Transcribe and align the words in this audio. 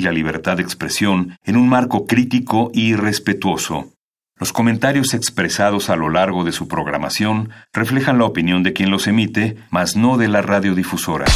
y 0.00 0.02
la 0.02 0.12
libertad 0.12 0.56
de 0.56 0.62
expresión 0.62 1.36
en 1.44 1.56
un 1.56 1.68
marco 1.68 2.06
crítico 2.06 2.70
y 2.72 2.94
respetuoso. 2.94 3.92
Los 4.38 4.54
comentarios 4.54 5.12
expresados 5.12 5.90
a 5.90 5.96
lo 5.96 6.08
largo 6.08 6.44
de 6.44 6.52
su 6.52 6.66
programación 6.66 7.50
reflejan 7.74 8.18
la 8.18 8.24
opinión 8.24 8.62
de 8.62 8.72
quien 8.72 8.90
los 8.90 9.06
emite, 9.06 9.58
mas 9.68 9.96
no 9.96 10.16
de 10.16 10.28
la 10.28 10.40
radiodifusora. 10.40 11.26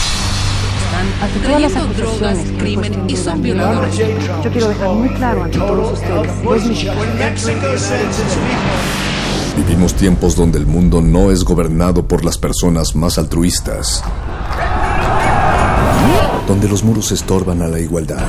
Todas 1.45 1.61
las 1.61 1.77
acusaciones 1.77 2.50
crimen 2.58 3.04
y 3.06 3.16
son 3.16 3.42
violadores. 3.42 3.98
Yo 3.98 4.50
quiero 4.50 4.69
dejar 4.69 4.89
muy 4.95 5.09
claro 5.11 5.45
ante 5.45 5.59
todos 5.59 6.01
ustedes. 6.01 6.31
Vivimos 9.57 9.95
tiempos 9.95 10.35
donde 10.35 10.59
el 10.59 10.67
mundo 10.67 11.03
no 11.03 11.31
es 11.31 11.45
gobernado 11.45 12.09
por 12.09 12.25
las 12.25 12.39
personas 12.39 12.96
más 12.96 13.19
altruistas. 13.19 14.03
Donde 16.49 16.69
los 16.69 16.83
muros 16.83 17.12
estorban 17.12 17.61
a 17.61 17.69
la 17.69 17.81
igualdad. 17.81 18.29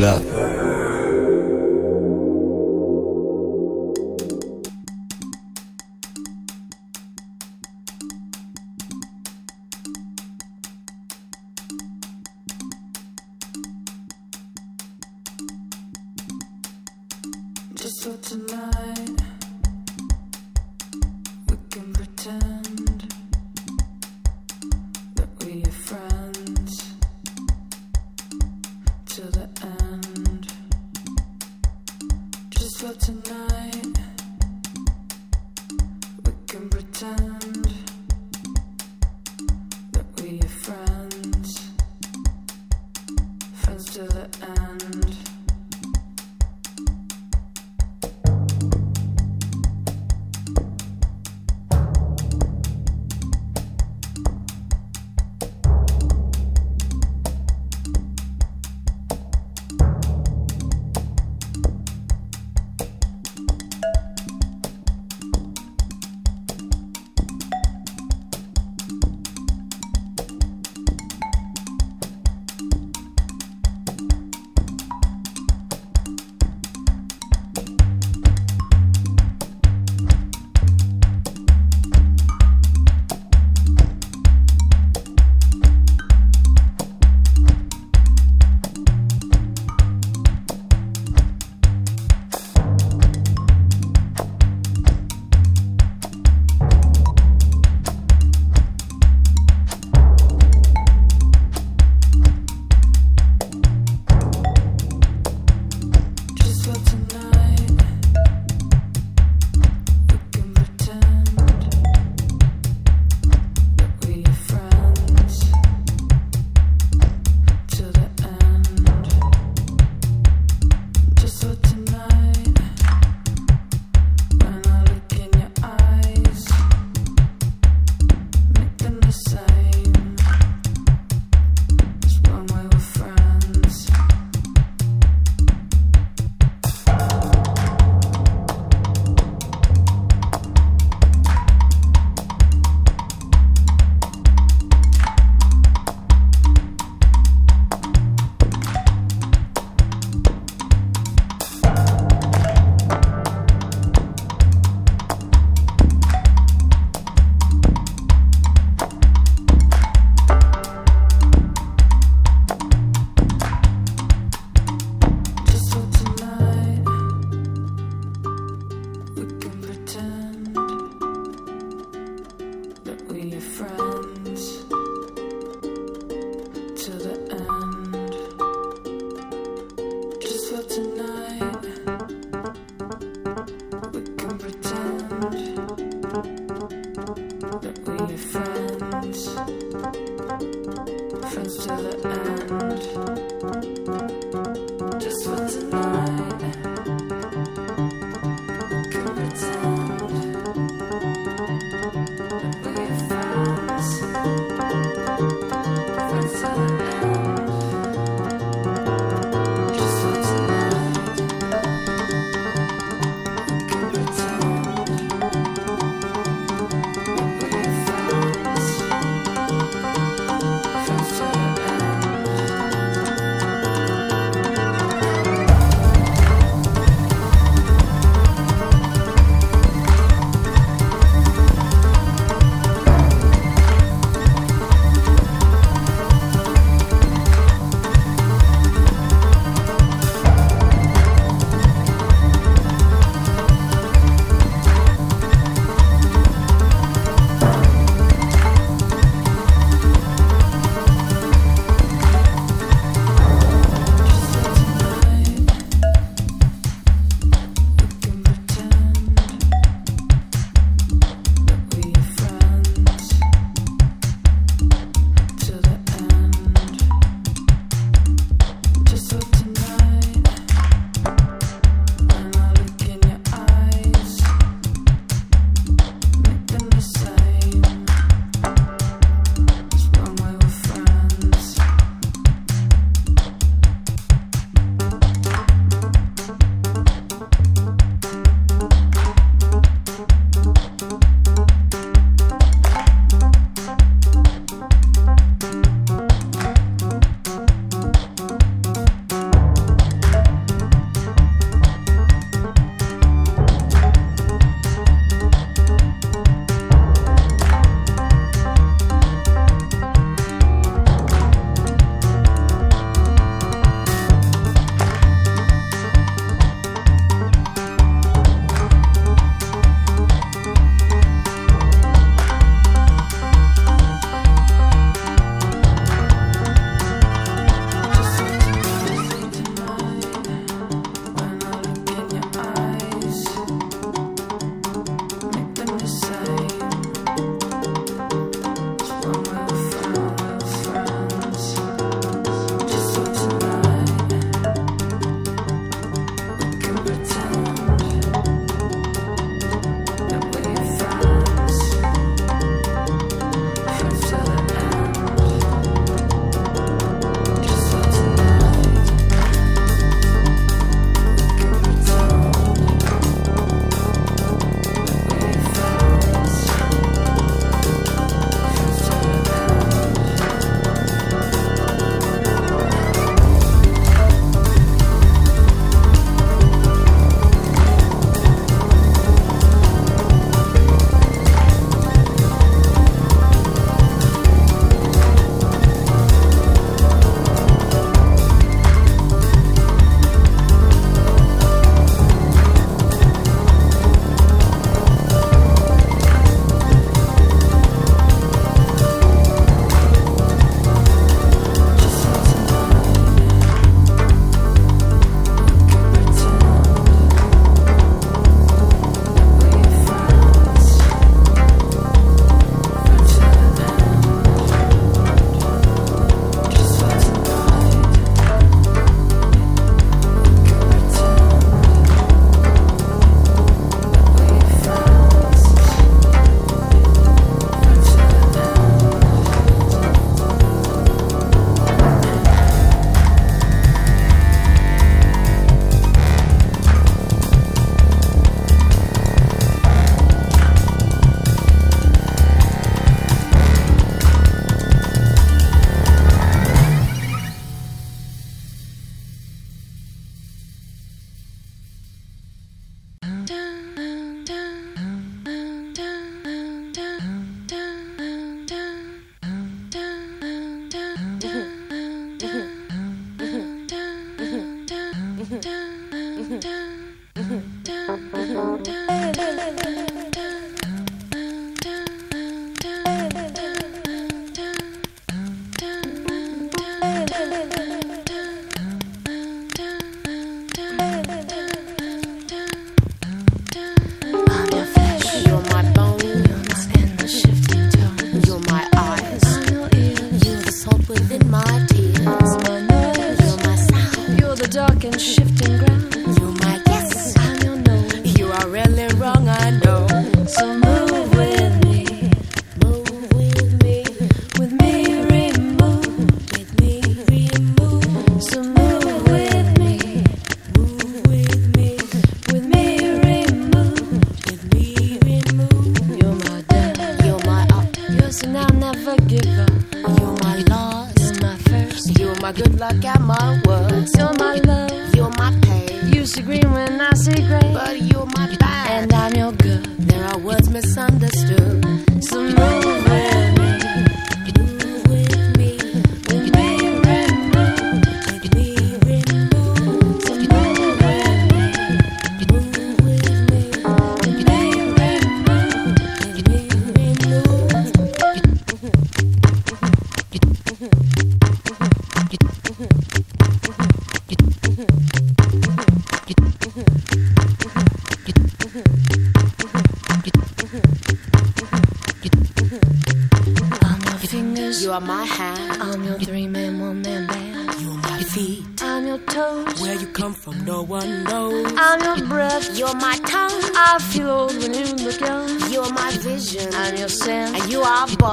Bismillah. 0.00 0.29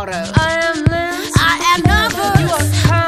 tomorrow. 0.05 0.31
I 0.35 0.53
am 0.63 0.83
Liz. 0.85 1.33
I 1.37 1.57
am 1.73 1.81
Nova. 1.83 2.41
You 2.41 2.49
are 2.49 3.06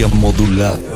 Modulada. 0.00 0.91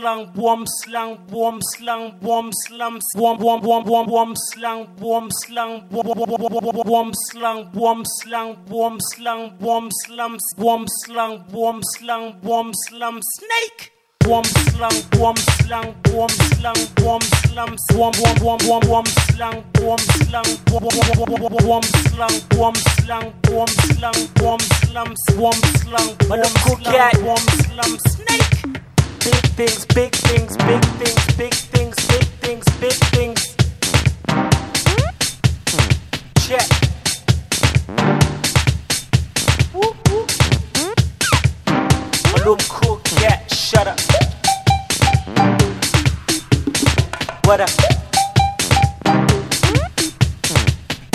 slang 0.00 0.32
bomb 0.34 0.64
slang 0.66 1.18
bomb 1.30 1.60
slang 1.60 2.18
bomb 2.22 2.50
slam 2.66 2.98
bomb 3.16 3.38
bomb 3.38 3.60
bomb 3.60 3.84
bomb 3.84 4.06
bomb 4.06 4.34
slang 4.36 4.86
bomb 4.96 5.28
slang 5.30 5.82
bomb 5.90 6.16
slang 6.32 6.72
bomb 6.80 7.12
slang 7.12 8.56
bomb 8.64 8.98
slang 9.12 9.50
bomb 9.60 9.90
slam 9.90 10.38
bomb 10.56 10.86
slang 11.04 11.44
bomb 11.52 11.80
slang 11.82 12.40
bomb 12.42 12.72
slam 12.88 13.20
snake 13.36 13.92
Wom 14.26 14.44
slang, 14.44 14.92
wom 15.18 15.36
slang, 15.36 15.94
wom 16.12 16.28
slang, 16.28 16.76
wom 17.02 17.20
slam, 17.22 17.76
wom 17.94 18.12
wom 18.20 18.36
wom 18.44 18.58
wom 18.68 18.82
wom 18.86 19.06
slang, 19.06 19.64
wom 19.80 19.98
slang, 19.98 20.44
wom 20.70 20.82
wom 21.64 21.82
slang, 21.82 22.36
wom 22.54 22.74
slang, 22.74 23.32
wom 23.48 23.68
slang, 23.80 24.18
wom 24.42 24.60
slam, 24.60 25.14
wom 25.38 25.54
slang, 25.80 26.08
wom 26.28 26.50
slang, 26.84 27.24
wom 27.24 27.38
slam, 27.64 27.98
snake. 28.12 28.79
Big 29.30 29.46
things, 29.54 29.86
big 29.86 30.12
things, 30.12 30.56
big 30.56 30.84
things, 30.98 31.36
big 31.36 31.54
things, 31.54 31.94
big 32.08 32.24
things, 32.40 32.64
big 32.80 32.92
things. 33.14 33.56
Check. 36.40 36.68
Woo. 39.72 39.94
My 42.24 42.32
little 42.38 42.56
cool 42.68 42.96
cat, 43.04 43.48
shut 43.52 43.86
up. 43.86 44.00
What 47.44 47.60
up? 47.60 47.70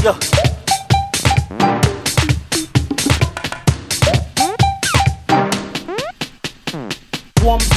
Yo. 0.04 0.45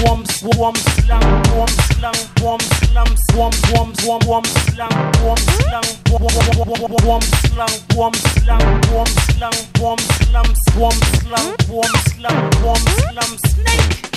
wom 0.05 0.25
swom 0.27 0.75
slam 0.77 1.23
wom 1.57 1.69
slam 1.69 2.15
wom 2.43 2.61
slam 2.61 3.07
swom 3.31 3.53
wom 3.73 3.95
swom 4.01 4.21
wom 4.27 4.45
slam 4.45 4.93
wom 5.23 5.37
slam 5.37 5.85
wom 6.11 7.23
slam 7.31 7.71
wom 7.97 8.13
slam 8.13 8.61
wom 8.91 9.07
slam 9.27 9.53
wom 9.81 9.99
slam 9.99 10.49
swom 10.69 10.97
slam 11.21 11.47
wom 11.69 11.93
slam 12.11 12.51
wom 12.63 12.83
slam 12.99 13.33
snake 13.47 14.08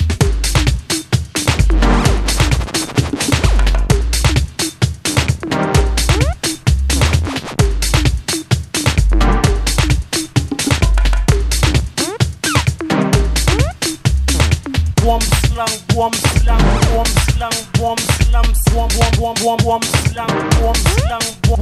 slang, 15.66 15.80
warm 15.94 16.12
slang, 16.12 16.60
warm 16.92 17.06
slang, 17.06 17.52
warm 17.78 17.98
slam, 17.98 18.44
warm 18.74 18.90
warm 18.98 19.14
warm 19.20 19.36
warm 19.42 19.60
warm 19.64 19.82
slang, 19.82 20.28
warm 20.60 20.74
slang, 20.74 21.22
warm 21.48 21.60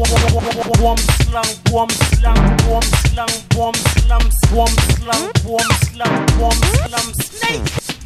warm 0.80 0.96
slang, 0.96 1.48
warm 1.70 1.90
slang, 1.90 2.48
warm 2.66 2.84
slang, 2.88 3.28
warm 3.56 3.74
slam, 3.74 4.22
warm 4.52 4.72
slang, 4.96 5.30
warm 5.44 5.70
slang, 5.84 6.38
warm 6.38 6.52
slam, 6.52 7.14
snake. 7.14 7.99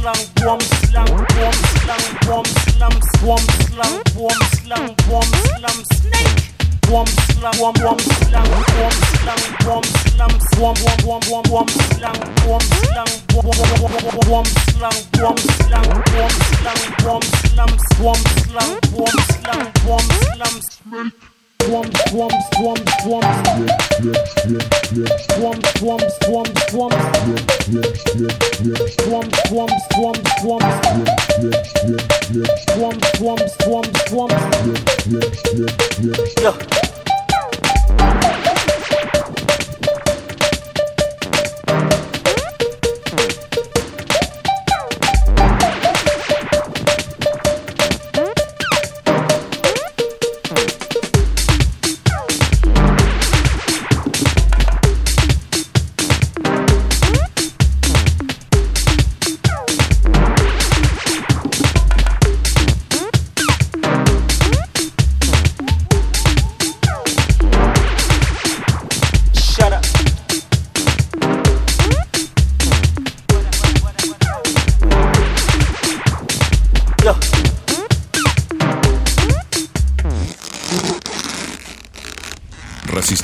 slum, 0.00 0.16
bomb 0.36 0.60
slum, 0.60 1.06
bomb 1.36 1.52
slum, 1.76 2.02
bomb 2.26 2.46
slum, 2.46 2.94
bomb 3.20 3.46
slum, 3.68 4.02
bomb 4.16 4.42
slum, 4.56 4.94
bomb 5.08 5.32
slum, 5.44 5.84
snake. 5.92 6.50
Wom 6.90 7.06
slum, 7.06 7.54
wom 7.60 7.74
wom 7.84 7.98
slum, 7.98 8.44
wom 8.50 8.64
slum, 9.20 9.40
wom 9.66 9.84
slum, 9.84 10.32
wom 10.58 10.74
wom 10.84 11.00
wom 11.06 11.22
wom 11.30 11.44
wom 11.50 11.68
slum, 11.68 12.16
wom 12.48 12.60
slum, 12.60 13.08
wom 13.34 13.44
wom 13.46 13.60
wom 13.80 13.92
wom 14.02 14.28
wom 14.30 14.46
slum, 14.46 14.96
wom 15.20 15.36
slum, 15.36 15.84
wom 17.04 17.22
slum, 17.30 17.70
wom 18.00 19.14
slum, 19.28 19.72
wom 19.86 20.00
slum, 20.00 20.60
snake 20.60 21.29
swamp, 21.64 21.96
swamp, 22.08 22.32
swamp, 22.54 22.88
swamp, 23.02 23.24
swamp, 25.30 25.66
swamp, 25.78 26.06
swamp, 26.06 26.08
swamp, 26.18 26.58
swamp, 26.70 27.00
swamp, 27.10 27.38
swamp, 29.60 30.26
swamp, 30.40 30.64
swamp, 32.70 33.04
swamp, 33.16 33.46
swamp, 33.60 33.96
swamp, 34.08 34.34
swamp, 34.38 34.50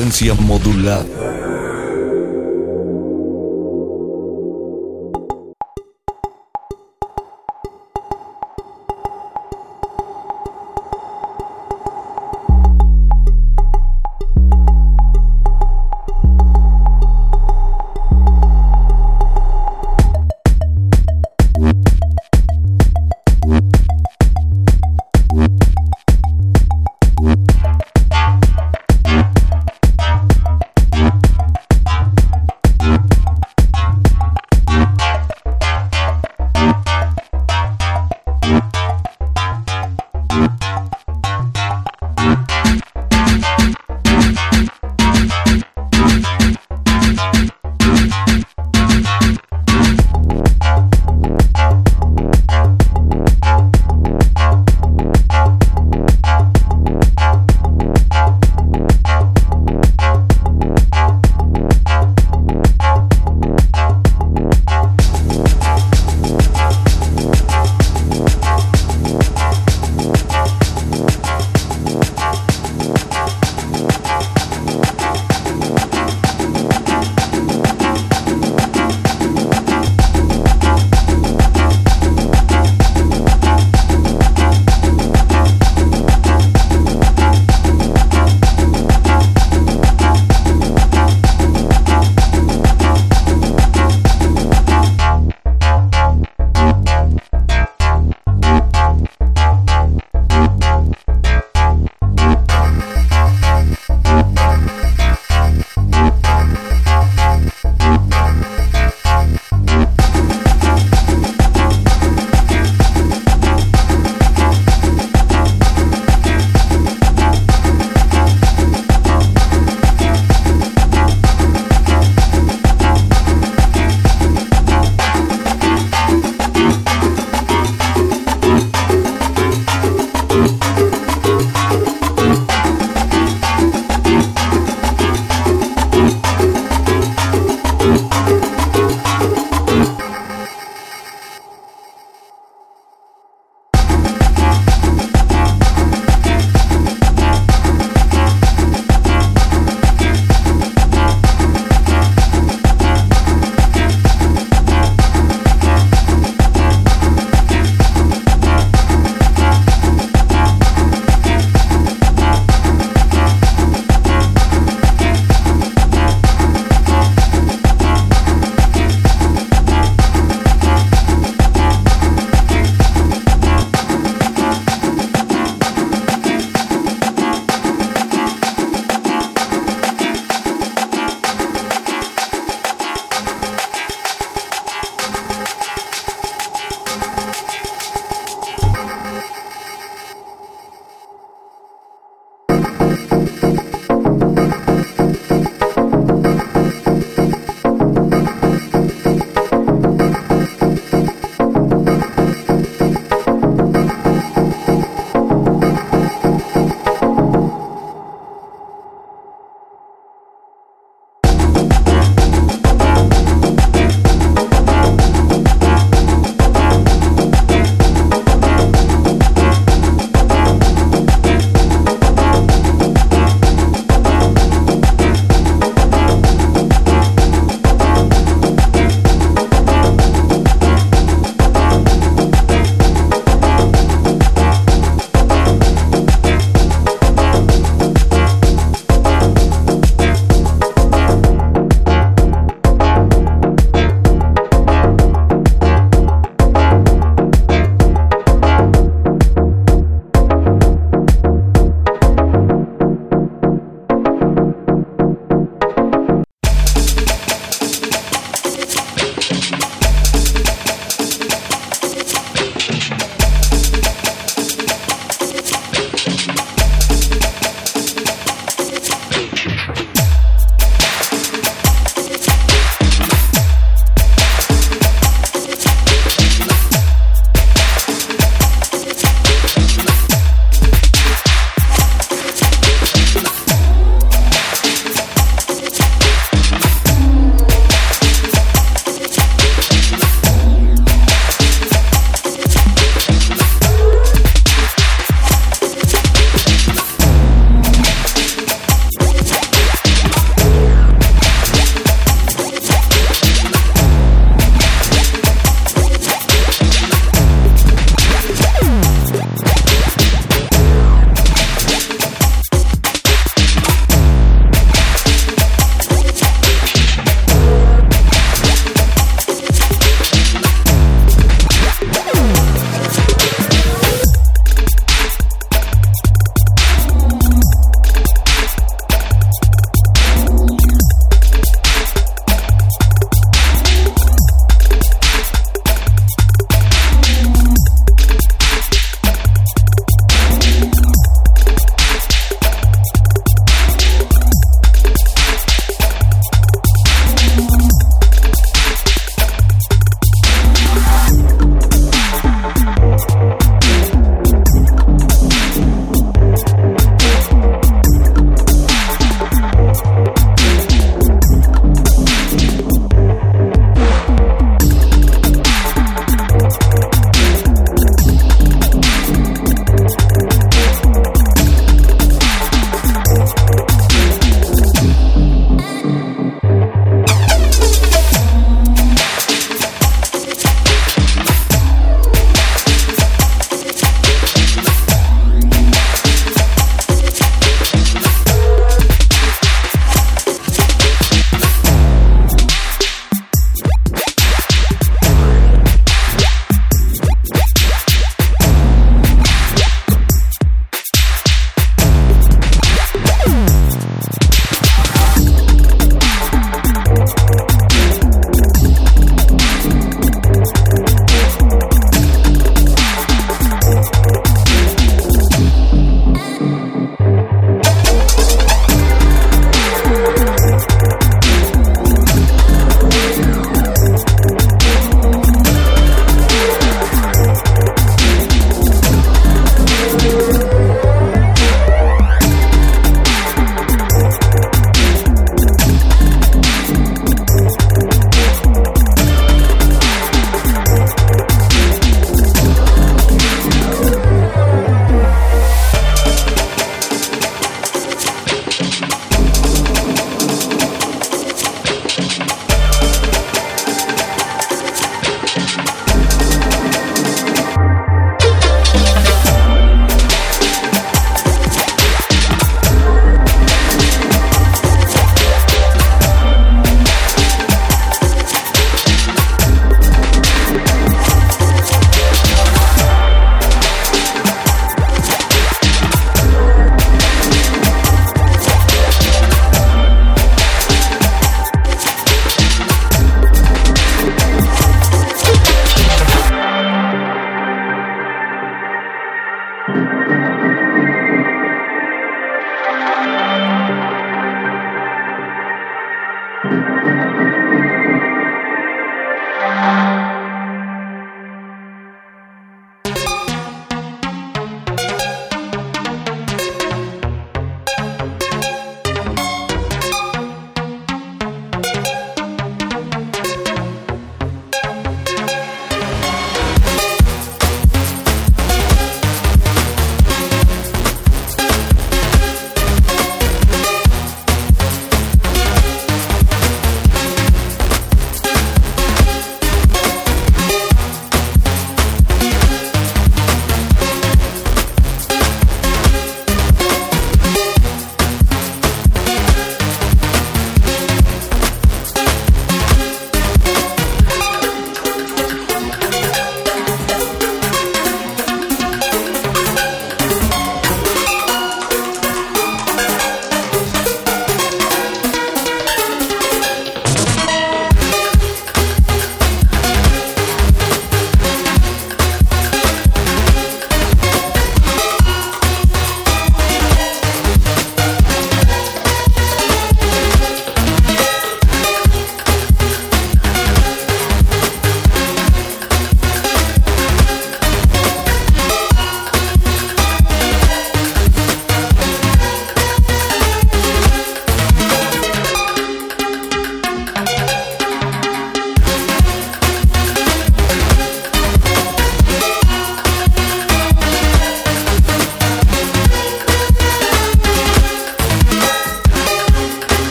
Resistencia 0.00 0.34
modulada. 0.34 1.59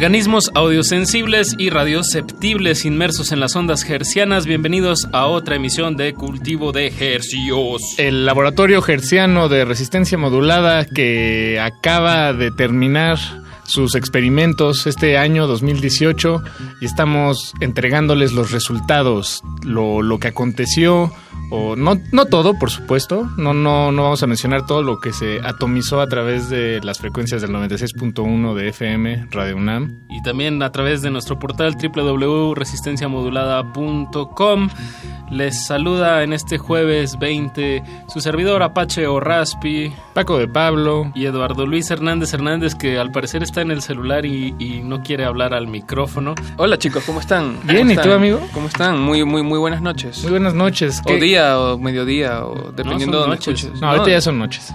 Organismos 0.00 0.50
audiosensibles 0.54 1.56
y 1.58 1.68
radioceptibles 1.68 2.86
inmersos 2.86 3.32
en 3.32 3.40
las 3.40 3.54
ondas 3.54 3.84
hercianas, 3.84 4.46
bienvenidos 4.46 5.06
a 5.12 5.26
otra 5.26 5.56
emisión 5.56 5.98
de 5.98 6.14
Cultivo 6.14 6.72
de 6.72 6.86
Hercios. 6.86 7.82
El 7.98 8.24
laboratorio 8.24 8.82
herciano 8.88 9.50
de 9.50 9.66
resistencia 9.66 10.16
modulada 10.16 10.86
que 10.86 11.60
acaba 11.60 12.32
de 12.32 12.50
terminar 12.50 13.18
sus 13.64 13.94
experimentos 13.94 14.86
este 14.86 15.18
año 15.18 15.46
2018 15.46 16.44
y 16.80 16.86
estamos 16.86 17.52
entregándoles 17.60 18.32
los 18.32 18.52
resultados, 18.52 19.42
lo, 19.64 20.00
lo 20.00 20.18
que 20.18 20.28
aconteció, 20.28 21.12
o 21.50 21.76
no, 21.76 22.00
no 22.12 22.24
todo, 22.26 22.58
por 22.58 22.70
supuesto, 22.70 23.28
no, 23.36 23.52
no, 23.54 23.92
no 23.92 24.02
vamos 24.04 24.22
a 24.22 24.26
mencionar 24.26 24.66
todo 24.66 24.82
lo 24.82 24.98
que 25.00 25.12
se 25.12 25.40
atomizó 25.42 26.00
a 26.00 26.08
través 26.08 26.48
de 26.48 26.80
las 26.82 26.98
frecuencias 26.98 27.42
del 27.42 27.50
96.1 27.50 28.54
de 28.54 28.68
FM, 28.68 29.26
Radio 29.30 29.56
UNAM. 29.56 29.98
Y 30.08 30.22
también 30.22 30.62
a 30.62 30.70
través 30.72 31.02
de 31.02 31.10
nuestro 31.10 31.38
portal 31.38 31.76
www.resistenciamodulada.com. 31.76 34.68
Les 35.30 35.64
saluda 35.64 36.24
en 36.24 36.32
este 36.32 36.58
jueves 36.58 37.16
20 37.18 37.82
su 38.08 38.20
servidor 38.20 38.62
Apache 38.64 39.06
o 39.06 39.20
Raspi, 39.20 39.92
Paco 40.12 40.36
de 40.38 40.48
Pablo 40.48 41.12
y 41.14 41.26
Eduardo 41.26 41.66
Luis 41.66 41.88
Hernández 41.90 42.34
Hernández, 42.34 42.74
que 42.74 42.98
al 42.98 43.12
parecer 43.12 43.44
está 43.44 43.60
en 43.60 43.70
el 43.70 43.80
celular 43.80 44.26
y, 44.26 44.56
y 44.58 44.80
no 44.82 45.02
quiere 45.04 45.24
hablar 45.24 45.54
al 45.54 45.68
micrófono. 45.68 46.34
Hola 46.56 46.78
chicos, 46.78 47.04
¿cómo 47.06 47.20
están? 47.20 47.58
Bien, 47.62 47.86
¿Cómo 47.86 47.92
¿y 47.92 47.96
tú, 48.02 48.10
amigo? 48.12 48.40
¿Cómo 48.52 48.66
están? 48.66 48.98
Muy, 49.00 49.24
muy, 49.24 49.44
muy 49.44 49.58
buenas 49.60 49.80
noches. 49.82 50.20
Muy 50.22 50.32
buenas 50.32 50.54
noches. 50.54 51.00
O 51.04 51.06
¿Qué- 51.06 51.20
día, 51.40 51.58
o 51.58 51.78
mediodía, 51.78 52.44
o 52.44 52.72
dependiendo 52.72 53.04
son 53.04 53.10
de 53.12 53.18
dónde 53.18 53.36
noches. 53.36 53.64
escuches. 53.64 53.80
No, 53.80 53.88
ahorita 53.88 54.10
ya 54.10 54.20
son 54.20 54.38
noches. 54.38 54.72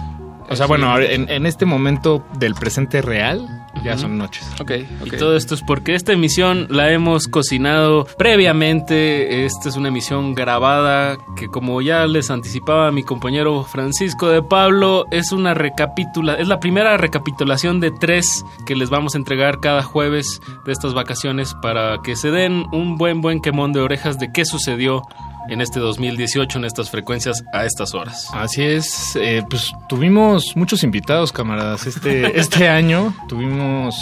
O 0.48 0.54
sea, 0.54 0.66
bueno, 0.66 0.98
en, 0.98 1.28
en 1.28 1.46
este 1.46 1.66
momento 1.66 2.24
del 2.38 2.54
presente 2.54 3.02
real 3.02 3.66
ya 3.84 3.96
son 3.96 4.18
noches. 4.18 4.44
Ok, 4.60 4.72
ok. 5.00 5.06
Y 5.06 5.10
todo 5.16 5.36
esto 5.36 5.54
es 5.54 5.62
porque 5.62 5.94
esta 5.94 6.12
emisión 6.12 6.66
la 6.70 6.90
hemos 6.92 7.28
cocinado 7.28 8.06
previamente. 8.18 9.44
Esta 9.44 9.68
es 9.68 9.76
una 9.76 9.88
emisión 9.88 10.34
grabada 10.34 11.18
que 11.36 11.48
como 11.48 11.80
ya 11.82 12.06
les 12.06 12.30
anticipaba 12.30 12.90
mi 12.90 13.02
compañero 13.02 13.64
Francisco 13.64 14.28
de 14.28 14.42
Pablo, 14.42 15.06
es 15.10 15.32
una 15.32 15.54
recapitula, 15.54 16.34
es 16.34 16.48
la 16.48 16.60
primera 16.60 16.96
recapitulación 16.96 17.80
de 17.80 17.90
tres 17.90 18.44
que 18.66 18.76
les 18.76 18.90
vamos 18.90 19.14
a 19.14 19.18
entregar 19.18 19.60
cada 19.60 19.82
jueves 19.82 20.40
de 20.64 20.72
estas 20.72 20.94
vacaciones 20.94 21.54
para 21.54 21.98
que 22.02 22.16
se 22.16 22.30
den 22.30 22.66
un 22.72 22.96
buen 22.96 23.20
buen 23.20 23.40
quemón 23.40 23.72
de 23.72 23.80
orejas 23.80 24.18
de 24.18 24.32
qué 24.32 24.44
sucedió 24.44 25.02
en 25.48 25.60
este 25.60 25.80
2018 25.80 26.58
en 26.58 26.64
estas 26.64 26.90
frecuencias 26.90 27.44
a 27.52 27.64
estas 27.64 27.94
horas. 27.94 28.28
Así 28.32 28.62
es, 28.62 29.16
eh, 29.16 29.42
pues 29.48 29.72
tuvimos 29.88 30.56
muchos 30.56 30.82
invitados, 30.82 31.32
camaradas. 31.32 31.86
Este, 31.86 32.38
este 32.40 32.68
año 32.68 33.14
tuvimos. 33.28 33.96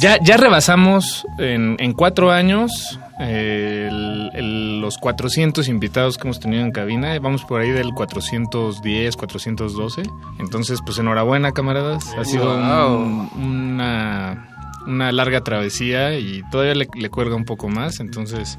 Ya, 0.00 0.18
ya 0.22 0.36
rebasamos 0.36 1.26
en, 1.38 1.76
en 1.78 1.92
cuatro 1.92 2.32
años 2.32 2.98
eh, 3.20 3.88
el- 3.90 4.30
el- 4.34 4.80
los 4.80 4.98
400 4.98 5.68
invitados 5.68 6.18
que 6.18 6.26
hemos 6.28 6.38
tenido 6.40 6.62
en 6.62 6.70
cabina. 6.72 7.18
Vamos 7.18 7.44
por 7.44 7.60
ahí 7.60 7.70
del 7.70 7.92
410, 7.92 9.16
412. 9.16 10.02
Entonces, 10.38 10.80
pues 10.84 10.98
enhorabuena, 10.98 11.52
camaradas. 11.52 12.06
Ha 12.18 12.24
sido 12.24 12.54
un- 12.54 13.30
una, 13.36 14.48
una 14.86 15.12
larga 15.12 15.40
travesía 15.42 16.18
y 16.18 16.42
todavía 16.50 16.74
le, 16.74 16.88
le 16.94 17.08
cuelga 17.10 17.36
un 17.36 17.44
poco 17.44 17.68
más. 17.68 18.00
Entonces. 18.00 18.58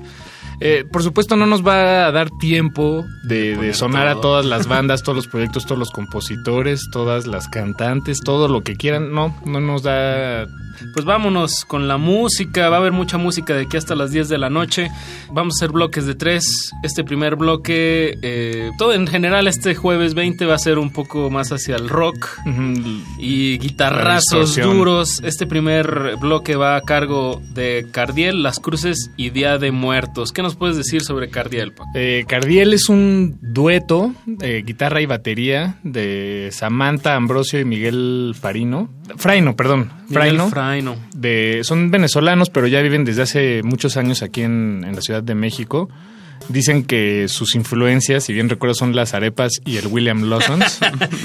Eh, 0.60 0.86
por 0.91 1.03
supuesto 1.03 1.36
no 1.36 1.45
nos 1.45 1.66
va 1.66 2.08
a 2.08 2.12
dar 2.12 2.30
tiempo 2.39 3.05
de, 3.24 3.55
de 3.55 3.74
sonar 3.74 4.08
a 4.08 4.16
todas 4.16 4.45
las 4.45 4.68
bandas, 4.70 5.03
todos 5.03 5.16
los 5.16 5.28
proyectos, 5.28 5.66
todos 5.66 5.78
los 5.78 5.91
compositores, 5.91 6.89
todas 6.91 7.28
las 7.28 7.47
cantantes, 7.47 8.22
todo 8.22 8.47
lo 8.47 8.64
que 8.64 8.76
quieran. 8.76 9.14
No, 9.14 9.36
no 9.45 9.60
nos 9.60 9.84
da... 9.84 10.47
Pues 10.93 11.05
vámonos 11.05 11.66
con 11.66 11.88
la 11.88 11.97
música. 11.97 12.70
Va 12.70 12.78
a 12.78 12.80
haber 12.80 12.91
mucha 12.91 13.18
música 13.18 13.55
de 13.55 13.64
aquí 13.64 13.78
hasta 13.78 13.95
las 13.95 14.12
10 14.12 14.30
de 14.30 14.38
la 14.38 14.51
noche. 14.51 14.91
Vamos 15.32 15.55
a 15.55 15.66
hacer 15.66 15.74
bloques 15.74 16.05
de 16.05 16.14
tres. 16.14 16.72
Este 16.84 17.03
primer 17.03 17.36
bloque, 17.36 18.18
eh, 18.22 18.70
todo 18.78 18.93
en 18.93 19.08
general, 19.08 19.47
este 19.47 19.74
jueves 19.74 20.14
20 20.14 20.45
va 20.45 20.53
a 20.53 20.60
ser 20.60 20.78
un 20.78 20.91
poco 20.91 21.32
más 21.32 21.51
hacia 21.51 21.76
el 21.76 21.89
rock 21.89 22.28
y 23.18 23.58
guitarrazos 23.58 24.55
duros. 24.55 25.20
Este 25.24 25.47
primer 25.47 26.16
bloque 26.18 26.55
va 26.55 26.76
a 26.76 26.82
cargo 26.82 27.41
de 27.53 27.88
Cardiel, 27.91 28.43
Las 28.43 28.60
Cruces 28.60 29.10
y 29.18 29.32
Día 29.32 29.58
de 29.58 29.72
Muertos. 29.72 30.32
¿Qué 30.32 30.43
nos 30.48 30.56
puedes 30.56 30.78
decir 30.78 31.02
sobre 31.02 31.30
Cardiel? 31.30 31.74
Eh, 31.93 32.24
Cardiel 32.26 32.74
es 32.74 32.88
un 32.88 33.38
dueto, 33.41 34.14
de 34.26 34.62
guitarra 34.62 35.02
y 35.02 35.06
batería, 35.06 35.78
de 35.84 36.50
Samantha 36.54 37.16
Ambrosio 37.16 37.60
y 37.60 37.66
Miguel 37.66 38.34
Farino. 38.39 38.89
Fraino, 39.18 39.58
perdón. 39.58 39.91
Fraino. 40.10 40.50
Fraino. 40.50 40.95
de, 41.14 41.60
son 41.64 41.91
venezolanos, 41.91 42.50
pero 42.50 42.68
ya 42.68 42.82
viven 42.82 43.04
desde 43.04 43.24
hace 43.24 43.62
muchos 43.64 43.98
años 43.98 44.24
aquí 44.24 44.41
en, 44.43 44.86
en 44.88 44.95
la 44.95 45.02
Ciudad 45.02 45.22
de 45.22 45.36
México. 45.36 45.89
Dicen 46.48 46.86
que 46.86 47.28
sus 47.28 47.56
influencias, 47.56 48.24
si 48.24 48.32
bien 48.32 48.48
recuerdo, 48.48 48.74
son 48.74 48.95
las 48.95 49.14
arepas 49.14 49.52
y 49.66 49.76
el 49.76 49.88
William 49.88 50.30
Lawson's. 50.30 50.80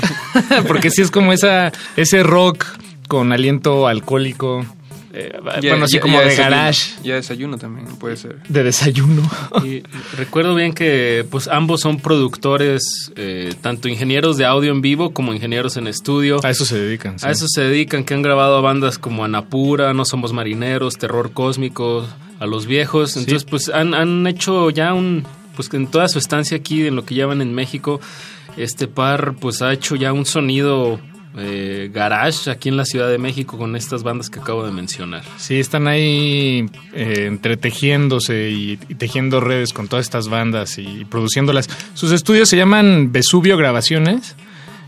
Porque 0.67 0.91
sí 0.91 1.01
es 1.01 1.13
como 1.13 1.33
esa, 1.33 1.71
ese 1.97 2.25
rock 2.25 2.67
con 3.07 3.33
aliento 3.33 3.87
alcohólico. 3.87 4.67
Eh, 5.15 5.33
Ya- 5.61 5.71
bueno, 5.71 5.85
así 5.85 5.97
ya- 5.97 6.01
como 6.01 6.15
ya 6.15 6.21
de 6.25 6.29
desayuno. 6.31 6.57
garage, 6.57 6.91
Ya 7.03 7.15
desayuno 7.17 7.59
también, 7.59 7.87
puede 7.97 8.17
ser. 8.17 8.43
de 8.49 8.63
desayuno. 8.65 9.23
Y 9.65 9.83
recuerdo 10.17 10.55
bien 10.55 10.73
que 10.73 11.25
pues 11.31 11.49
ambos 11.49 11.81
son 11.83 11.99
productores, 12.01 13.13
eh, 13.17 13.55
tanto 13.61 13.89
ingenieros 13.89 14.37
de 14.37 14.45
audio 14.47 14.73
en 14.73 14.81
vivo 14.81 15.13
como 15.13 15.35
ingenieros 15.35 15.77
en 15.77 15.87
estudio. 15.87 16.41
A 16.45 16.51
eso 16.51 16.65
se 16.65 16.79
dedican. 16.79 17.19
sí. 17.19 17.27
A 17.27 17.31
eso 17.31 17.47
se 17.49 17.61
dedican, 17.63 18.05
que 18.05 18.15
han 18.15 18.23
grabado 18.23 18.57
a 18.57 18.61
bandas 18.61 18.99
como 18.99 19.25
Anapura, 19.25 19.93
No 19.93 20.05
Somos 20.05 20.33
Marineros, 20.33 20.97
Terror 20.99 21.33
Cósmico, 21.33 22.07
a 22.41 22.47
los 22.47 22.67
viejos. 22.67 23.17
Entonces, 23.17 23.45
pues 23.45 23.69
han, 23.69 23.95
han 23.95 24.27
hecho 24.27 24.71
ya 24.71 24.95
un, 24.95 25.25
pues 25.55 25.73
en 25.75 25.87
toda 25.89 26.09
su 26.09 26.19
estancia 26.19 26.57
aquí, 26.57 26.87
en 26.87 26.97
lo 26.97 27.05
que 27.05 27.15
llevan 27.15 27.41
en 27.43 27.55
México, 27.55 28.01
este 28.57 28.87
par 28.89 29.35
pues 29.41 29.63
ha 29.63 29.73
hecho 29.73 29.95
ya 29.97 30.13
un 30.13 30.27
sonido 30.27 31.01
eh, 31.37 31.91
garage 31.93 32.51
aquí 32.51 32.69
en 32.69 32.77
la 32.77 32.85
Ciudad 32.85 33.09
de 33.09 33.19
México 33.19 33.57
con 33.57 33.75
estas 33.77 34.03
bandas 34.03 34.29
que 34.31 34.39
acabo 34.41 34.65
de 34.67 34.73
mencionar. 34.73 35.23
Sí, 35.39 35.59
están 35.59 35.87
ahí 35.89 36.67
eh, 36.95 37.25
entretejiéndose 37.29 38.51
y, 38.51 38.79
y 38.89 38.95
tejiendo 38.97 39.41
redes 39.41 39.73
con 39.73 39.89
todas 39.89 40.05
estas 40.05 40.29
bandas 40.29 40.79
y 40.79 41.05
produciéndolas. 41.07 41.69
Sus 41.95 42.13
estudios 42.13 42.49
se 42.49 42.57
llaman 42.57 43.13
Vesubio 43.13 43.57
Grabaciones. 43.57 44.37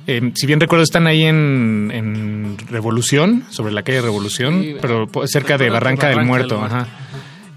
Eh, 0.06 0.32
si 0.34 0.46
bien 0.46 0.60
recuerdo, 0.60 0.82
están 0.82 1.06
ahí 1.06 1.22
en, 1.24 1.90
en 1.94 2.56
Revolución, 2.70 3.44
sobre 3.48 3.72
la 3.72 3.82
calle 3.82 4.02
Revolución, 4.02 4.60
Sí, 4.62 4.76
pero 4.80 5.08
cerca 5.24 5.56
de 5.56 5.70
Barranca 5.70 6.08
del 6.08 6.24
Muerto. 6.26 6.56
del 6.56 6.68
Muerto. 6.68 6.76
Ajá. 6.76 6.88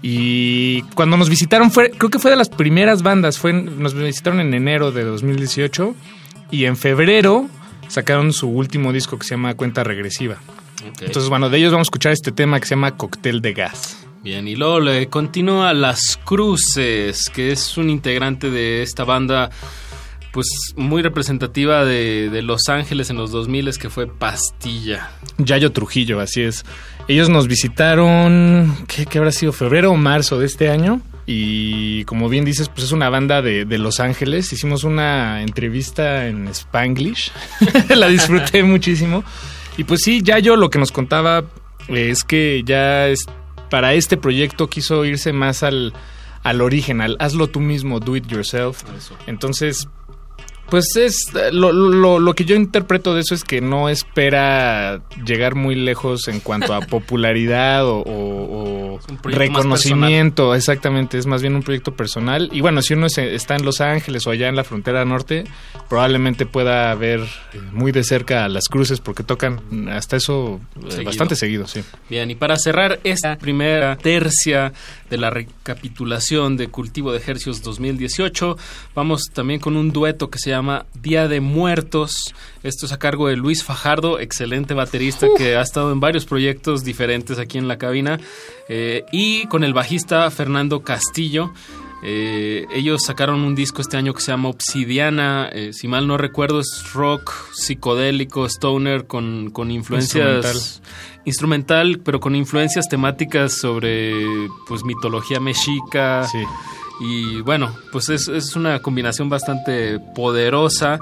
Y 0.00 0.82
cuando 0.94 1.16
nos 1.16 1.28
visitaron, 1.28 1.70
fue, 1.70 1.90
creo 1.90 2.08
que 2.08 2.18
fue 2.18 2.30
de 2.30 2.36
las 2.36 2.48
primeras 2.48 3.02
bandas, 3.02 3.36
fue, 3.38 3.50
en- 3.50 3.82
nos 3.82 3.94
visitaron 3.94 4.40
en 4.40 4.54
enero 4.54 4.92
de 4.92 5.02
2018 5.04 5.94
y 6.50 6.64
en 6.64 6.76
febrero 6.76 7.48
sacaron 7.88 8.32
su 8.32 8.48
último 8.48 8.92
disco 8.92 9.18
que 9.18 9.24
se 9.26 9.34
llama 9.34 9.54
Cuenta 9.54 9.84
Regresiva. 9.84 10.36
Entonces, 11.00 11.28
bueno, 11.28 11.50
de 11.50 11.58
ellos 11.58 11.72
vamos 11.72 11.86
a 11.86 11.88
escuchar 11.88 12.12
este 12.12 12.32
tema 12.32 12.60
que 12.60 12.66
se 12.66 12.74
llama 12.74 12.96
Cóctel 12.96 13.40
de 13.40 13.52
Gas. 13.52 14.06
Bien, 14.22 14.46
y 14.48 14.56
luego 14.56 14.80
le 14.80 15.08
continúa 15.08 15.72
Las 15.74 16.18
Cruces, 16.24 17.30
que 17.30 17.52
es 17.52 17.76
un 17.76 17.88
integrante 17.88 18.50
de 18.50 18.82
esta 18.82 19.04
banda, 19.04 19.50
pues 20.32 20.46
muy 20.76 21.02
representativa 21.02 21.84
de, 21.84 22.28
de 22.30 22.42
Los 22.42 22.68
Ángeles 22.68 23.10
en 23.10 23.16
los 23.16 23.30
2000 23.30 23.78
que 23.78 23.90
fue 23.90 24.06
Pastilla. 24.06 25.10
Yayo 25.38 25.72
Trujillo, 25.72 26.20
así 26.20 26.42
es. 26.42 26.64
Ellos 27.06 27.28
nos 27.28 27.48
visitaron, 27.48 28.76
¿qué, 28.86 29.06
qué 29.06 29.18
habrá 29.18 29.32
sido? 29.32 29.52
¿Febrero 29.52 29.92
o 29.92 29.96
marzo 29.96 30.38
de 30.38 30.46
este 30.46 30.68
año? 30.68 31.00
Y 31.30 32.04
como 32.04 32.30
bien 32.30 32.46
dices, 32.46 32.70
pues 32.70 32.84
es 32.84 32.92
una 32.92 33.10
banda 33.10 33.42
de, 33.42 33.66
de 33.66 33.76
Los 33.76 34.00
Ángeles. 34.00 34.50
Hicimos 34.50 34.82
una 34.82 35.42
entrevista 35.42 36.26
en 36.26 36.48
Spanglish. 36.48 37.32
La 37.94 38.08
disfruté 38.08 38.62
muchísimo. 38.62 39.22
Y 39.76 39.84
pues 39.84 40.00
sí, 40.02 40.22
ya 40.24 40.38
yo 40.38 40.56
lo 40.56 40.70
que 40.70 40.78
nos 40.78 40.90
contaba 40.90 41.44
es 41.88 42.24
que 42.24 42.62
ya 42.64 43.08
es, 43.08 43.26
para 43.68 43.92
este 43.92 44.16
proyecto 44.16 44.70
quiso 44.70 45.04
irse 45.04 45.34
más 45.34 45.62
al, 45.62 45.92
al 46.44 46.62
origen, 46.62 47.02
al 47.02 47.18
hazlo 47.20 47.48
tú 47.48 47.60
mismo, 47.60 48.00
do 48.00 48.16
it 48.16 48.26
yourself. 48.26 48.82
Entonces, 49.26 49.86
pues 50.70 50.96
es 50.96 51.32
lo, 51.52 51.72
lo, 51.72 52.18
lo, 52.18 52.34
que 52.34 52.44
yo 52.44 52.54
interpreto 52.54 53.14
de 53.14 53.22
eso 53.22 53.34
es 53.34 53.42
que 53.42 53.60
no 53.60 53.88
espera 53.88 55.02
llegar 55.24 55.54
muy 55.54 55.74
lejos 55.74 56.28
en 56.28 56.40
cuanto 56.40 56.74
a 56.74 56.80
popularidad 56.88 57.86
o, 57.86 58.00
o, 58.00 58.94
o 58.94 58.98
reconocimiento, 59.22 60.54
exactamente, 60.54 61.16
es 61.16 61.26
más 61.26 61.40
bien 61.40 61.54
un 61.54 61.62
proyecto 61.62 61.96
personal. 61.96 62.50
Y 62.52 62.60
bueno, 62.60 62.82
si 62.82 62.94
uno 62.94 63.06
está 63.06 63.56
en 63.56 63.64
Los 63.64 63.80
Ángeles 63.80 64.26
o 64.26 64.30
allá 64.30 64.48
en 64.48 64.56
la 64.56 64.64
frontera 64.64 65.04
norte, 65.04 65.44
probablemente 65.88 66.44
pueda 66.44 66.94
ver 66.94 67.20
muy 67.72 67.90
de 67.92 68.04
cerca 68.04 68.46
las 68.48 68.68
cruces 68.68 69.00
porque 69.00 69.22
tocan 69.22 69.88
hasta 69.88 70.16
eso 70.16 70.60
eh, 70.76 70.90
seguido. 70.90 71.04
bastante 71.04 71.36
seguido, 71.36 71.66
sí. 71.66 71.82
Bien, 72.10 72.30
y 72.30 72.34
para 72.34 72.56
cerrar 72.56 73.00
esta 73.04 73.36
primera 73.38 73.96
tercia 73.96 74.72
de 75.08 75.16
la 75.16 75.30
recapitulación 75.30 76.56
de 76.58 76.68
Cultivo 76.68 77.12
de 77.12 77.18
Ejercios 77.18 77.62
2018, 77.62 78.58
vamos 78.94 79.22
también 79.32 79.60
con 79.60 79.76
un 79.76 79.92
dueto 79.92 80.28
que 80.28 80.38
se 80.38 80.50
llama 80.50 80.57
llama 80.58 80.86
Día 81.00 81.28
de 81.28 81.40
Muertos. 81.40 82.34
Esto 82.62 82.86
es 82.86 82.92
a 82.92 82.98
cargo 82.98 83.28
de 83.28 83.36
Luis 83.36 83.62
Fajardo, 83.62 84.18
excelente 84.18 84.74
baterista 84.74 85.28
que 85.36 85.56
ha 85.56 85.62
estado 85.62 85.92
en 85.92 86.00
varios 86.00 86.24
proyectos 86.24 86.82
diferentes 86.82 87.38
aquí 87.38 87.58
en 87.58 87.68
la 87.68 87.78
cabina, 87.78 88.18
eh, 88.68 89.04
y 89.12 89.46
con 89.46 89.62
el 89.62 89.72
bajista 89.72 90.28
Fernando 90.30 90.80
Castillo. 90.80 91.52
Eh, 92.02 92.66
ellos 92.70 93.02
sacaron 93.04 93.40
un 93.40 93.54
disco 93.54 93.82
este 93.82 93.96
año 93.96 94.14
que 94.14 94.20
se 94.20 94.30
llama 94.30 94.48
Obsidiana, 94.48 95.48
eh, 95.52 95.72
si 95.72 95.88
mal 95.88 96.06
no 96.06 96.16
recuerdo 96.16 96.60
es 96.60 96.92
rock 96.94 97.32
psicodélico, 97.52 98.46
stoner 98.46 99.06
con, 99.06 99.50
con 99.50 99.70
influencias 99.70 100.44
instrumental. 100.44 101.22
instrumental. 101.24 102.00
pero 102.04 102.20
con 102.20 102.36
influencias 102.36 102.88
temáticas 102.88 103.54
sobre 103.58 104.14
pues 104.66 104.84
mitología 104.84 105.40
mexica. 105.40 106.24
Sí. 106.24 106.38
Y 107.00 107.40
bueno, 107.42 107.76
pues 107.92 108.08
es, 108.08 108.26
es, 108.28 108.56
una 108.56 108.80
combinación 108.80 109.28
bastante 109.28 110.00
poderosa. 110.14 110.98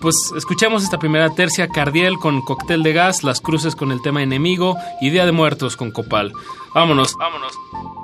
Pues 0.00 0.14
escuchamos 0.36 0.82
esta 0.82 0.98
primera 0.98 1.30
tercia, 1.30 1.68
Cardiel 1.68 2.16
con 2.18 2.40
Cóctel 2.42 2.82
de 2.82 2.92
Gas, 2.92 3.24
Las 3.24 3.40
Cruces 3.40 3.76
con 3.76 3.92
el 3.92 4.02
tema 4.02 4.22
Enemigo 4.22 4.76
y 5.00 5.10
Día 5.10 5.26
de 5.26 5.32
Muertos 5.32 5.76
con 5.76 5.90
Copal. 5.90 6.32
Vámonos, 6.74 7.14
vámonos. 7.18 8.03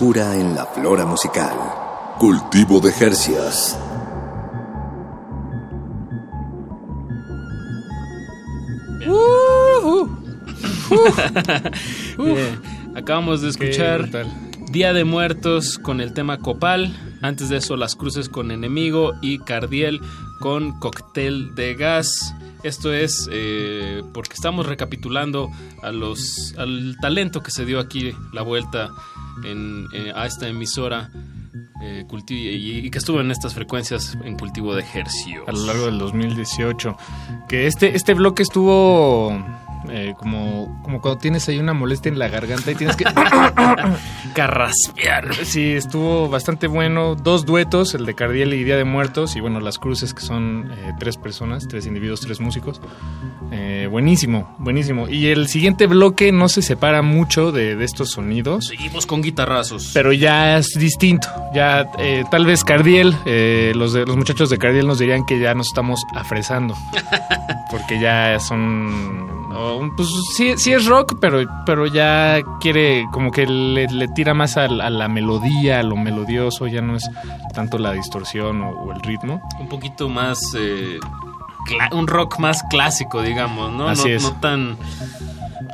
Frescura 0.00 0.34
en 0.34 0.54
la 0.54 0.64
flora 0.64 1.04
musical. 1.04 1.52
Cultivo 2.18 2.80
de 2.80 2.90
Jercias. 2.90 3.78
Bien, 12.16 12.62
Acabamos 12.96 13.42
de 13.42 13.50
escuchar 13.50 14.08
Día 14.72 14.94
de 14.94 15.04
Muertos 15.04 15.78
con 15.78 16.00
el 16.00 16.14
tema 16.14 16.38
Copal. 16.38 16.96
Antes 17.20 17.50
de 17.50 17.58
eso, 17.58 17.76
Las 17.76 17.94
Cruces 17.94 18.30
con 18.30 18.52
Enemigo 18.52 19.12
y 19.20 19.40
Cardiel 19.40 20.00
con 20.40 20.72
Cóctel 20.80 21.54
de 21.54 21.74
Gas. 21.74 22.34
Esto 22.64 22.92
es 22.92 23.28
eh, 23.30 24.02
porque 24.12 24.32
estamos 24.34 24.66
recapitulando 24.66 25.50
a 25.82 25.92
los, 25.92 26.54
al 26.58 26.96
talento 27.00 27.42
que 27.42 27.50
se 27.50 27.64
dio 27.64 27.78
aquí 27.78 28.12
la 28.32 28.42
vuelta 28.42 28.90
en, 29.44 29.86
eh, 29.94 30.12
a 30.14 30.26
esta 30.26 30.48
emisora 30.48 31.10
eh, 31.82 32.04
y, 32.28 32.86
y 32.86 32.90
que 32.90 32.98
estuvo 32.98 33.20
en 33.20 33.30
estas 33.30 33.54
frecuencias 33.54 34.16
en 34.24 34.36
cultivo 34.36 34.74
de 34.74 34.82
ejercicio. 34.82 35.44
a 35.46 35.52
lo 35.52 35.64
largo 35.66 35.86
del 35.86 35.98
2018. 35.98 36.96
Que 37.48 37.66
este, 37.66 37.94
este 37.94 38.14
bloque 38.14 38.42
estuvo 38.42 39.30
eh, 39.88 40.14
como, 40.18 40.80
como 40.82 41.00
cuando 41.00 41.18
tienes 41.18 41.48
ahí 41.48 41.58
una 41.58 41.72
molestia 41.72 42.10
en 42.10 42.18
la 42.18 42.28
garganta 42.28 42.70
y 42.70 42.74
tienes 42.74 42.96
que 42.96 43.04
carraspear. 44.34 45.34
Sí, 45.44 45.72
estuvo 45.72 46.28
bastante 46.28 46.66
bueno. 46.66 47.14
Dos 47.14 47.46
duetos, 47.46 47.94
el 47.94 48.04
de 48.06 48.14
Cardiel 48.14 48.52
y 48.52 48.64
Día 48.64 48.76
de 48.76 48.84
Muertos, 48.84 49.36
y 49.36 49.40
bueno, 49.40 49.60
las 49.60 49.78
cruces 49.78 50.12
que 50.12 50.20
son 50.20 50.70
eh, 50.72 50.92
tres 50.98 51.16
personas, 51.16 51.66
tres 51.68 51.86
individuos, 51.86 52.20
tres 52.20 52.40
músicos. 52.40 52.80
Eh, 53.52 53.88
buenísimo, 53.90 54.54
buenísimo. 54.58 55.08
Y 55.08 55.28
el 55.28 55.48
siguiente 55.48 55.86
bloque 55.86 56.30
no 56.32 56.48
se 56.48 56.62
separa 56.62 57.02
mucho 57.02 57.52
de, 57.52 57.76
de 57.76 57.84
estos 57.84 58.10
sonidos. 58.10 58.66
Seguimos 58.66 59.06
con 59.06 59.22
guitarrazos. 59.22 59.90
Pero 59.94 60.12
ya 60.12 60.58
es 60.58 60.68
distinto. 60.78 61.28
Ya 61.54 61.90
tal 62.30 62.44
vez 62.44 62.64
Cardiel, 62.64 63.16
los, 63.74 63.92
de, 63.92 64.04
los 64.06 64.16
muchachos 64.16 64.50
de 64.50 64.58
Cardiel 64.58 64.86
nos 64.86 64.98
dirían 64.98 65.24
que 65.24 65.40
ya 65.40 65.54
nos 65.54 65.68
estamos 65.68 66.04
afresando. 66.14 66.74
porque 67.70 68.00
ya 68.00 68.38
son 68.40 69.39
O, 69.52 69.90
pues 69.96 70.08
sí, 70.36 70.54
sí 70.56 70.72
es 70.72 70.86
rock, 70.86 71.16
pero, 71.20 71.38
pero 71.66 71.86
ya 71.86 72.40
quiere 72.60 73.04
como 73.12 73.30
que 73.30 73.46
le, 73.46 73.86
le 73.88 74.08
tira 74.08 74.32
más 74.34 74.56
a, 74.56 74.68
la- 74.68 74.86
a 74.86 74.90
la 74.90 75.08
melodía, 75.08 75.80
a 75.80 75.82
lo 75.82 75.96
melodioso, 75.96 76.66
ya 76.66 76.80
no 76.82 76.96
es 76.96 77.10
tanto 77.54 77.78
la 77.78 77.92
distorsión 77.92 78.62
o, 78.62 78.70
o 78.70 78.92
el 78.92 79.00
ritmo. 79.02 79.40
Un 79.58 79.68
poquito 79.68 80.08
más. 80.08 80.38
eh, 80.56 80.98
un 81.92 82.06
rock 82.06 82.38
más 82.38 82.62
clásico, 82.70 83.22
digamos, 83.22 83.70
¿no? 83.72 83.88
Así 83.88 84.08
no, 84.08 84.14
es. 84.14 84.22
no 84.22 84.32
tan. 84.40 84.76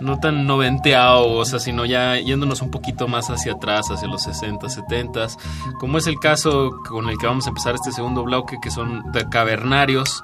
No 0.00 0.18
tan 0.18 0.46
noventeado, 0.46 1.28
o 1.32 1.44
sea, 1.44 1.58
sino 1.58 1.84
ya 1.84 2.18
yéndonos 2.18 2.60
un 2.62 2.70
poquito 2.70 3.08
más 3.08 3.30
hacia 3.30 3.52
atrás, 3.52 3.86
hacia 3.90 4.08
los 4.08 4.22
60, 4.24 4.68
70, 4.68 5.26
como 5.78 5.98
es 5.98 6.06
el 6.06 6.18
caso 6.18 6.72
con 6.88 7.08
el 7.08 7.16
que 7.18 7.26
vamos 7.26 7.46
a 7.46 7.50
empezar 7.50 7.74
este 7.74 7.92
segundo 7.92 8.24
bloque, 8.24 8.58
que 8.60 8.70
son 8.70 9.04
The 9.12 9.28
Cavernarios, 9.28 10.22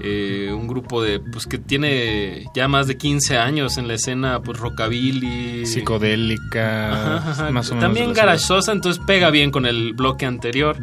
eh, 0.00 0.50
un 0.54 0.66
grupo 0.68 1.02
de, 1.02 1.18
pues 1.20 1.46
que 1.46 1.58
tiene 1.58 2.46
ya 2.54 2.68
más 2.68 2.86
de 2.86 2.96
15 2.96 3.36
años 3.38 3.76
en 3.78 3.88
la 3.88 3.94
escena, 3.94 4.40
pues 4.40 4.58
rockabilly, 4.58 5.66
Psicodélica, 5.66 6.92
Ajá, 7.18 7.30
ajá. 7.30 7.50
más 7.50 7.70
o 7.70 7.74
menos. 7.74 7.88
También 7.88 8.08
de 8.08 8.14
garachosa, 8.14 8.72
entonces 8.72 9.02
pega 9.06 9.30
bien 9.30 9.50
con 9.50 9.66
el 9.66 9.92
bloque 9.92 10.26
anterior. 10.26 10.76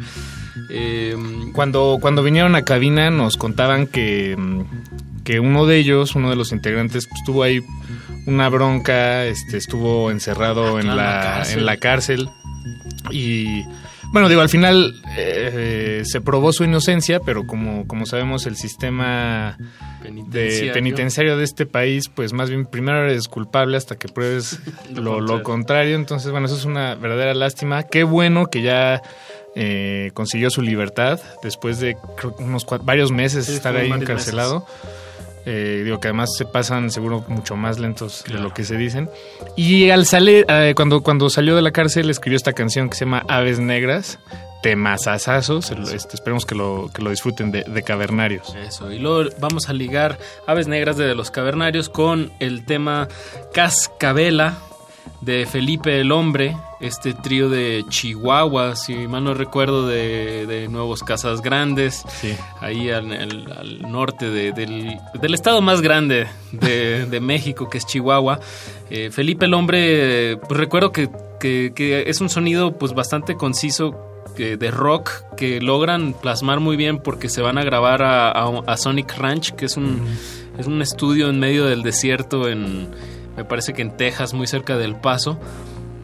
Eh, 0.70 1.16
Cuando, 1.54 1.98
cuando 2.00 2.22
vinieron 2.22 2.54
a 2.54 2.62
cabina 2.62 3.10
nos 3.10 3.36
contaban 3.36 3.86
que, 3.86 4.36
que 5.24 5.40
uno 5.40 5.66
de 5.66 5.78
ellos, 5.78 6.14
uno 6.14 6.30
de 6.30 6.36
los 6.36 6.52
integrantes, 6.52 7.06
pues, 7.08 7.22
tuvo 7.24 7.42
ahí 7.42 7.60
una 8.26 8.48
bronca, 8.48 9.24
este, 9.26 9.56
estuvo 9.56 10.10
encerrado 10.10 10.78
en, 10.80 10.88
Ah, 10.90 10.92
claro, 10.94 10.96
la, 10.96 11.12
en 11.12 11.16
la 11.16 11.22
cárcel. 11.32 11.58
en 11.58 11.66
la 11.66 11.76
cárcel. 11.76 12.28
Y 13.10 13.64
bueno, 14.12 14.28
digo, 14.28 14.40
al 14.40 14.48
final 14.48 14.94
eh, 15.16 16.02
se 16.04 16.20
probó 16.20 16.52
su 16.52 16.64
inocencia, 16.64 17.20
pero 17.20 17.46
como, 17.46 17.86
como 17.86 18.06
sabemos 18.06 18.46
el 18.46 18.56
sistema 18.56 19.56
de 19.58 20.02
Penitenciario. 20.02 20.72
penitenciario 20.72 21.36
de 21.36 21.44
este 21.44 21.66
país, 21.66 22.08
pues 22.14 22.32
más 22.32 22.48
bien 22.48 22.64
primero 22.66 23.02
eres 23.04 23.28
culpable 23.28 23.76
hasta 23.76 23.96
que 23.96 24.08
pruebes 24.08 24.58
Lo 24.94 25.42
contrario. 25.42 25.96
Entonces, 25.96 26.30
bueno, 26.30 26.46
eso 26.46 26.56
es 26.56 26.64
una 26.64 26.94
verdadera 26.94 27.34
lástima. 27.34 27.82
Qué 27.82 28.04
bueno 28.04 28.46
que 28.46 28.62
ya 28.62 29.02
eh, 29.54 30.10
consiguió 30.14 30.50
su 30.50 30.62
libertad 30.62 31.20
después 31.42 31.80
de 31.80 31.96
creo, 32.16 32.34
unos 32.38 32.64
varios 32.82 33.10
meses 33.12 33.46
Sí, 33.46 33.54
estar 33.54 33.76
ahí 33.76 33.90
encarcelado. 33.90 34.66
Eh, 35.50 35.80
digo 35.82 35.98
que 35.98 36.08
además 36.08 36.28
se 36.36 36.44
pasan 36.44 36.90
seguro 36.90 37.24
mucho 37.28 37.56
más 37.56 37.78
lentos 37.78 38.22
de 38.30 38.38
lo 38.38 38.52
que 38.52 38.64
se 38.64 38.76
dicen. 38.76 39.08
Y 39.56 39.88
al 39.88 40.04
salir, 40.04 40.44
eh, 40.48 40.74
cuando, 40.76 41.02
cuando 41.02 41.30
salió 41.30 41.56
de 41.56 41.62
la 41.62 41.70
cárcel, 41.70 42.10
escribió 42.10 42.36
esta 42.36 42.52
canción 42.52 42.90
que 42.90 42.96
se 42.96 43.06
llama 43.06 43.24
Aves 43.28 43.58
Negras, 43.58 44.18
temasazazos. 44.62 45.70
El- 45.70 45.84
Este, 45.84 46.16
esperemos 46.16 46.44
que 46.44 46.54
lo, 46.54 46.90
que 46.92 47.00
lo 47.02 47.08
disfruten 47.10 47.50
de, 47.50 47.62
de 47.64 47.82
cavernarios. 47.82 48.54
Eso, 48.56 48.92
y 48.92 48.98
luego 48.98 49.30
vamos 49.40 49.68
a 49.70 49.72
ligar 49.72 50.18
Aves 50.46 50.66
Negras 50.68 50.96
de 50.98 51.14
los 51.14 51.30
Cavernarios 51.30 51.88
con 51.88 52.30
el 52.40 52.66
tema 52.66 53.08
Cascabela 53.54 54.58
de 55.20 55.46
Felipe 55.46 56.00
el 56.00 56.12
Hombre, 56.12 56.56
este 56.80 57.12
trío 57.14 57.48
de 57.48 57.84
Chihuahua, 57.88 58.76
si 58.76 58.94
mal 59.08 59.24
no 59.24 59.34
recuerdo, 59.34 59.86
de, 59.86 60.46
de 60.46 60.68
Nuevos 60.68 61.02
Casas 61.02 61.42
Grandes, 61.42 62.04
Sí. 62.20 62.34
ahí 62.60 62.90
al, 62.90 63.12
al- 63.12 63.52
al 63.52 63.82
norte 63.90 64.30
de- 64.30 64.52
del, 64.52 64.96
del 65.20 65.34
estado 65.34 65.60
más 65.60 65.80
grande 65.80 66.26
de, 66.52 67.06
de 67.06 67.20
México, 67.20 67.68
que 67.68 67.78
es 67.78 67.86
Chihuahua. 67.86 68.40
Eh, 68.90 69.10
Felipe 69.10 69.46
el 69.46 69.54
Hombre, 69.54 70.36
pues 70.48 70.58
recuerdo 70.58 70.92
que, 70.92 71.08
que- 71.40 71.72
que 71.74 72.04
es 72.08 72.20
un 72.20 72.28
sonido 72.28 72.78
pues 72.78 72.94
bastante 72.94 73.34
conciso 73.34 73.96
que- 74.36 74.56
de 74.56 74.70
rock 74.70 75.10
que 75.36 75.60
logran 75.60 76.12
plasmar 76.12 76.60
muy 76.60 76.76
bien 76.76 76.98
porque 77.02 77.28
se 77.28 77.42
van 77.42 77.58
a 77.58 77.64
grabar 77.64 78.02
a, 78.02 78.30
a- 78.30 78.62
a 78.66 78.76
Sonic 78.76 79.16
Ranch, 79.18 79.50
que 79.56 79.64
es 79.66 79.76
un, 79.76 80.00
es 80.58 80.66
un 80.68 80.80
estudio 80.80 81.28
en 81.28 81.40
medio 81.40 81.64
del 81.66 81.82
desierto 81.82 82.48
en, 82.48 82.88
me 83.38 83.44
parece 83.44 83.72
que 83.72 83.82
en 83.82 83.96
Texas, 83.96 84.34
muy 84.34 84.48
cerca 84.48 84.76
del 84.76 84.96
Paso. 84.96 85.38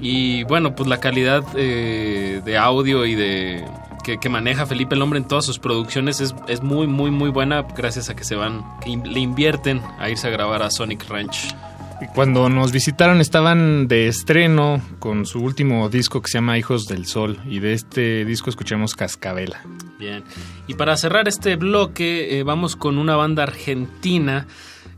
Y 0.00 0.44
bueno, 0.44 0.76
pues 0.76 0.88
la 0.88 1.00
calidad 1.00 1.42
eh, 1.56 2.40
de 2.44 2.56
audio 2.56 3.04
y 3.06 3.16
de 3.16 3.64
que, 4.04 4.18
que 4.18 4.28
maneja 4.28 4.66
Felipe 4.66 4.94
el 4.94 5.02
Hombre 5.02 5.18
en 5.18 5.26
todas 5.26 5.44
sus 5.44 5.58
producciones 5.58 6.20
es, 6.20 6.32
es 6.46 6.62
muy, 6.62 6.86
muy, 6.86 7.10
muy 7.10 7.30
buena 7.30 7.62
gracias 7.76 8.08
a 8.08 8.14
que 8.14 8.22
se 8.22 8.36
van, 8.36 8.62
que 8.80 8.96
le 8.96 9.18
invierten 9.18 9.82
a 9.98 10.10
irse 10.10 10.28
a 10.28 10.30
grabar 10.30 10.62
a 10.62 10.70
Sonic 10.70 11.08
Ranch. 11.08 11.52
Y 12.00 12.06
Cuando 12.14 12.48
nos 12.48 12.70
visitaron 12.70 13.20
estaban 13.20 13.88
de 13.88 14.06
estreno 14.06 14.80
con 15.00 15.26
su 15.26 15.40
último 15.40 15.88
disco 15.88 16.22
que 16.22 16.28
se 16.28 16.38
llama 16.38 16.56
Hijos 16.56 16.86
del 16.86 17.06
Sol 17.06 17.40
y 17.48 17.58
de 17.58 17.72
este 17.72 18.24
disco 18.24 18.48
escuchamos 18.48 18.94
Cascabela. 18.94 19.60
Bien. 19.98 20.22
Y 20.68 20.74
para 20.74 20.96
cerrar 20.96 21.26
este 21.26 21.56
bloque, 21.56 22.38
eh, 22.38 22.44
vamos 22.44 22.76
con 22.76 22.96
una 22.98 23.16
banda 23.16 23.42
argentina 23.42 24.46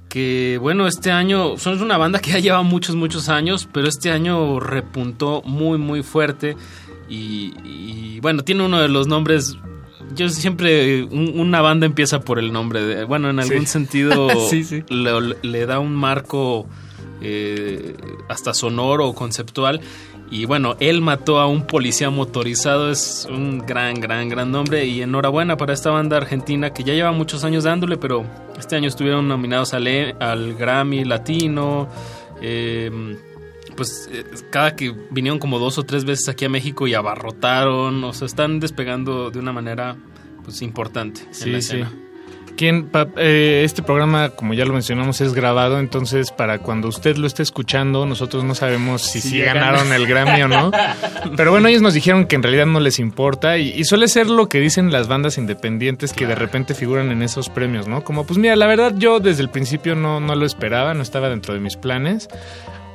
que, 0.09 0.59
bueno, 0.61 0.87
este 0.87 1.11
año, 1.11 1.57
son 1.59 1.83
una 1.83 1.97
banda 1.99 2.19
que 2.21 2.31
ya 2.31 2.39
lleva 2.39 2.63
muchos, 2.63 2.95
muchos 2.97 3.29
años, 3.29 3.69
pero 3.73 3.89
este 3.89 4.11
año 4.11 4.61
repuntó 4.61 5.43
muy, 5.45 5.79
muy 5.79 6.03
fuerte. 6.03 6.57
Y, 7.09 7.55
y, 7.65 8.21
bueno, 8.21 8.43
tiene 8.43 8.65
uno 8.65 8.81
de 8.81 8.89
los 8.89 9.07
nombres. 9.07 9.57
Yo 10.15 10.29
siempre, 10.29 11.05
un- 11.05 11.39
una 11.39 11.61
banda 11.61 11.87
empieza 11.87 12.21
por 12.21 12.39
el 12.39 12.53
nombre. 12.53 12.83
De, 12.83 13.05
bueno, 13.05 13.31
en 13.31 13.41
algún 13.41 13.61
Sí. 13.61 13.67
sentido 13.67 14.29
Sí, 14.51 14.65
sí. 14.65 14.83
Le, 14.89 15.13
le 15.43 15.67
da 15.67 15.79
un 15.81 15.95
marco 15.95 16.67
eh, 17.21 17.95
hasta 18.29 18.55
sonoro 18.55 19.07
o 19.09 19.15
conceptual. 19.15 19.81
Y 20.31 20.45
bueno, 20.45 20.75
él 20.81 21.01
mató 21.03 21.39
a 21.39 21.47
un 21.47 21.67
policía 21.67 22.11
motorizado, 22.11 22.91
es 22.91 23.27
un 23.31 23.59
gran, 23.59 23.95
gran, 24.01 24.29
gran 24.29 24.51
nombre. 24.51 24.85
Y 24.85 25.01
enhorabuena 25.03 25.57
para 25.57 25.73
esta 25.73 25.91
banda 25.91 26.17
argentina 26.17 26.71
que 26.73 26.83
ya 26.85 26.95
lleva 26.95 27.13
muchos 27.13 27.45
años 27.45 27.65
dándole, 27.65 27.97
pero 27.97 28.25
este 28.59 28.75
año 28.77 28.89
estuvieron 28.89 29.29
nominados 29.29 29.73
al, 29.73 29.87
E- 29.87 30.15
al 30.19 30.55
Grammy 30.55 31.05
Latino. 31.05 31.89
eh, 32.43 32.91
pues 33.77 34.09
eh, 34.11 34.25
cada 34.51 34.75
que 34.75 34.95
vinieron 35.11 35.39
como 35.39 35.59
dos 35.59 35.77
o 35.79 35.83
tres 35.83 36.05
veces 36.07 36.29
aquí 36.31 36.45
a 36.47 36.49
México 36.49 36.87
y 36.87 36.95
abarrotaron, 36.95 38.03
o 38.05 38.13
sea, 38.15 38.25
están 38.27 38.59
despegando 38.59 39.31
de 39.31 39.39
una 39.39 39.53
manera 39.53 39.97
pues 40.45 40.63
importante. 40.63 41.21
en 41.23 41.29
la 41.29 41.35
sí. 41.35 41.77
escena. 41.77 41.93
¿Quién, 42.57 42.89
pa- 42.89 43.07
eh, 43.17 43.63
este 43.65 43.83
programa, 43.83 44.31
como 44.31 44.55
ya 44.55 44.65
lo 44.65 44.73
mencionamos, 44.73 45.21
es 45.21 45.35
grabado, 45.35 45.79
entonces 45.79 46.31
para 46.33 46.59
cuando 46.59 46.89
usted 46.89 47.17
lo 47.17 47.27
esté 47.27 47.43
escuchando, 47.43 48.07
nosotros 48.07 48.45
no 48.45 48.55
sabemos 48.55 49.03
si 49.03 49.21
sí 49.21 49.39
ganaron 49.41 49.93
el 49.93 50.07
Grammy 50.07 50.43
o 50.43 50.49
no. 50.49 50.71
Pero 51.37 51.51
bueno, 51.51 51.69
ellos 51.69 51.83
nos 51.83 51.95
dijeron 51.95 52.27
que 52.27 52.37
en 52.37 52.43
realidad 52.43 52.67
no 52.67 52.81
les 52.81 52.99
importa 52.99 53.59
y, 53.59 53.69
y 53.71 53.85
suele 53.85 54.09
ser 54.09 54.29
lo 54.29 54.49
que 54.49 54.59
dicen 54.61 54.91
las 54.91 55.07
bandas 55.09 55.39
independientes 55.39 56.13
que 56.13 56.27
de 56.27 56.35
repente 56.35 56.75
figuran 56.75 57.11
en 57.11 57.23
esos 57.23 57.49
premios, 57.49 57.87
¿no? 57.89 58.03
Como, 58.03 58.25
pues 58.27 58.39
mira, 58.39 58.57
la 58.57 58.67
verdad 58.67 58.95
yo 58.97 59.21
desde 59.21 59.43
el 59.43 59.51
principio 59.51 59.95
no, 59.95 60.21
no 60.21 60.35
lo 60.35 60.47
esperaba, 60.47 60.95
no 60.95 61.03
estaba 61.03 61.29
dentro 61.29 61.53
de 61.55 61.61
mis 61.61 61.77
planes. 61.77 62.29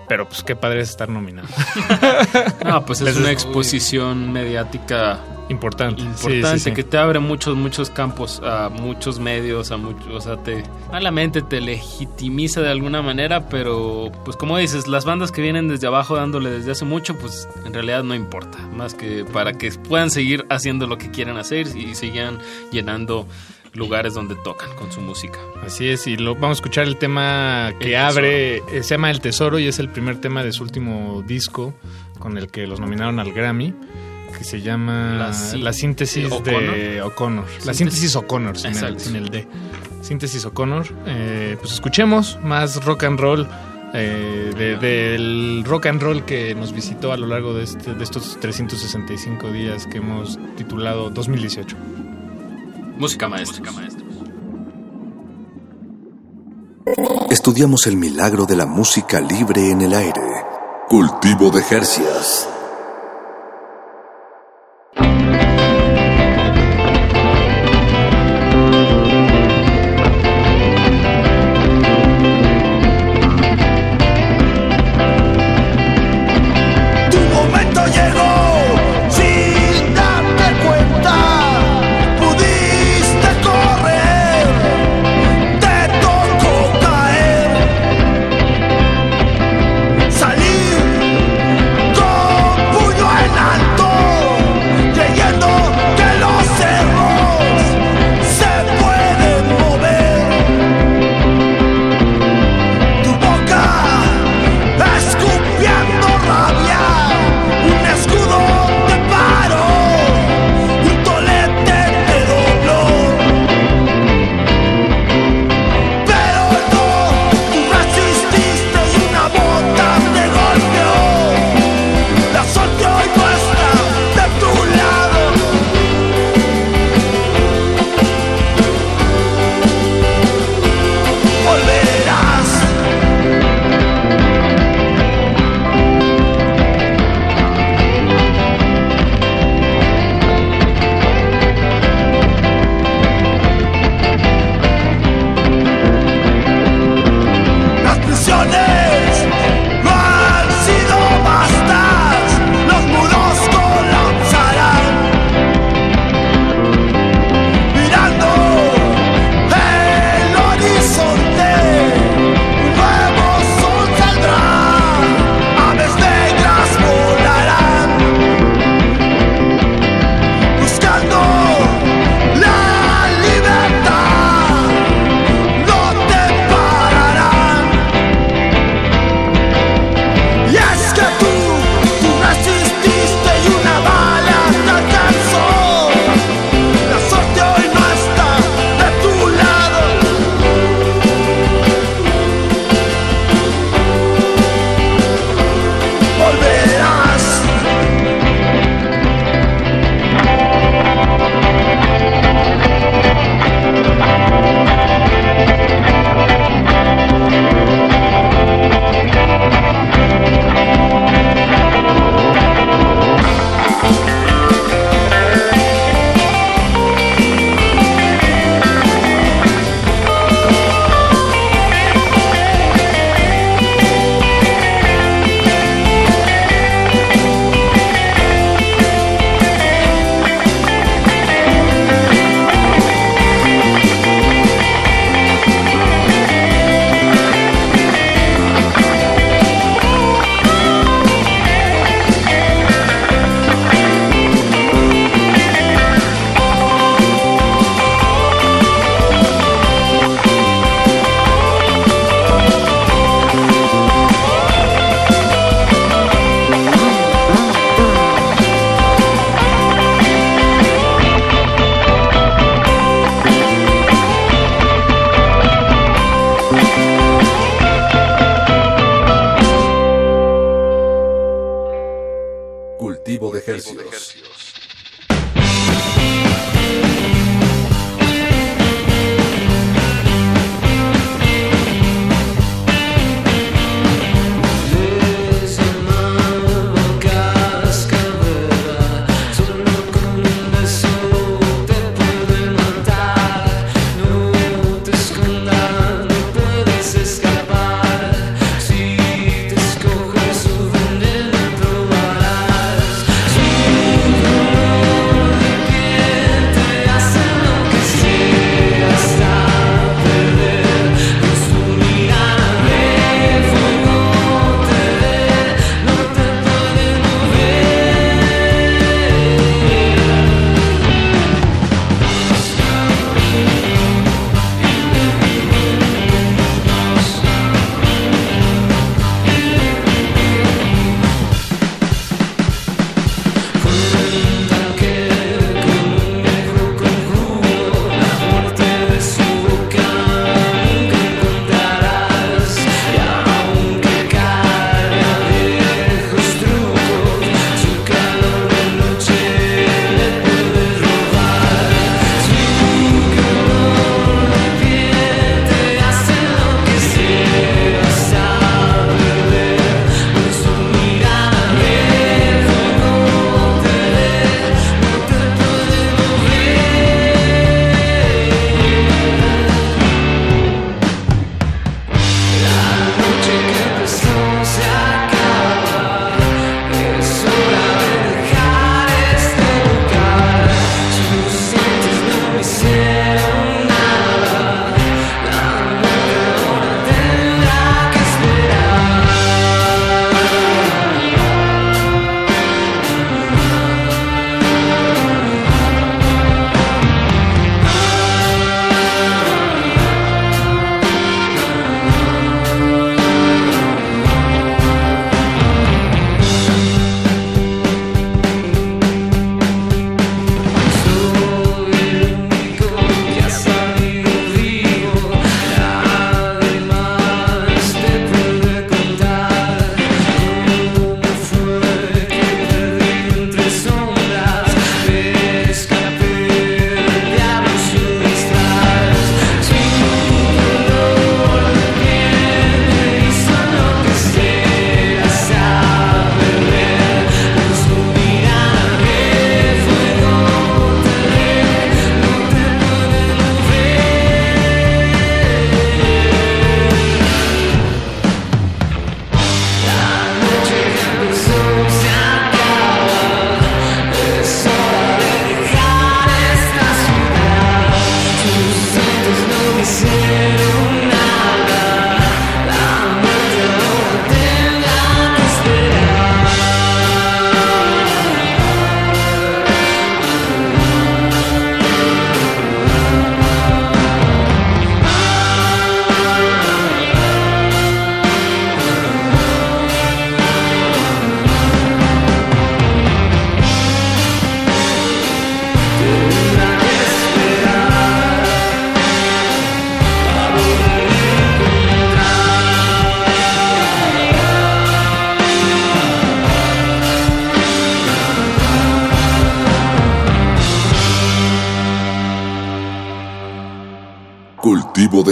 Pero 0.08 0.28
pues 0.28 0.44
qué 0.44 0.58
padre 0.58 0.82
es 0.82 0.90
estar 0.90 1.08
nominado. 1.08 1.48
No, 2.66 2.86
pues 2.86 3.00
es 3.02 3.06
Les 3.08 3.18
una 3.18 3.32
exposición 3.32 4.32
mediática 4.34 5.20
Importante. 5.52 6.02
importante 6.02 6.48
Sí, 6.48 6.60
sí, 6.60 6.70
sí. 6.70 6.72
que 6.74 6.84
te 6.84 6.98
abre 6.98 7.20
muchos 7.20 7.56
muchos 7.56 7.90
campos 7.90 8.42
a 8.44 8.70
muchos 8.70 9.20
medios 9.20 9.72
a 9.72 9.78
muchos 9.78 10.08
o 10.10 10.22
sea 10.22 10.38
te 10.38 10.64
malamente 10.92 11.42
te 11.42 11.62
legitimiza 11.62 12.62
de 12.62 12.70
alguna 12.70 13.02
manera 13.02 13.50
pero 13.50 14.12
pues 14.26 14.38
como 14.38 14.58
dices 14.58 14.88
las 14.88 15.06
bandas 15.06 15.32
que 15.32 15.42
vienen 15.42 15.68
desde 15.68 15.88
abajo 15.88 16.16
dándole 16.16 16.50
desde 16.50 16.72
hace 16.72 16.86
mucho 16.86 17.18
pues 17.18 17.48
en 17.66 17.74
realidad 17.74 18.04
no 18.04 18.16
importa 18.16 18.58
más 18.76 18.94
que 18.94 19.26
para 19.26 19.54
que 19.54 19.72
puedan 19.72 20.10
seguir 20.10 20.46
haciendo 20.50 20.88
lo 20.88 20.98
que 20.98 21.12
quieren 21.12 21.38
hacer 21.38 21.68
y 21.76 21.96
sigan 21.96 22.40
llenando 22.72 23.28
lugares 23.74 24.14
donde 24.14 24.36
tocan 24.36 24.74
con 24.76 24.92
su 24.92 25.02
música 25.02 25.40
Así 25.66 25.88
es, 25.88 26.08
y 26.08 26.18
lo, 26.18 26.34
vamos 26.34 26.58
a 26.58 26.60
escuchar 26.60 26.88
el 26.88 26.98
tema 26.98 27.72
que 27.80 27.90
El 27.90 27.96
abre, 27.96 28.58
eh, 28.58 28.64
se 28.82 28.96
llama 28.96 29.12
El 29.12 29.22
Tesoro 29.22 29.60
y 29.60 29.68
es 29.68 29.78
el 29.78 29.90
primer 29.90 30.20
tema 30.20 30.44
de 30.44 30.52
su 30.52 30.64
último 30.64 31.24
disco 31.26 31.74
con 32.20 32.38
el 32.38 32.50
que 32.50 32.66
los 32.68 32.80
nominaron 32.80 33.20
al 33.20 33.32
Grammy, 33.32 33.74
que 34.42 34.48
se 34.48 34.60
llama 34.62 35.14
La 35.20 35.28
La, 35.28 35.34
sí- 35.34 35.80
síntesis 35.82 36.26
O'Connor. 36.32 36.74
de 36.76 37.02
O'Connor. 37.04 37.46
La 37.64 37.74
Síntesis. 37.76 38.16
O'Connor, 38.16 38.58
sin 38.58 38.76
el, 38.76 39.00
sin 39.00 39.16
el 39.16 39.30
D. 39.30 39.48
Síntesis 40.02 40.44
O'Connor. 40.46 40.88
Eh, 41.06 41.58
pues 41.60 41.74
escuchemos 41.74 42.40
más 42.42 42.84
rock 42.84 43.04
and 43.04 43.20
roll. 43.20 43.48
eh, 43.94 44.52
de- 44.58 44.78
del 44.78 45.64
rock 45.66 45.88
and 45.88 46.02
roll 46.02 46.24
que 46.24 46.56
nos 46.56 46.72
visitó 46.74 47.12
a 47.12 47.18
lo 47.18 47.28
largo 47.28 47.54
de, 47.54 47.66
este- 47.66 47.94
de 47.94 48.04
estos 48.04 48.40
365 48.40 49.52
días 49.52 49.86
que 49.86 49.98
hemos 49.98 50.40
titulado 50.58 51.10
2018. 51.12 51.76
música 52.98 53.28
maestra, 53.28 53.70
maestra. 53.74 54.06
Estudiamos 57.30 57.86
el 57.88 57.98
milagro 57.98 58.46
de 58.46 58.56
la 58.56 58.66
música 58.66 59.20
libre 59.22 59.70
en 59.72 59.82
el 59.82 59.94
aire. 59.94 60.22
Cultivo 60.90 61.50
de 61.52 61.62
Jercias. 61.64 62.48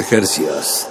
Cultivo 0.09 0.88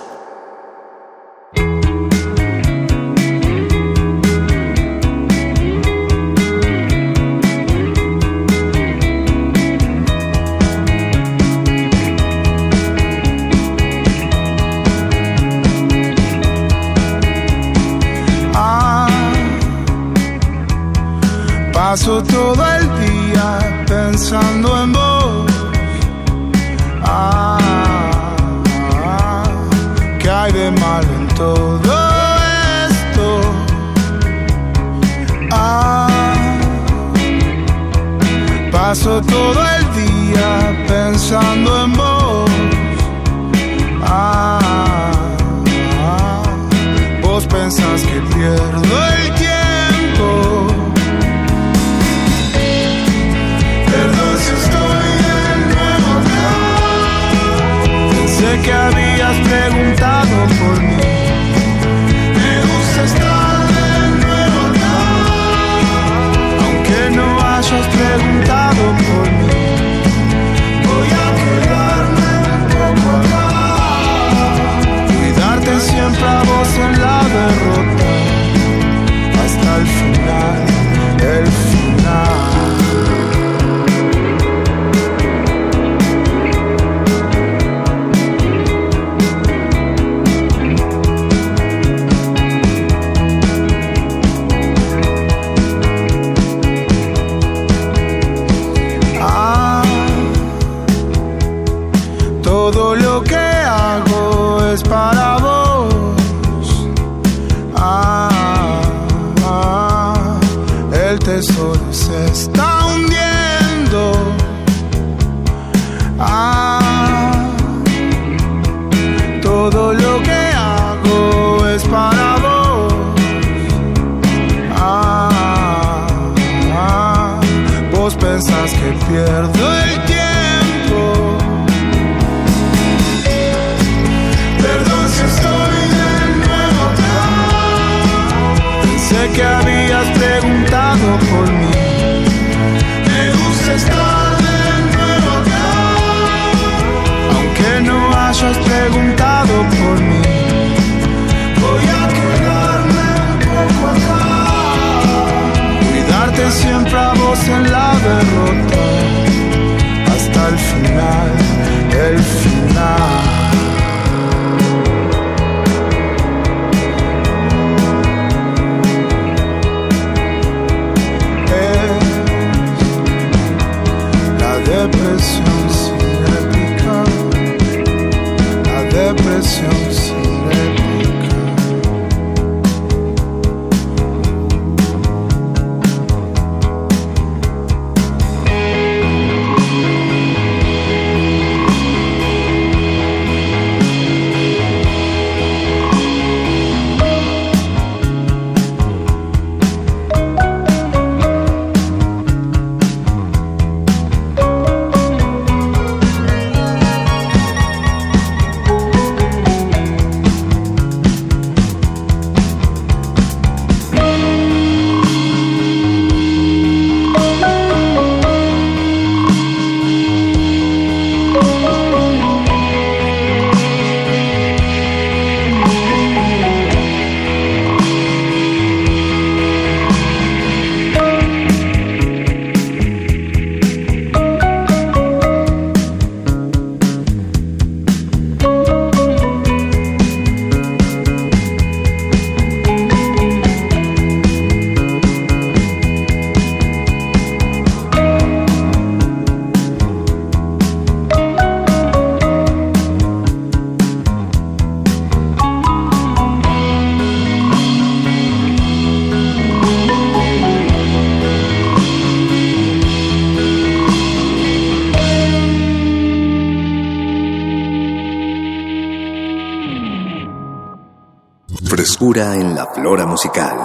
Frescura 272.19 272.35
en 272.35 272.55
la 272.57 272.67
flora 272.67 273.07
musical. 273.07 273.57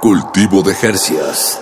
Cultivo 0.00 0.62
de 0.62 0.72
Jercias. 0.74 1.60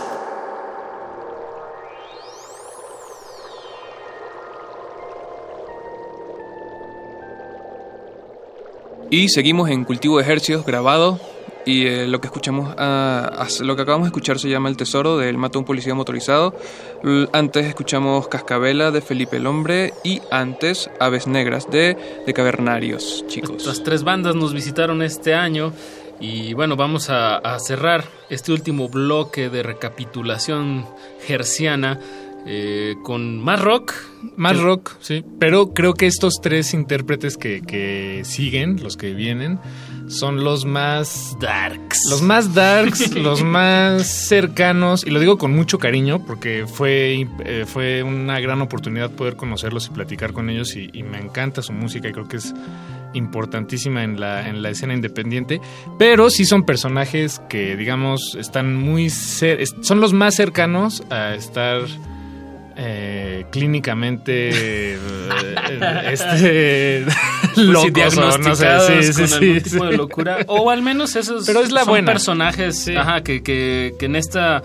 Y 9.11 9.29
seguimos 9.29 9.71
en 9.71 9.85
Cultivo 9.85 10.19
de 10.19 10.31
Hercios 10.31 10.65
grabado 10.67 11.19
Y 11.65 11.87
eh, 11.87 12.07
lo 12.07 12.21
que 12.21 12.27
escuchamos, 12.29 12.75
as- 12.79 13.61
lo 13.61 13.75
que 13.77 13.83
acabamos 13.83 14.07
de 14.07 14.09
escuchar 14.09 14.39
se 14.39 14.49
llama 14.49 14.69
El 14.69 14.77
Tesoro 14.77 15.17
del 15.19 15.37
Mató 15.37 15.59
a 15.59 15.61
un 15.61 15.67
policía 15.67 15.95
motorizado. 15.95 16.55
L- 17.03 17.29
Antes 17.33 17.67
escuchamos 17.67 18.29
Cascabela 18.29 18.91
de 18.91 19.01
Felipe 19.03 19.37
el 19.37 19.47
Hombre 19.47 19.93
y 20.05 20.21
antes 20.31 20.91
Aves 20.99 21.27
Negras 21.27 21.69
de, 21.71 21.97
de 22.27 22.33
Cavernarios, 22.33 23.25
chicos. 23.29 23.67
Las 23.67 23.83
tres 23.83 24.03
bandas 24.03 24.35
nos 24.35 24.55
visitaron 24.55 25.03
este 25.03 25.35
año 25.35 25.73
y 26.21 26.53
bueno, 26.55 26.77
vamos 26.77 27.11
a, 27.11 27.37
a 27.37 27.59
cerrar 27.61 28.05
este 28.31 28.53
último 28.53 28.89
bloque 28.89 29.51
de 29.51 29.63
recapitulación 29.63 30.87
gerciana 31.27 32.01
eh, 32.51 32.97
con 33.03 33.39
más 33.39 33.61
rock. 33.61 33.93
Más 34.37 34.59
rock, 34.59 34.97
sí. 35.01 35.23
Pero 35.39 35.75
creo 35.75 35.95
que 35.95 36.07
estos 36.07 36.41
tres 36.43 36.73
intérpretes 36.73 37.37
que, 37.37 37.61
que 37.61 38.23
siguen, 38.25 38.83
los 38.83 38.97
que 38.97 39.13
vienen, 39.13 39.59
son 40.09 40.43
los 40.43 40.65
más 40.65 41.37
darks. 41.41 42.01
Los 42.09 42.23
más 42.23 42.55
darks, 42.55 43.15
los 43.15 43.43
más 43.43 44.07
cercanos, 44.07 45.07
y 45.07 45.11
lo 45.11 45.21
digo 45.21 45.37
con 45.37 45.53
mucho 45.53 45.79
cariño 45.79 46.25
porque 46.25 46.65
fue, 46.67 47.29
eh, 47.45 47.65
fue 47.67 48.03
una 48.03 48.41
gran 48.41 48.63
oportunidad 48.63 49.11
poder 49.11 49.37
conocerlos 49.37 49.87
y 49.89 49.91
platicar 49.91 50.33
con 50.33 50.49
ellos 50.49 50.75
y, 50.75 50.89
y 50.93 51.03
me 51.03 51.19
encanta 51.19 51.61
su 51.61 51.73
música 51.73 52.09
y 52.09 52.13
creo 52.13 52.29
que 52.29 52.39
es 52.39 52.55
importantísima 53.15 54.05
en 54.05 54.21
la, 54.21 54.49
en 54.49 54.63
la 54.63 54.71
escena 54.71 54.95
independiente, 54.95 55.61
pero 55.99 56.31
sí 56.31 56.45
son 56.45 56.65
personajes 56.65 57.41
que 57.49 57.77
digamos 57.77 58.37
están 58.39 58.77
muy 58.77 59.11
son 59.11 60.01
los 60.01 60.13
más 60.13 60.35
cercanos 60.35 61.03
a 61.11 61.35
estar 61.35 61.83
eh, 62.81 63.45
clínicamente 63.51 64.51
eh, 64.53 64.99
este 66.13 67.05
Pues 67.05 67.57
sí, 67.57 67.63
locos 67.63 68.17
o 68.17 68.39
no 68.39 68.55
sé, 68.55 68.67
sí, 69.03 69.13
sí, 69.13 69.19
con 69.19 69.29
sí, 69.29 69.35
algún 69.35 69.63
tipo 69.63 69.85
de 69.87 69.97
locura. 69.97 70.39
O 70.47 70.71
al 70.71 70.83
menos 70.83 71.17
esos 71.17 71.45
Pero 71.45 71.61
es 71.61 71.73
la 71.73 71.81
son 71.81 71.91
buena. 71.91 72.13
personajes 72.13 72.89
ajá, 72.97 73.23
que, 73.23 73.43
que, 73.43 73.95
que 73.99 74.07
en 74.07 74.15
esta 74.15 74.63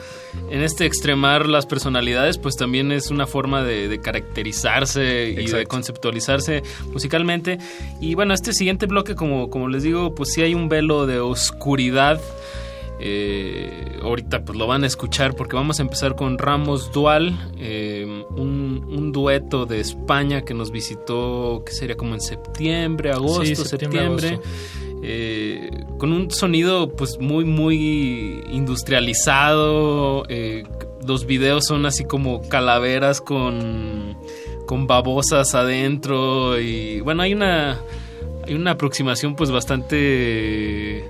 en 0.52 0.62
este 0.62 0.86
extremar 0.86 1.48
las 1.48 1.66
personalidades 1.66 2.38
pues 2.38 2.56
también 2.56 2.92
es 2.92 3.10
una 3.10 3.26
forma 3.26 3.64
de, 3.64 3.88
de 3.88 4.00
caracterizarse 4.00 5.30
y 5.30 5.48
de 5.48 5.66
conceptualizarse 5.66 6.62
musicalmente. 6.92 7.58
Y 8.00 8.14
bueno 8.14 8.36
este 8.36 8.54
siguiente 8.54 8.86
bloque 8.86 9.16
como, 9.16 9.50
como 9.50 9.68
les 9.70 9.82
digo 9.82 10.14
pues 10.14 10.34
sí 10.34 10.42
hay 10.44 10.54
un 10.54 10.70
velo 10.70 11.08
de 11.08 11.20
oscuridad 11.20 12.22
eh, 13.06 14.00
ahorita 14.02 14.46
pues 14.46 14.58
lo 14.58 14.66
van 14.66 14.84
a 14.86 14.88
escuchar 14.88 15.36
porque 15.36 15.58
vamos 15.58 15.80
a 15.80 15.84
empezar 15.84 16.16
con 16.16 16.38
Ramos 16.38 16.92
Dual, 16.94 17.52
eh, 17.58 18.06
un, 18.38 18.86
un 18.88 19.12
dueto 19.12 19.66
de 19.66 19.82
España 19.82 20.44
que 20.44 20.54
nos 20.54 20.72
visitó, 20.72 21.64
que 21.66 21.74
sería 21.74 21.98
como 21.98 22.14
en 22.14 22.22
septiembre, 22.22 23.12
agosto, 23.12 23.44
Sí, 23.44 23.56
septiembre, 23.58 24.00
septiembre. 24.00 24.28
agosto. 24.30 24.50
eh, 25.04 25.70
con 25.98 26.14
un 26.14 26.32
sonido 26.32 26.96
pues 26.96 27.20
muy 27.20 27.44
muy 27.44 28.42
industrializado 28.52 30.24
eh, 30.30 30.64
los 31.06 31.26
videos 31.26 31.66
son 31.66 31.86
así 31.86 32.06
como 32.06 32.48
calaveras 32.48 33.20
con 33.20 34.18
con 34.66 34.88
babosas 34.88 35.56
adentro 35.56 36.58
y 36.60 37.02
bueno 37.02 37.24
hay 37.24 37.34
una 37.34 37.82
hay 38.48 38.54
una 38.54 38.72
aproximación 38.72 39.36
pues 39.36 39.52
bastante 39.52 41.04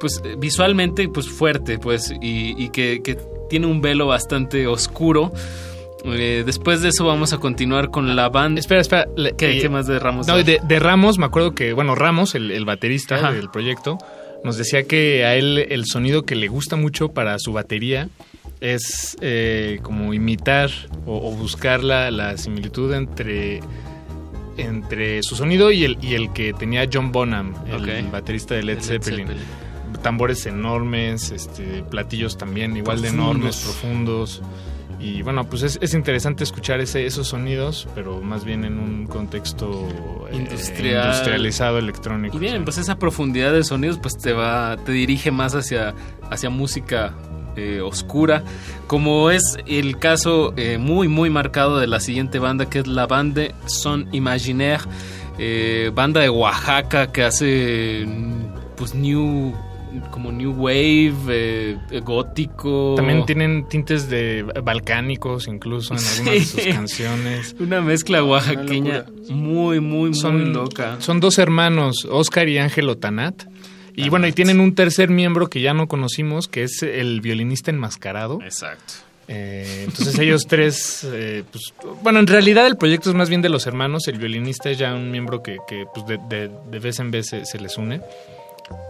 pues 0.00 0.20
eh, 0.24 0.36
visualmente 0.38 1.08
pues 1.08 1.28
fuerte 1.28 1.78
pues 1.78 2.10
y, 2.20 2.54
y 2.62 2.68
que, 2.70 3.00
que 3.02 3.16
tiene 3.50 3.66
un 3.66 3.80
velo 3.80 4.06
bastante 4.06 4.66
oscuro 4.66 5.32
Eh, 6.04 6.44
después 6.46 6.80
de 6.80 6.90
eso 6.90 7.04
vamos 7.04 7.32
a 7.32 7.38
continuar 7.38 7.90
con 7.90 8.14
la 8.14 8.28
banda 8.28 8.60
Espera, 8.60 8.80
espera. 8.80 9.06
le- 9.16 9.32
¿Qué, 9.34 9.58
eh, 9.58 9.60
qué 9.60 9.68
más 9.68 9.86
de 9.88 9.98
Ramos? 9.98 10.28
No, 10.28 10.36
de, 10.36 10.60
de 10.62 10.78
Ramos, 10.78 11.18
me 11.18 11.24
acuerdo 11.26 11.54
que, 11.56 11.72
bueno, 11.72 11.96
Ramos, 11.96 12.36
el, 12.36 12.52
el 12.52 12.64
baterista 12.64 13.16
Ajá. 13.16 13.32
del 13.32 13.50
proyecto, 13.50 13.98
nos 14.44 14.56
decía 14.56 14.84
que 14.84 15.24
a 15.24 15.34
él 15.34 15.58
el 15.68 15.86
sonido 15.86 16.22
que 16.22 16.36
le 16.36 16.46
gusta 16.46 16.76
mucho 16.76 17.08
para 17.08 17.36
su 17.40 17.52
batería 17.52 18.08
es 18.60 19.16
eh, 19.20 19.80
como 19.82 20.14
imitar 20.14 20.70
o, 21.04 21.16
o 21.16 21.32
buscar 21.32 21.82
la, 21.82 22.12
la 22.12 22.36
similitud 22.36 22.92
entre 22.94 23.60
entre 24.56 25.22
su 25.22 25.36
sonido 25.36 25.70
y 25.70 25.84
el, 25.84 25.98
y 26.02 26.14
el 26.14 26.32
que 26.32 26.52
tenía 26.52 26.88
John 26.92 27.12
Bonham, 27.12 27.54
el, 27.66 28.06
baterista 28.06 28.54
de 28.54 28.62
Led, 28.62 28.76
Led 28.76 28.82
Zeppelin. 28.84 29.26
Zeppelin. 29.26 29.42
Tambores 30.02 30.46
enormes, 30.46 31.30
este, 31.30 31.82
platillos 31.82 32.38
también 32.38 32.76
igual 32.76 33.02
de 33.02 33.08
enormes, 33.08 33.56
profundos. 33.62 34.42
Y 35.00 35.22
bueno, 35.22 35.44
pues 35.44 35.62
es, 35.62 35.78
es 35.80 35.94
interesante 35.94 36.42
escuchar 36.42 36.80
ese, 36.80 37.06
esos 37.06 37.28
sonidos, 37.28 37.86
pero 37.94 38.20
más 38.20 38.44
bien 38.44 38.64
en 38.64 38.78
un 38.78 39.06
contexto 39.06 39.86
eh, 40.30 40.36
Industrial. 40.36 41.04
industrializado 41.06 41.78
electrónico. 41.78 42.36
Y 42.36 42.40
bien, 42.40 42.64
pues 42.64 42.78
esa 42.78 42.98
profundidad 42.98 43.52
de 43.52 43.62
sonidos 43.62 43.98
pues 43.98 44.18
te 44.18 44.32
va, 44.32 44.76
te 44.84 44.90
dirige 44.90 45.30
más 45.30 45.54
hacia, 45.54 45.94
hacia 46.30 46.50
música 46.50 47.14
eh, 47.58 47.80
oscura, 47.80 48.44
como 48.86 49.30
es 49.30 49.58
el 49.66 49.98
caso 49.98 50.52
eh, 50.56 50.78
muy 50.78 51.08
muy 51.08 51.28
marcado 51.28 51.78
de 51.78 51.88
la 51.88 51.98
siguiente 51.98 52.38
banda 52.38 52.70
que 52.70 52.78
es 52.78 52.86
la 52.86 53.08
banda 53.08 53.42
Son 53.66 54.08
Imaginaire, 54.12 54.84
eh, 55.38 55.90
banda 55.92 56.20
de 56.20 56.28
Oaxaca 56.28 57.10
que 57.10 57.24
hace 57.24 58.04
mm, 58.06 58.76
pues 58.76 58.94
new 58.94 59.52
como 60.10 60.30
new 60.32 60.52
wave, 60.52 61.14
eh, 61.28 61.76
gótico. 62.04 62.94
También 62.96 63.24
tienen 63.26 63.68
tintes 63.68 64.08
de 64.08 64.42
balcánicos 64.62 65.46
incluso 65.48 65.94
en 65.94 66.00
algunas 66.00 66.34
de 66.34 66.44
sus 66.44 66.74
canciones. 66.74 67.56
una 67.60 67.80
mezcla 67.80 68.22
oaxaqueña 68.24 69.04
muy 69.30 69.80
muy 69.80 70.10
muy 70.10 70.14
Son, 70.14 70.52
loca. 70.52 70.96
son 71.00 71.20
dos 71.20 71.38
hermanos, 71.38 72.06
Oscar 72.10 72.48
y 72.48 72.58
Ángelo 72.58 72.96
Tanat. 72.98 73.44
Y 73.94 74.10
bueno, 74.10 74.28
y 74.28 74.32
tienen 74.32 74.60
un 74.60 74.76
tercer 74.76 75.10
miembro 75.10 75.48
que 75.50 75.60
ya 75.60 75.74
no 75.74 75.88
conocimos, 75.88 76.46
que 76.46 76.62
es 76.62 76.84
el 76.84 77.20
violinista 77.20 77.72
enmascarado. 77.72 78.38
Exacto. 78.44 78.94
Eh, 79.26 79.82
entonces 79.88 80.16
ellos 80.20 80.46
tres, 80.46 81.04
eh, 81.12 81.42
pues, 81.50 81.74
bueno, 82.02 82.20
en 82.20 82.28
realidad 82.28 82.66
el 82.68 82.76
proyecto 82.76 83.10
es 83.10 83.16
más 83.16 83.28
bien 83.28 83.42
de 83.42 83.48
los 83.48 83.66
hermanos, 83.66 84.06
el 84.06 84.16
violinista 84.18 84.70
es 84.70 84.78
ya 84.78 84.94
un 84.94 85.10
miembro 85.10 85.42
que, 85.42 85.56
que, 85.68 85.84
pues, 85.92 86.06
de, 86.06 86.18
de- 86.28 86.50
de 86.70 86.78
vez 86.78 86.98
en 87.00 87.10
vez 87.10 87.26
se, 87.26 87.44
se 87.44 87.58
les 87.58 87.76
une. 87.76 88.00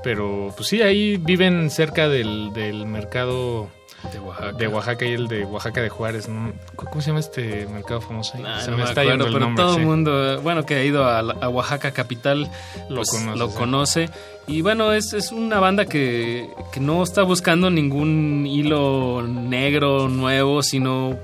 Pero 0.03 0.53
pues 0.57 0.69
sí, 0.69 0.83
ahí 0.83 1.17
viven 1.17 1.71
cerca 1.71 2.09
del, 2.09 2.53
del 2.53 2.87
mercado 2.87 3.69
De 4.13 4.19
Oaxaca. 4.21 4.53
de 4.53 4.69
Oaxaca 4.69 5.05
y 5.07 5.13
el 5.13 5.29
de 5.29 5.45
Oaxaca 5.45 5.83
de 5.83 5.89
Juárez. 5.89 6.29
¿no? 6.29 6.53
¿Cómo 6.77 7.01
se 7.01 7.09
llama 7.09 7.21
este 7.21 7.67
mercado 7.67 8.01
famoso 8.01 8.37
ahí? 8.37 8.45
Ah, 8.47 8.61
se 8.61 8.71
no 8.71 8.77
me 8.77 8.85
me 8.85 8.89
está 8.89 9.01
acuerdo, 9.03 9.11
yendo 9.11 9.27
el 9.27 9.33
pero 9.33 9.45
nombre. 9.47 9.65
todo 9.65 9.75
sí. 9.75 9.81
el 9.81 9.87
mundo, 9.87 10.41
bueno, 10.43 10.65
que 10.65 10.75
ha 10.77 10.85
ido 10.85 11.05
a, 11.05 11.49
Oaxaca 11.49 11.91
capital, 11.93 12.49
Lo 12.89 12.97
pues, 12.97 13.11
conoce, 13.11 13.39
lo 13.39 13.49
sí. 13.51 13.57
conoce. 13.57 14.11
Y 14.47 14.63
bueno, 14.63 14.93
es, 14.93 15.13
es 15.13 15.31
una 15.33 15.61
banda 15.61 15.85
que, 15.85 16.49
que 16.73 16.81
no 16.81 17.03
está 17.03 17.23
buscando 17.23 17.71
ningún 17.71 18.47
hilo 18.47 19.23
negro 19.27 20.09
nuevo, 20.09 20.63
sino 20.63 21.19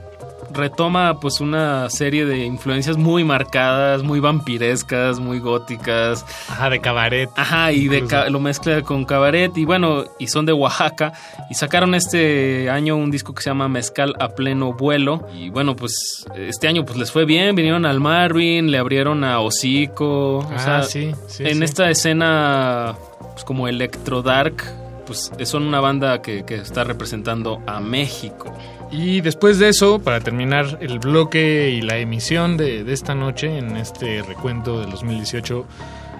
retoma 0.55 1.21
pues 1.21 1.41
una 1.41 1.91
serie 1.91 2.25
de 2.25 2.45
influencias 2.45 2.97
muy 2.97 3.25
marcadas, 3.25 4.03
muy 4.03 4.21
vampirescas, 4.21 5.19
muy 5.21 5.39
góticas. 5.41 6.25
Ajá, 6.49 6.71
de 6.71 6.81
cabaret. 6.81 7.29
Ajá, 7.37 7.73
y 7.73 7.89
de 7.89 8.05
ca- 8.07 8.29
lo 8.31 8.41
mezcla 8.41 8.81
con 8.83 9.05
cabaret 9.05 9.57
y 9.57 9.65
bueno, 9.65 10.05
y 10.19 10.29
son 10.29 10.47
de 10.47 10.53
Oaxaca 10.53 11.13
y 11.51 11.55
sacaron 11.55 11.95
este 11.95 12.71
año 12.71 12.97
un 12.97 13.11
disco 13.11 13.35
que 13.35 13.43
se 13.43 13.51
llama 13.51 13.69
Mezcal 13.69 14.15
a 14.21 14.29
pleno 14.31 14.73
vuelo 14.73 15.27
y 15.35 15.51
bueno, 15.51 15.77
pues 15.77 16.25
este 16.37 16.69
año 16.69 16.85
pues 16.85 16.97
les 16.99 17.11
fue 17.13 17.25
bien, 17.25 17.55
vinieron 17.55 17.85
al 17.85 18.01
Marvin, 18.01 18.71
le 18.71 18.79
abrieron 18.79 19.25
a 19.25 19.41
Hocico, 19.41 20.39
o 20.39 20.49
Ah, 20.55 20.59
sea, 20.59 20.83
sí, 20.83 21.13
sí, 21.27 21.45
en 21.45 21.59
sí. 21.59 21.65
esta 21.65 21.91
escena 21.91 22.95
pues 23.33 23.45
como 23.45 23.67
electro 23.69 24.23
dark, 24.23 24.63
pues 25.07 25.31
son 25.45 25.65
una 25.65 25.81
banda 25.81 26.23
que, 26.23 26.45
que 26.45 26.55
está 26.55 26.85
representando 26.85 27.61
a 27.67 27.81
México. 27.81 28.53
Y 28.97 29.21
después 29.23 29.59
de 29.59 29.71
eso, 29.71 29.99
para 29.99 30.21
terminar 30.21 30.79
el 30.81 31.01
bloque 31.01 31.71
y 31.71 31.81
la 31.83 31.99
emisión 31.99 32.57
de, 32.57 32.85
de 32.85 32.93
esta 32.93 33.15
noche 33.15 33.59
en 33.59 33.77
este 33.77 34.23
recuento 34.23 34.81
del 34.81 34.91
2018 34.91 35.67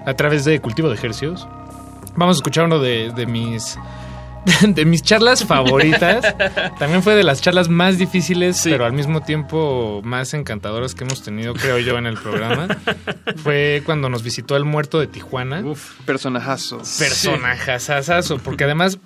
a 0.05 0.13
través 0.15 0.43
de 0.43 0.59
Cultivo 0.59 0.89
de 0.89 0.95
Ejercios, 0.95 1.47
vamos 2.17 2.35
a 2.35 2.39
escuchar 2.39 2.65
uno 2.65 2.79
de, 2.79 3.13
de 3.15 3.25
mis 3.25 3.77
de 4.67 4.85
mis 4.85 5.01
charlas 5.01 5.43
favoritas. 5.43 6.35
También 6.77 7.01
fue 7.01 7.15
de 7.15 7.23
las 7.23 7.41
charlas 7.41 7.69
más 7.69 7.97
difíciles, 7.97 8.61
pero 8.63 8.85
al 8.85 8.93
mismo 8.93 9.21
tiempo 9.21 10.01
más 10.03 10.33
encantadoras 10.33 10.93
que 10.93 11.03
hemos 11.03 11.23
tenido, 11.23 11.53
creo 11.53 11.79
yo, 11.79 11.97
en 11.97 12.05
el 12.05 12.17
programa. 12.17 12.67
Fue 13.37 13.81
cuando 13.85 14.09
nos 14.09 14.23
visitó 14.23 14.55
el 14.55 14.65
muerto 14.65 14.99
de 14.99 15.07
Tijuana. 15.07 15.63
Personajazo. 16.05 16.77
Personajazazazo, 16.77 18.37
porque 18.37 18.65
además, 18.65 18.99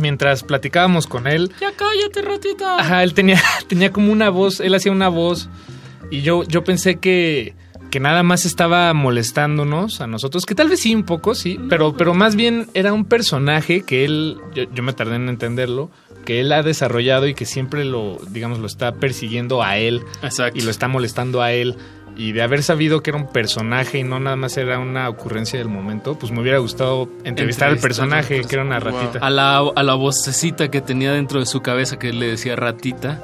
mientras 0.00 0.42
platicábamos 0.42 1.06
con 1.06 1.26
él, 1.26 1.50
Ya 1.60 1.72
cállate, 1.72 2.22
ratita. 2.22 2.78
Ajá, 2.78 3.02
él 3.02 3.14
tenía, 3.14 3.40
tenía 3.68 3.92
como 3.92 4.12
una 4.12 4.30
voz, 4.30 4.60
él 4.60 4.74
hacía 4.74 4.92
una 4.92 5.08
voz 5.08 5.48
y 6.10 6.22
yo, 6.22 6.44
yo 6.44 6.64
pensé 6.64 6.96
que, 6.96 7.54
que 7.90 8.00
nada 8.00 8.22
más 8.22 8.46
estaba 8.46 8.92
molestándonos 8.94 10.00
a 10.00 10.06
nosotros, 10.06 10.46
que 10.46 10.54
tal 10.54 10.68
vez 10.68 10.80
sí 10.80 10.94
un 10.94 11.04
poco, 11.04 11.34
sí, 11.34 11.58
pero, 11.68 11.96
pero 11.96 12.14
más 12.14 12.36
bien 12.36 12.68
era 12.74 12.92
un 12.92 13.04
personaje 13.04 13.82
que 13.82 14.04
él, 14.04 14.38
yo, 14.54 14.64
yo 14.72 14.82
me 14.82 14.92
tardé 14.92 15.16
en 15.16 15.28
entenderlo, 15.28 15.90
que 16.24 16.40
él 16.40 16.52
ha 16.52 16.62
desarrollado 16.62 17.26
y 17.26 17.34
que 17.34 17.46
siempre 17.46 17.84
lo, 17.84 18.18
digamos, 18.30 18.58
lo 18.58 18.66
está 18.66 18.92
persiguiendo 18.92 19.62
a 19.62 19.78
él 19.78 20.02
Exacto. 20.22 20.58
y 20.58 20.62
lo 20.62 20.70
está 20.70 20.86
molestando 20.86 21.40
a 21.40 21.52
él. 21.52 21.76
Y 22.18 22.32
de 22.32 22.42
haber 22.42 22.64
sabido 22.64 23.00
que 23.00 23.10
era 23.10 23.16
un 23.16 23.28
personaje 23.28 23.98
y 23.98 24.02
no 24.02 24.18
nada 24.18 24.34
más 24.34 24.56
era 24.56 24.80
una 24.80 25.08
ocurrencia 25.08 25.60
del 25.60 25.68
momento, 25.68 26.18
pues 26.18 26.32
me 26.32 26.40
hubiera 26.40 26.58
gustado 26.58 27.08
entrevistar 27.22 27.68
al 27.68 27.78
personaje, 27.78 28.42
que 28.42 28.56
era 28.56 28.64
una 28.64 28.80
ratita. 28.80 29.20
A 29.20 29.30
la, 29.30 29.58
a 29.58 29.82
la 29.84 29.94
vocecita 29.94 30.68
que 30.68 30.80
tenía 30.80 31.12
dentro 31.12 31.38
de 31.38 31.46
su 31.46 31.60
cabeza 31.60 31.96
que 31.96 32.12
le 32.12 32.26
decía 32.26 32.56
ratita. 32.56 33.22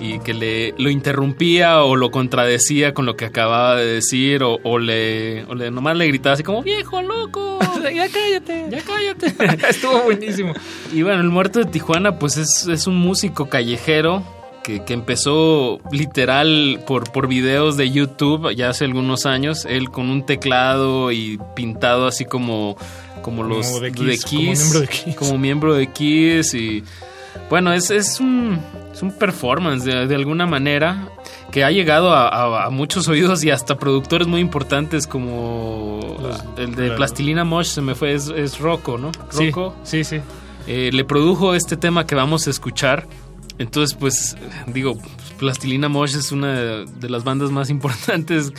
Y 0.00 0.20
que 0.20 0.32
le 0.32 0.74
lo 0.78 0.88
interrumpía 0.88 1.82
o 1.82 1.96
lo 1.96 2.10
contradecía 2.10 2.94
con 2.94 3.04
lo 3.04 3.14
que 3.14 3.26
acababa 3.26 3.76
de 3.76 3.84
decir 3.84 4.42
o, 4.42 4.58
o 4.64 4.78
le, 4.78 5.44
o 5.44 5.54
le 5.54 5.70
nomás 5.70 5.98
le 5.98 6.06
gritaba 6.06 6.32
así 6.32 6.42
como 6.42 6.62
viejo 6.62 7.02
loco, 7.02 7.58
ya 7.94 8.08
cállate, 8.08 8.66
ya 8.70 8.80
cállate. 8.82 9.34
Estuvo 9.68 10.02
buenísimo. 10.04 10.54
Y 10.94 11.02
bueno, 11.02 11.20
el 11.20 11.28
muerto 11.28 11.58
de 11.58 11.66
Tijuana 11.66 12.18
pues 12.18 12.38
es, 12.38 12.66
es 12.66 12.86
un 12.86 12.96
músico 12.96 13.50
callejero 13.50 14.24
que, 14.78 14.84
que, 14.84 14.92
empezó 14.94 15.80
literal 15.90 16.80
por, 16.86 17.10
por 17.12 17.26
videos 17.28 17.76
de 17.76 17.90
YouTube 17.90 18.54
ya 18.54 18.70
hace 18.70 18.84
algunos 18.84 19.26
años, 19.26 19.64
él 19.64 19.90
con 19.90 20.10
un 20.10 20.24
teclado 20.26 21.10
y 21.12 21.38
pintado 21.54 22.06
así 22.06 22.24
como, 22.24 22.76
como 23.22 23.42
los 23.42 23.80
de 23.80 23.90
de 23.90 23.92
Kiss, 23.92 24.24
Kiss, 24.24 24.28
como 24.28 24.42
miembro 24.42 24.80
de 24.80 24.88
Kiss. 24.88 25.16
como 25.16 25.38
miembro 25.38 25.74
de 25.74 25.86
Kiss 25.88 26.54
y 26.54 26.84
bueno, 27.48 27.72
es, 27.72 27.90
es, 27.90 28.20
un, 28.20 28.58
es 28.92 29.02
un 29.02 29.12
performance 29.12 29.84
de, 29.84 30.06
de 30.06 30.14
alguna 30.14 30.46
manera 30.46 31.08
que 31.50 31.64
ha 31.64 31.70
llegado 31.70 32.12
a, 32.12 32.28
a- 32.28 32.66
a 32.66 32.70
muchos 32.70 33.08
oídos 33.08 33.42
y 33.44 33.50
hasta 33.50 33.76
productores 33.76 34.28
muy 34.28 34.40
importantes 34.40 35.06
como 35.06 36.16
el 36.56 36.70
de 36.70 36.82
claro. 36.84 36.96
Plastilina 36.96 37.44
Mosh, 37.44 37.66
se 37.68 37.80
me 37.82 37.94
fue, 37.94 38.14
es, 38.14 38.28
es 38.28 38.58
Rocco, 38.58 38.98
¿no? 38.98 39.10
Sí, 39.30 39.46
Rocco. 39.50 39.74
sí, 39.82 40.04
sí. 40.04 40.20
Eh, 40.66 40.90
le 40.92 41.04
produjo 41.04 41.54
este 41.54 41.76
tema 41.76 42.06
que 42.06 42.14
vamos 42.14 42.46
a 42.46 42.50
escuchar. 42.50 43.06
Entonces, 43.60 43.94
pues, 43.94 44.38
digo, 44.68 44.98
Plastilina 45.38 45.90
Mosh 45.90 46.16
es 46.16 46.32
una 46.32 46.54
de, 46.86 47.10
las 47.10 47.24
bandas 47.24 47.50
más 47.50 47.68
importantes 47.76 48.52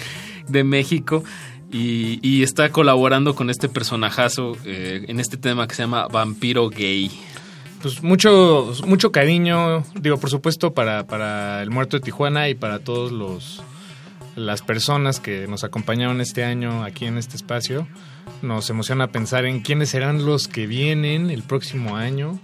de 0.48 0.64
México 0.64 1.24
y, 1.72 2.20
y 2.22 2.44
está 2.44 2.72
colaborando 2.72 3.34
con 3.34 3.50
este 3.50 3.68
personajazo 3.68 4.56
eh, 4.64 5.06
en 5.08 5.20
este 5.20 5.38
tema 5.38 5.68
que 5.68 5.74
se 5.74 5.82
llama 5.82 6.08
Vampiro 6.08 6.70
Gay. 6.70 7.10
Pues 7.82 8.04
mucho, 8.04 8.74
mucho 8.86 9.12
cariño, 9.12 9.84
digo, 10.00 10.18
por 10.18 10.30
supuesto, 10.30 10.76
para, 10.76 11.08
para 11.08 11.64
el 11.64 11.72
muerto 11.72 11.98
de 11.98 12.02
Tijuana 12.02 12.48
y 12.50 12.54
para 12.54 12.78
todos 12.78 13.12
los 13.12 13.64
las 14.36 14.62
personas 14.62 15.20
que 15.20 15.46
nos 15.48 15.64
acompañaron 15.64 16.22
este 16.22 16.44
año 16.44 16.84
aquí 16.84 17.06
en 17.06 17.18
este 17.18 17.36
espacio. 17.36 17.88
Nos 18.44 18.70
emociona 18.70 19.08
pensar 19.08 19.46
en 19.46 19.62
quiénes 19.62 19.90
serán 19.90 20.26
los 20.26 20.48
que 20.48 20.68
vienen 20.68 21.32
el 21.32 21.42
próximo 21.42 21.98
año. 21.98 22.40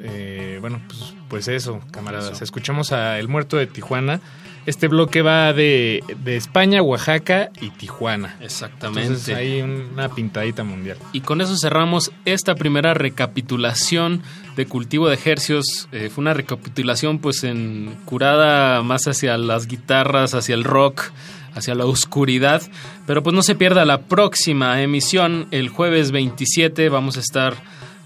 Eh, 0.00 0.58
bueno, 0.60 0.80
pues, 0.86 1.14
pues 1.28 1.48
eso, 1.48 1.80
camaradas. 1.90 2.32
Eso. 2.32 2.44
Escuchamos 2.44 2.92
a 2.92 3.18
El 3.18 3.28
Muerto 3.28 3.56
de 3.56 3.66
Tijuana. 3.66 4.20
Este 4.64 4.86
bloque 4.86 5.22
va 5.22 5.52
de, 5.52 6.04
de 6.22 6.36
España, 6.36 6.82
Oaxaca 6.82 7.50
y 7.60 7.70
Tijuana. 7.70 8.36
Exactamente. 8.40 9.08
Entonces 9.08 9.34
hay 9.34 9.60
una 9.60 10.08
pintadita 10.08 10.62
mundial. 10.62 10.98
Y 11.12 11.22
con 11.22 11.40
eso 11.40 11.56
cerramos 11.56 12.12
esta 12.24 12.54
primera 12.54 12.94
recapitulación 12.94 14.22
de 14.54 14.66
cultivo 14.66 15.08
de 15.08 15.14
ejercios. 15.14 15.88
Eh, 15.90 16.10
fue 16.14 16.22
una 16.22 16.34
recapitulación 16.34 17.18
pues 17.18 17.42
en 17.42 17.96
curada 18.04 18.82
más 18.82 19.08
hacia 19.08 19.36
las 19.36 19.66
guitarras, 19.66 20.34
hacia 20.34 20.54
el 20.54 20.62
rock, 20.62 21.10
hacia 21.54 21.74
la 21.74 21.84
oscuridad. 21.84 22.62
Pero 23.06 23.24
pues 23.24 23.34
no 23.34 23.42
se 23.42 23.56
pierda 23.56 23.84
la 23.84 24.02
próxima 24.02 24.80
emisión, 24.80 25.48
el 25.50 25.70
jueves 25.70 26.12
27 26.12 26.88
vamos 26.88 27.16
a 27.16 27.20
estar 27.20 27.54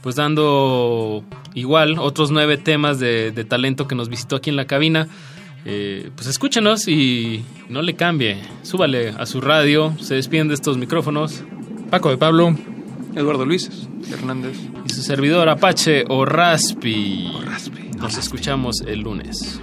pues 0.06 0.14
dando 0.14 1.24
igual 1.54 1.98
otros 1.98 2.30
nueve 2.30 2.58
temas 2.58 3.00
de, 3.00 3.32
de 3.32 3.44
talento 3.44 3.88
que 3.88 3.96
nos 3.96 4.08
visitó 4.08 4.36
aquí 4.36 4.50
en 4.50 4.54
la 4.54 4.64
cabina. 4.64 5.08
Eh, 5.64 6.12
pues 6.14 6.28
escúchenos 6.28 6.86
y 6.86 7.44
no 7.68 7.82
le 7.82 7.96
cambie. 7.96 8.40
Súbale 8.62 9.08
a 9.08 9.26
su 9.26 9.40
radio. 9.40 9.96
Se 9.98 10.14
despiden 10.14 10.46
de 10.46 10.54
estos 10.54 10.78
micrófonos. 10.78 11.42
Paco 11.90 12.10
de 12.10 12.18
Pablo. 12.18 12.54
Eduardo 13.16 13.44
Luis 13.44 13.88
Hernández. 14.08 14.56
Y 14.84 14.90
su 14.90 15.02
servidor 15.02 15.48
Apache 15.48 16.04
o 16.08 16.24
Raspi. 16.24 17.32
Nos 17.98 18.16
escuchamos 18.16 18.82
el 18.86 19.00
lunes. 19.00 19.60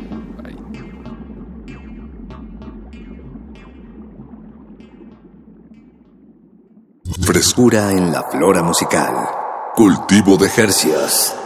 Frescura 7.21 7.93
en 7.93 8.11
la 8.11 8.23
flora 8.23 8.61
musical. 8.61 9.42
Cultivo 9.75 10.37
de 10.37 10.49
Jercias. 10.49 11.42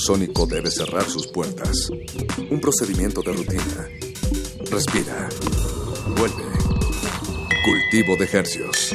sónico 0.00 0.46
debe 0.46 0.70
cerrar 0.70 1.08
sus 1.08 1.26
puertas. 1.26 1.90
Un 2.50 2.60
procedimiento 2.60 3.22
de 3.22 3.32
rutina. 3.32 3.88
Respira. 4.70 5.28
Vuelve. 6.16 6.44
Cultivo 7.64 8.16
de 8.16 8.28
hercios. 8.32 8.94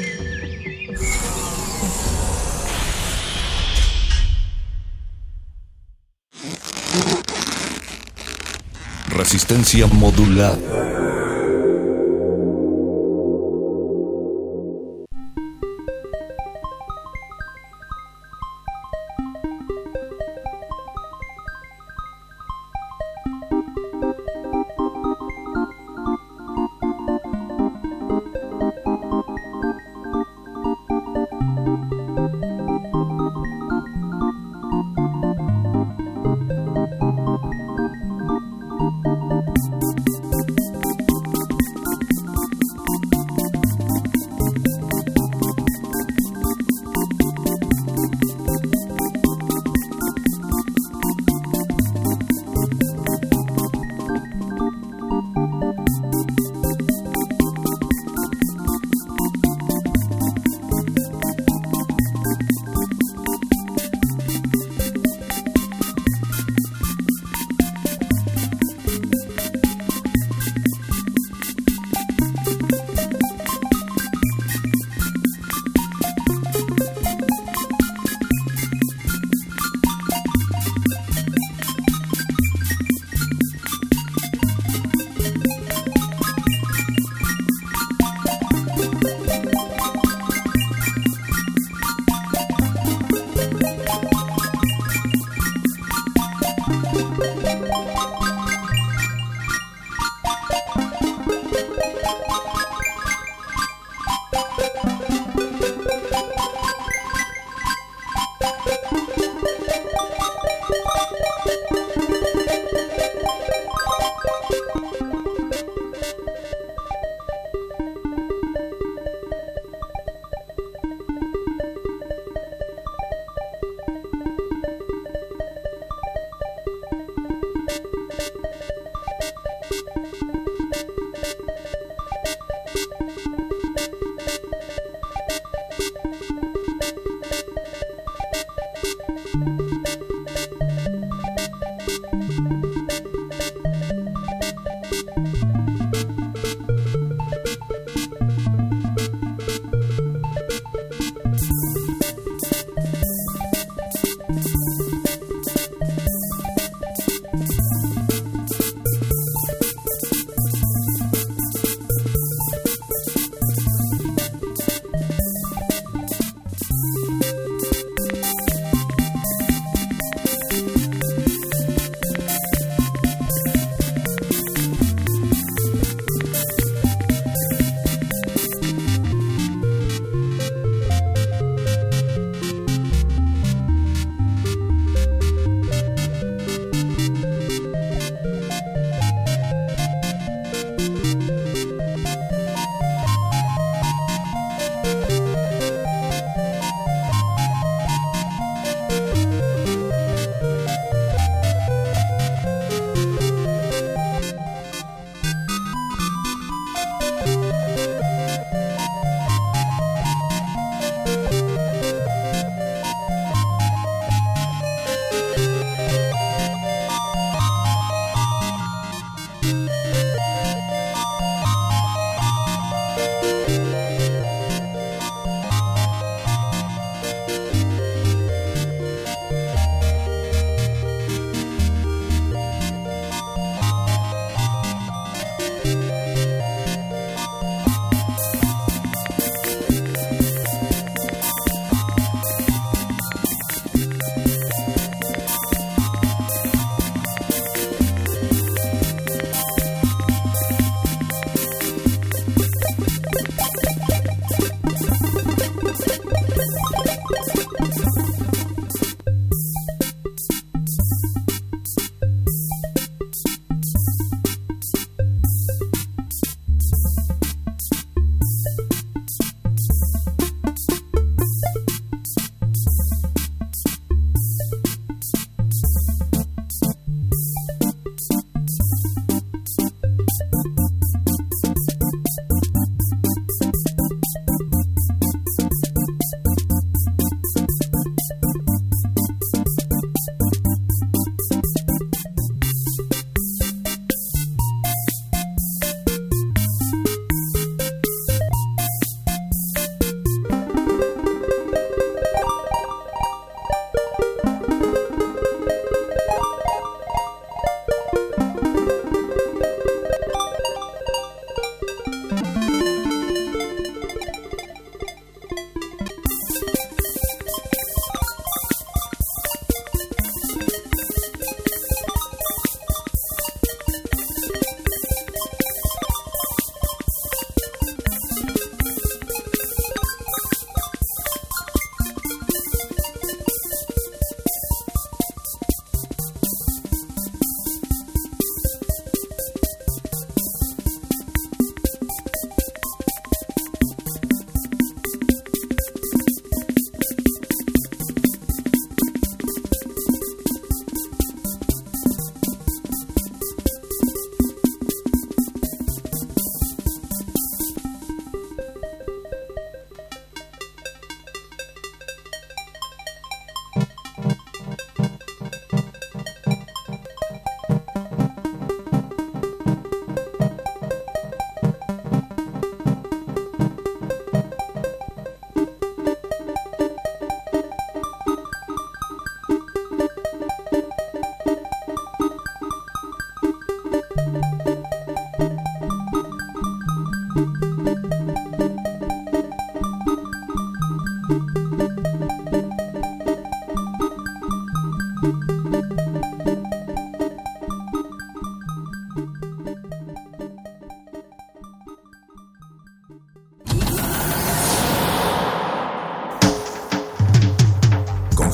Resistencia 9.09 9.87
modulada. 9.87 10.84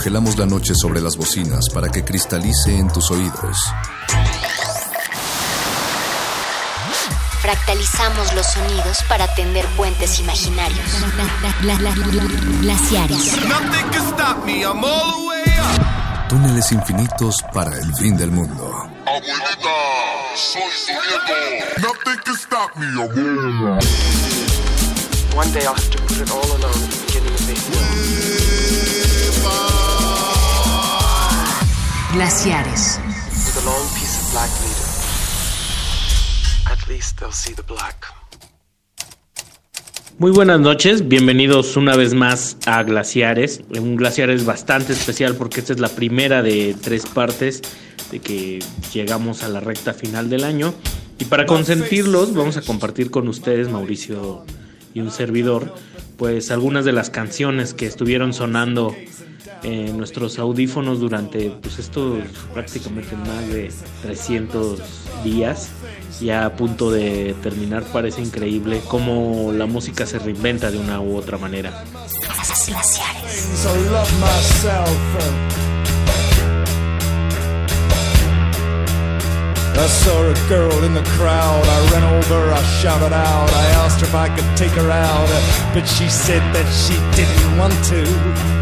Congelamos 0.02 0.36
la 0.36 0.48
noche 0.48 0.74
sobre 0.74 1.00
las 1.00 1.16
bocinas 1.16 1.70
para 1.72 1.88
que 1.88 2.04
cristalice 2.04 2.76
en 2.76 2.92
tus 2.92 3.12
oídos. 3.12 3.56
Fractalizamos 7.40 8.34
los 8.34 8.48
sonidos 8.48 9.04
para 9.08 9.32
tender 9.36 9.64
puentes 9.78 10.20
imaginarios. 10.20 10.88
Glaciares. 12.62 13.38
Túneles 16.30 16.72
infinitos 16.72 17.36
para 17.54 17.78
el 17.78 17.94
fin 17.94 18.18
del 18.18 18.32
mundo. 18.32 18.90
Abuelita, 19.06 19.70
soy 20.36 20.64
su 20.84 20.94
nieto. 20.94 21.36
Nothing 21.80 22.20
can 22.26 22.36
stop 22.38 22.76
me, 22.76 22.88
abuela. 22.88 23.78
One 25.36 25.52
day 25.54 25.68
I'll 25.68 25.76
have 25.76 25.92
to 25.92 26.02
put 26.08 26.18
it 26.18 26.32
all 26.32 26.42
alone 26.58 26.74
at 26.74 26.90
the 26.90 26.98
beginning 27.06 27.36
of 27.36 27.46
the. 27.46 27.52
Black. 37.66 38.14
Muy 40.18 40.32
buenas 40.32 40.60
noches, 40.60 41.08
bienvenidos 41.08 41.78
una 41.78 41.96
vez 41.96 42.14
más 42.14 42.58
a 42.66 42.84
Glaciares. 42.84 43.62
Un 43.70 43.96
Glaciares 43.96 44.44
bastante 44.44 44.92
especial 44.92 45.36
porque 45.36 45.62
esta 45.62 45.72
es 45.72 45.80
la 45.80 45.88
primera 45.88 46.44
de 46.44 46.76
tres 46.82 47.06
partes 47.06 47.62
de 48.12 48.20
que 48.20 48.60
llegamos 48.94 49.44
a 49.44 49.48
la 49.48 49.62
recta 49.62 49.94
final 49.94 50.30
del 50.30 50.44
año. 50.44 50.74
Y 51.18 51.26
para 51.26 51.46
consentirlos 51.46 52.34
vamos 52.34 52.58
a 52.58 52.62
compartir 52.62 53.10
con 53.10 53.30
ustedes, 53.30 53.70
Mauricio 53.70 54.44
y 54.94 55.00
un 55.00 55.12
servidor, 55.12 55.74
pues 56.18 56.52
algunas 56.52 56.84
de 56.84 56.92
las 56.92 57.10
canciones 57.10 57.74
que 57.74 57.86
estuvieron 57.86 58.34
sonando 58.34 58.94
en 59.64 59.98
nuestros 59.98 60.40
audífonos 60.40 61.00
durante 61.00 61.50
pues 61.62 61.80
estos 61.80 62.20
prácticamente 62.54 63.16
más 63.16 63.48
de 63.48 63.72
300 64.02 64.80
días 65.24 65.70
ya 66.20 66.46
a 66.46 66.56
punto 66.56 66.92
de 66.92 67.36
terminar 67.42 67.84
parece 67.84 68.22
increíble 68.22 68.82
cómo 68.88 69.52
la 69.52 69.66
música 69.66 70.06
se 70.06 70.20
reinventa 70.20 70.72
de 70.72 70.80
una 70.80 71.02
u 71.02 71.16
otra 71.16 71.38
manera 71.38 71.84
I 79.74 79.88
saw 79.88 80.30
a 80.30 80.36
girl 80.48 80.84
in 80.84 80.94
the 80.94 81.02
crowd. 81.18 81.66
I 81.66 81.92
ran 81.92 82.04
over, 82.04 82.54
I 82.54 82.62
shouted 82.82 83.14
out. 83.14 83.50
I 83.52 83.66
asked 83.82 84.02
her 84.02 84.06
if 84.06 84.14
I 84.14 84.30
could 84.30 84.46
take 84.56 84.74
her 84.74 84.92
out, 84.92 85.28
but 85.74 85.88
she 85.88 86.08
said 86.08 86.44
that 86.54 86.68
she 86.70 86.94
didn't 87.18 87.58
want 87.58 87.74
to. 87.86 88.62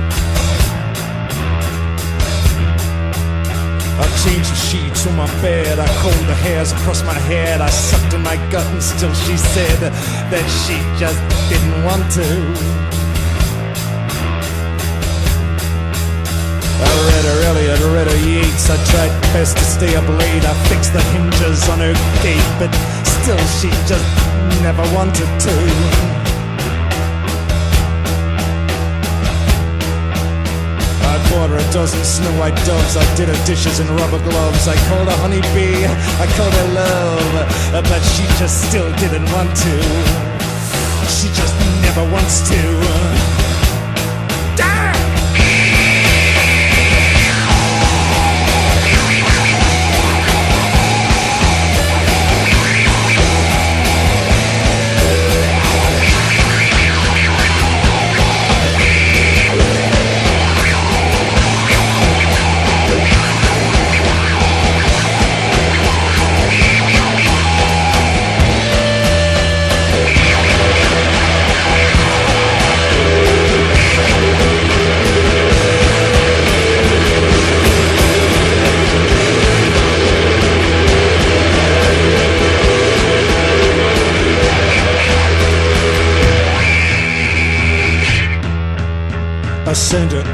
The 4.19 4.43
sheets 4.43 5.07
on 5.07 5.15
my 5.15 5.27
bed. 5.41 5.79
I 5.79 5.87
combed 6.01 6.27
her 6.27 6.35
hairs 6.35 6.73
across 6.73 7.01
my 7.03 7.13
head. 7.13 7.61
I 7.61 7.69
sucked 7.69 8.13
in 8.13 8.21
my 8.21 8.35
gut, 8.51 8.65
and 8.67 8.83
still 8.83 9.13
she 9.13 9.37
said 9.37 9.79
that 9.79 10.45
she 10.63 10.75
just 10.99 11.19
didn't 11.47 11.85
want 11.85 12.03
to. 12.19 12.27
I 16.83 16.91
read 17.07 17.25
her 17.31 17.39
Elliot, 17.47 17.79
read 17.95 18.07
her 18.07 18.19
Yeats. 18.27 18.69
I 18.69 18.75
tried 18.91 19.21
best 19.31 19.55
to 19.55 19.63
stay 19.63 19.95
up 19.95 20.07
late. 20.07 20.43
I 20.43 20.53
fixed 20.67 20.91
the 20.91 21.01
hinges 21.15 21.69
on 21.69 21.79
her 21.79 21.95
gate, 22.21 22.51
but 22.59 22.71
still 23.07 23.39
she 23.57 23.69
just 23.87 24.03
never 24.61 24.83
wanted 24.93 25.29
to. 25.47 26.08
Her 31.29 31.57
a 31.57 31.71
dozen 31.71 32.03
snow 32.03 32.31
white 32.39 32.55
doves. 32.65 32.97
I 32.97 33.05
did 33.15 33.29
her 33.29 33.45
dishes 33.45 33.79
in 33.79 33.87
rubber 33.95 34.17
gloves. 34.29 34.67
I 34.67 34.75
called 34.89 35.07
her 35.07 35.17
honeybee. 35.17 35.85
I 35.85 36.25
called 36.35 36.53
her 36.53 36.73
love, 36.73 37.35
uh, 37.75 37.81
but 37.83 38.01
she 38.01 38.23
just 38.41 38.67
still 38.67 38.89
didn't 38.97 39.31
want 39.31 39.55
to. 39.55 39.75
She 41.07 41.27
just 41.29 41.55
never 41.81 42.03
wants 42.11 42.41
to. 42.49 42.61
Damn! 44.57 44.98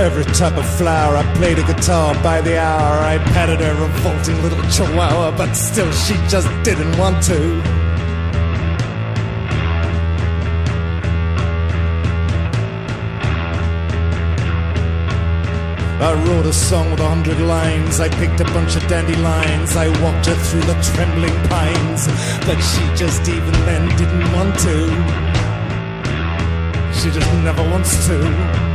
Every 0.06 0.24
type 0.36 0.56
of 0.56 0.70
flower. 0.78 1.18
I 1.18 1.24
played 1.34 1.58
a 1.58 1.64
guitar 1.64 2.14
by 2.22 2.40
the 2.40 2.60
hour. 2.60 3.00
I 3.00 3.18
patted 3.34 3.60
her 3.60 3.74
revolting 3.74 4.40
little 4.44 4.62
chihuahua, 4.70 5.36
but 5.36 5.54
still 5.56 5.92
she 5.92 6.14
just 6.30 6.48
didn't 6.64 6.96
want 7.00 7.24
to. 7.24 7.40
I 16.10 16.14
wrote 16.28 16.46
a 16.46 16.54
song 16.54 16.92
with 16.92 17.00
a 17.00 17.10
hundred 17.10 17.40
lines. 17.40 18.00
I 18.00 18.10
picked 18.10 18.40
a 18.42 18.46
bunch 18.54 18.76
of 18.76 18.88
dandelions. 18.88 19.76
I 19.76 19.88
walked 20.04 20.28
her 20.28 20.36
through 20.36 20.66
the 20.72 20.78
trembling 20.94 21.36
pines, 21.50 22.06
but 22.46 22.60
she 22.62 22.84
just 22.96 23.28
even 23.28 23.54
then 23.66 23.90
didn't 23.98 24.32
want 24.34 24.54
to. 24.68 24.78
She 26.94 27.10
just 27.10 27.34
never 27.42 27.64
wants 27.64 28.06
to. 28.06 28.75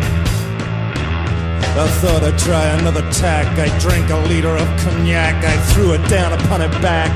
I 1.79 1.87
thought 2.03 2.23
I'd 2.25 2.39
try 2.39 2.67
another 2.79 3.03
tack. 3.13 3.47
I 3.59 3.69
drank 3.79 4.11
a 4.11 4.19
liter 4.29 4.57
of 4.57 4.69
cognac. 4.81 5.45
I 5.45 5.57
threw 5.73 5.93
it 5.93 6.07
down 6.09 6.33
upon 6.33 6.61
her 6.61 6.69
back. 6.83 7.15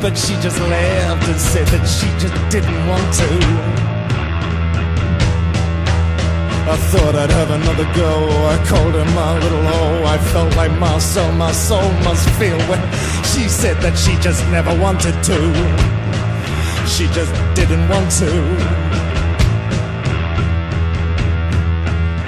But 0.00 0.16
she 0.16 0.34
just 0.40 0.58
laughed 0.60 1.28
and 1.28 1.40
said 1.40 1.66
that 1.68 1.84
she 1.86 2.06
just 2.22 2.36
didn't 2.48 2.86
want 2.86 3.02
to. 3.20 3.86
I 6.68 6.76
thought 6.90 7.14
I'd 7.14 7.30
have 7.30 7.50
another 7.50 7.84
go. 7.94 8.28
I 8.46 8.56
called 8.66 8.94
her 8.94 9.04
my 9.14 9.38
little 9.38 9.66
O. 9.66 10.04
I 10.04 10.18
felt 10.18 10.54
like 10.56 10.72
my 10.80 10.98
soul, 10.98 11.30
my 11.32 11.52
soul 11.52 11.90
must 12.02 12.28
feel 12.38 12.58
when 12.70 12.80
she 13.22 13.48
said 13.48 13.76
that 13.82 13.96
she 13.98 14.16
just 14.22 14.42
never 14.50 14.74
wanted 14.80 15.14
to. 15.30 15.38
She 16.86 17.06
just 17.14 17.34
didn't 17.54 17.88
want 17.88 18.10
to. 18.22 19.15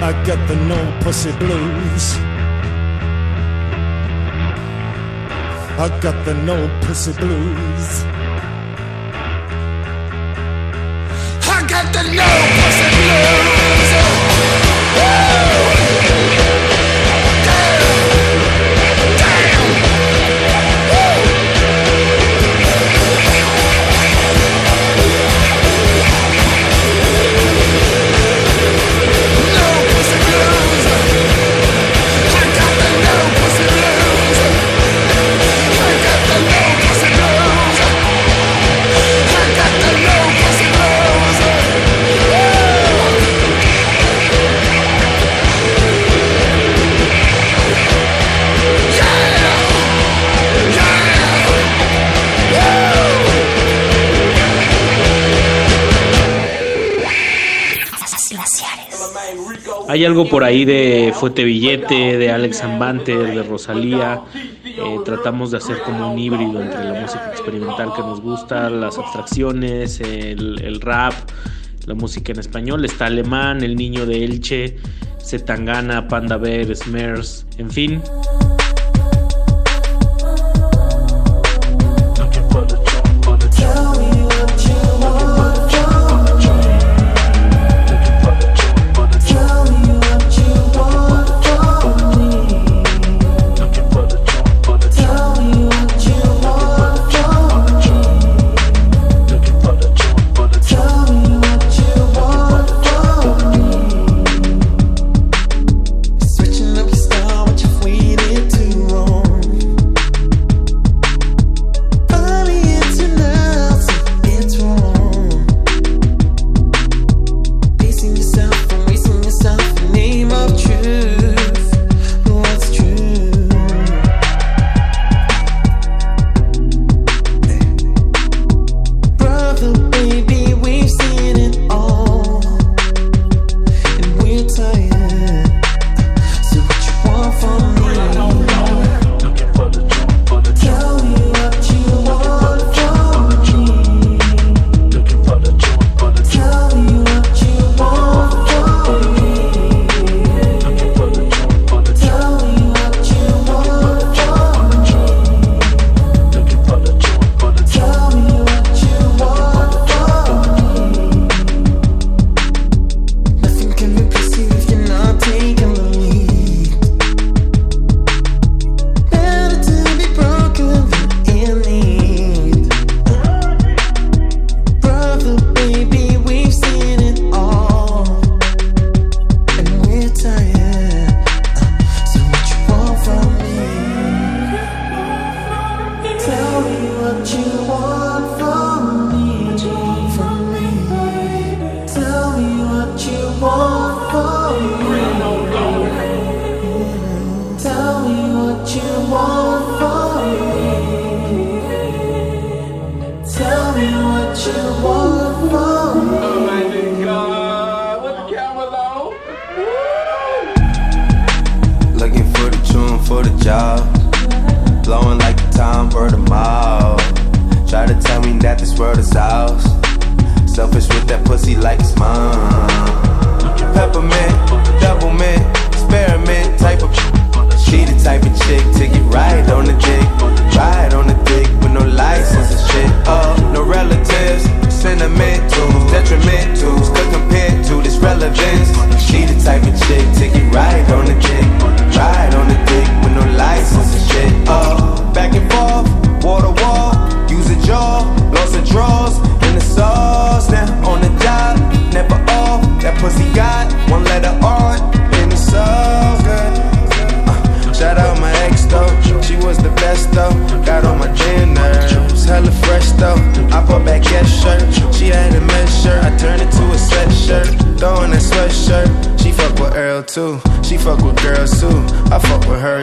I 0.01 0.13
got 0.23 0.47
the 0.47 0.55
no 0.55 0.97
pussy 1.01 1.31
blues. 1.33 2.15
I 5.77 5.99
got 5.99 6.23
the 6.23 6.33
no 6.33 6.69
pussy 6.81 7.11
blues. 7.11 8.03
I 11.43 11.67
got 11.67 11.91
the 11.91 12.03
no 12.15 12.58
Hay 59.89 60.05
algo 60.05 60.29
por 60.29 60.43
ahí 60.43 60.65
de 60.65 61.11
Fuete 61.15 61.43
de 61.45 62.31
Alex 62.31 62.61
Ambanter, 62.61 63.33
de 63.33 63.41
Rosalía. 63.41 64.21
Eh, 64.63 64.99
tratamos 65.03 65.49
de 65.49 65.57
hacer 65.57 65.79
como 65.81 66.13
un 66.13 66.19
híbrido 66.19 66.61
entre 66.61 66.83
la 66.83 67.01
música 67.01 67.27
experimental 67.31 67.91
que 67.95 68.03
nos 68.03 68.21
gusta, 68.21 68.69
las 68.69 68.99
abstracciones, 68.99 69.99
el, 69.99 70.79
rap, 70.79 71.13
la 71.87 71.95
música 71.95 72.31
en 72.31 72.37
español. 72.37 72.85
Está 72.85 73.07
Alemán, 73.07 73.63
El 73.63 73.75
Niño 73.75 74.05
de 74.05 74.23
Elche, 74.23 74.77
Zetangana, 75.25 76.07
Panda 76.07 76.37
Bear, 76.37 76.75
Smers, 76.75 77.47
en 77.57 77.71
fin. 77.71 78.03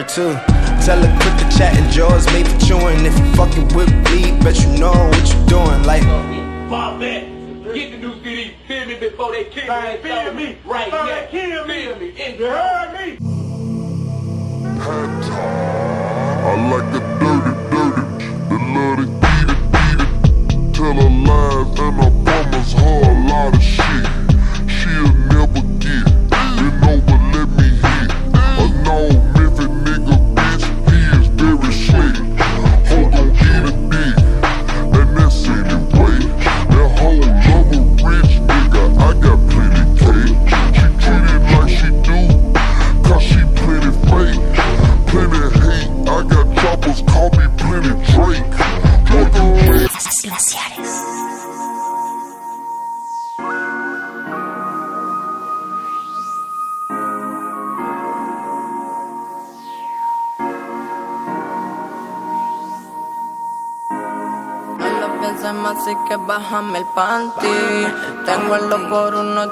too. 0.07 0.33
Tell 0.85 0.99
her 1.03 1.19
quit 1.19 1.37
the 1.37 1.47
chat 1.57 1.77
and 1.77 1.91
jaws 1.91 2.25
made 2.27 2.47
for 2.47 2.59
chewing. 2.59 3.05
If 3.05 3.17
you 3.17 3.25
fucking 3.35 3.67
with 3.75 3.91
me. 4.09 4.31
bet 4.41 4.59
you 4.61 4.77
know 4.77 4.91
what 4.91 5.33
you're 5.33 5.45
doing. 5.47 5.83
Like, 5.83 6.03
pop 6.69 7.01
it. 7.01 7.27
Get 7.73 7.91
the 7.91 7.97
new 7.97 8.13
CD, 8.23 8.53
feel 8.67 8.85
me 8.85 8.95
before 8.95 9.31
they 9.31 9.45
kill 9.45 9.67
me. 9.67 9.97
Feel 10.01 10.33
me 10.33 10.57
right 10.65 10.91
now. 10.91 11.05
They 11.05 11.27
kill 11.29 11.65
me. 11.67 11.85
Feel 11.85 11.99
me. 11.99 12.07
You 12.37 12.45
heard 12.45 12.93
me? 12.93 13.17
I 16.47 16.53
like 16.71 16.87
the 16.93 16.99
dirty, 17.19 17.53
dirty, 17.71 18.27
the 18.47 18.57
love 18.73 18.97
to 18.99 19.07
beat, 19.21 19.49
it, 19.51 19.59
it. 19.99 20.73
Tell 20.73 20.93
her 20.93 21.09
lies 21.27 21.79
and 21.79 21.95
her 22.01 22.11
promise 22.23 22.71
her 22.73 23.01
a 23.01 23.13
lot 23.27 23.55
of 23.55 23.61
shit. 23.61 23.76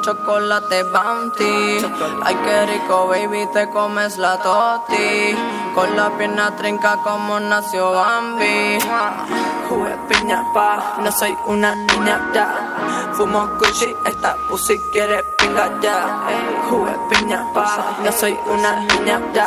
chocolate 0.06 0.84
bounty. 0.94 1.82
Ay, 2.24 2.36
qué 2.46 2.66
rico, 2.68 3.08
baby, 3.08 3.48
te 3.52 3.68
comes 3.72 4.18
la 4.18 4.38
toti. 4.38 5.34
Con 5.74 5.98
la 5.98 6.16
pierna 6.16 6.56
trinca 6.56 6.98
como 7.04 7.40
nació 7.40 7.92
Bambi. 7.92 8.78
Jugué 9.68 9.98
piña 10.08 10.44
pa, 10.54 10.98
no 11.02 11.12
soy 11.12 11.36
una 11.48 11.74
niña 11.74 12.22
ya. 12.34 13.12
Fumo 13.14 13.48
Gucci, 13.58 13.96
esta 14.06 14.38
pussy 14.56 14.80
quiere 14.94 15.22
pinga 15.38 15.70
ya. 15.84 15.98
Jugué 16.70 16.94
piña, 17.10 17.46
pa, 17.54 17.98
no 18.04 18.12
soy 18.12 18.36
una 18.48 18.80
niña 18.80 19.22
ya. 19.34 19.46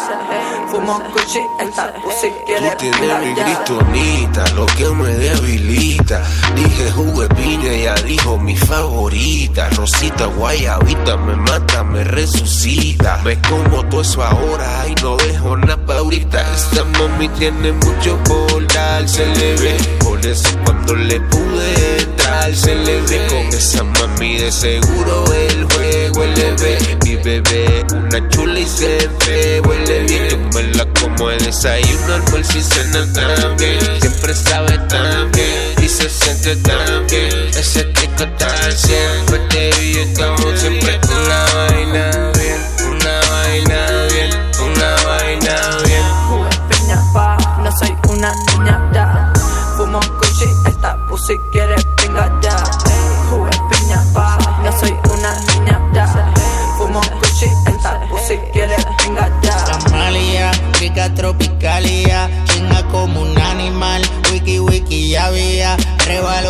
Fumo 0.70 1.00
Gucci, 1.14 1.40
esta 1.60 1.94
pussy 2.02 2.30
quiere 2.44 2.70
Tú 2.72 2.76
tienes 2.76 3.18
mi 3.20 3.34
ya. 3.34 3.44
gristonita, 3.44 4.44
lo 4.54 4.66
que 4.66 4.84
me 4.90 5.08
debilita. 5.08 6.22
Dije 6.54 6.90
jugué 6.92 7.26
piña, 7.28 7.70
ella 7.70 7.94
dijo 8.04 8.36
mi 8.36 8.54
favorita. 8.54 9.70
Rosita 9.70 10.26
guayabita, 10.26 11.16
me 11.16 11.36
mata, 11.36 11.82
me 11.84 12.04
resucita. 12.04 13.18
Ves 13.24 13.38
como 13.48 13.82
todo 13.88 14.02
eso 14.02 14.22
ahora 14.22 14.86
y 14.88 14.94
no 15.02 15.16
dejo 15.16 15.56
nada 15.56 15.86
pa' 15.86 15.96
ahorita. 15.98 16.54
Esta 16.54 16.84
mami 16.84 17.28
tiene 17.30 17.72
mucho 17.72 18.18
por 18.24 18.66
dar, 18.74 19.08
se 19.08 19.24
le 19.24 19.54
ve. 19.56 19.76
Por 20.04 20.24
eso 20.26 20.50
cuando 20.64 20.94
le 20.94 21.18
pude 21.20 22.02
entrar, 22.02 22.54
se 22.54 22.74
le 22.74 23.00
ve. 23.00 23.26
Con 23.28 23.58
esa 23.58 23.84
mami 23.84 24.36
de 24.38 24.52
seguro 24.52 24.97
el 25.34 25.64
juego 25.72 26.24
le 26.24 26.52
ve. 26.52 26.98
Mi 27.04 27.16
bebé, 27.16 27.84
una 27.92 28.28
chula 28.28 28.58
y 28.58 28.66
siempre 28.66 29.60
huele 29.60 30.00
bien. 30.04 30.28
Yo 30.30 30.38
me 30.54 30.62
la 30.74 30.84
como 31.00 31.28
de 31.28 31.38
desayuno, 31.38 32.14
almuerzo 32.14 32.58
y 32.58 32.62
cena 32.62 33.12
también. 33.12 33.80
Siempre 34.00 34.34
sabe 34.34 34.78
tan 34.88 35.30
bien 35.32 35.74
y 35.82 35.88
se 35.88 36.08
siente 36.08 36.56
tan 36.56 37.06
bien. 37.06 37.48
Ese 37.56 37.82
rico 37.84 38.24
tan 38.38 38.72
siempre 38.72 39.38
te 39.50 39.70
vi 39.80 39.98
estamos 39.98 40.60
siempre 40.60 41.00
una 41.08 41.44
vaina 41.54 42.32
bien, 42.34 42.60
una 42.90 43.20
vaina 43.30 44.02
bien, 44.12 44.30
una 44.60 45.04
vaina 45.04 45.78
bien. 45.84 46.02
Jugué 46.28 46.50
piña, 46.68 47.02
pa, 47.12 47.36
no 47.62 47.70
soy 47.78 47.96
una 48.08 48.32
niña 48.46 48.90
ya. 48.92 49.32
Fumo 49.76 50.00
Gucci, 50.00 50.46
esta 50.66 50.96
pussy 51.06 51.38
quiere 51.52 51.76
pinga 51.96 52.30
ya. 52.42 52.56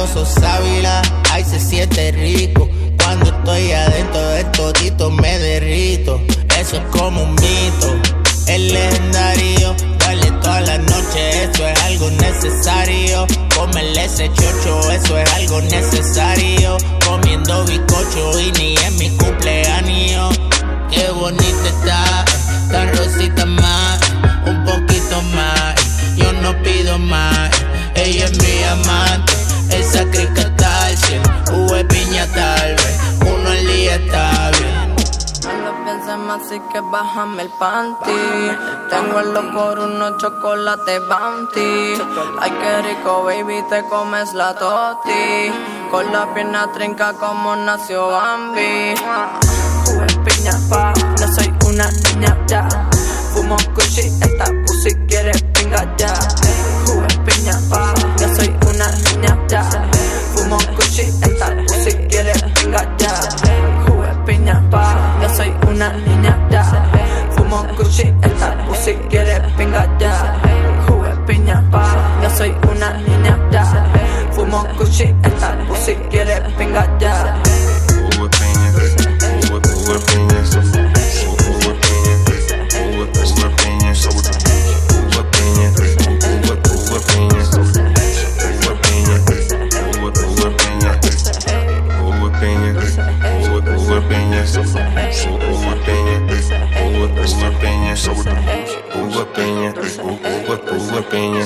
Rebaloso 0.09 0.41
sábila, 0.41 1.03
ay 1.33 1.45
se 1.45 1.59
siente 1.59 2.13
rico, 2.13 2.69
cuando 3.03 3.27
estoy 3.27 3.73
adentro 3.73 4.21
de 4.29 4.45
todito 4.45 5.11
me 5.11 5.39
derrito, 5.39 6.21
eso 6.59 6.77
es 6.77 6.83
como 6.91 7.23
un 7.23 7.35
mito, 7.35 7.95
el 8.47 8.69
legendario, 8.69 9.75
dale 9.99 10.31
toda 10.43 10.61
la 10.63 10.79
noche, 10.79 11.45
eso 11.45 11.67
es 11.67 11.83
algo 11.83 12.11
necesario, 12.11 13.27
comerle 13.55 14.05
ese 14.05 14.31
chocho, 14.33 14.91
eso 14.93 15.19
es 15.19 15.33
algo 15.35 15.61
necesario, 15.63 16.77
comiendo 17.07 17.65
bizcocho 17.65 18.41
y 18.41 18.53
ni 18.53 18.77
en 18.77 18.97
mi 18.99 19.11
cumpleaños, 19.11 20.39
qué 20.91 21.11
bonita 21.11 21.69
está, 21.69 22.25
tan 22.71 22.97
rosita 22.97 23.45
más, 23.47 24.01
un 24.47 24.65
poquito 24.65 25.23
más, 25.35 25.75
yo 26.17 26.33
no 26.35 26.63
pido 26.63 26.99
más, 26.99 27.51
ella 27.95 28.27
es 28.27 28.39
mi 28.39 28.63
amante, 28.65 29.48
esa 29.71 30.05
crica 30.11 30.41
está 30.41 30.87
al 30.87 30.97
cien, 30.97 31.23
jugué 31.47 31.85
piña 31.85 32.27
tal 32.35 32.75
vez, 32.75 33.01
uno 33.21 33.49
al 33.49 33.67
día 33.67 33.95
está 33.97 34.51
bien. 34.59 34.97
No 35.45 35.65
lo 35.65 35.85
pienses 35.85 36.19
más, 36.19 36.43
así 36.43 36.61
que 36.73 36.81
bájame 36.81 37.43
el 37.43 37.51
panty. 37.59 38.11
Tengo 38.91 39.21
el 39.21 39.53
por 39.53 39.79
unos 39.79 40.19
chocolates 40.19 41.01
bounty. 41.09 41.95
Ay, 42.41 42.51
qué 42.61 42.83
rico, 42.83 43.25
baby, 43.25 43.63
te 43.71 43.83
comes 43.85 44.35
la 44.35 44.55
toti. 44.55 45.53
Con 45.91 46.13
la 46.13 46.33
pierna 46.35 46.71
trinca 46.73 47.15
como 47.15 47.57
nació 47.57 48.09
Bambi. 48.09 48.95
Jugué 49.87 50.07
piña, 50.25 50.53
pa, 50.69 50.93
no 51.21 51.35
soy 51.35 51.55
una 51.67 51.89
niña 51.91 52.37
ya. 52.47 52.69
Fumo 53.33 53.57
Gucci, 53.75 54.01
esta 54.21 54.45
pussy 54.67 54.95
quiere 55.07 55.33
pinga 55.55 55.97
ya. 55.97 56.13
Pa, 64.71 64.97
no 65.21 65.29
soy 65.29 65.53
una 65.67 65.93
niña 65.93 66.37
ya. 66.51 66.65
Fumo 67.31 67.67
Gucci, 67.77 68.13
esta 68.23 68.57
pussy 68.67 68.95
quiere 69.09 69.41
pinga 69.57 69.87
ya. 69.99 70.35
Jugué 70.87 71.13
pa, 71.71 71.97
no 72.23 72.31
soy 72.31 72.55
una 72.71 72.95
niña 72.95 73.39
ya. 73.51 73.65
Fumo 74.33 74.67
Gucci, 74.79 75.15
esta 75.23 75.57
pussy 75.67 75.95
quiere 76.11 76.41
pinga 76.57 76.87
ya. 76.99 77.48
Uva, 97.29 97.49
uva 97.49 97.51
piña, 97.61 97.95
uva 98.95 99.25
piña, 99.35 99.75
uva, 100.03 100.57
uva 100.73 101.03
piña, 101.11 101.45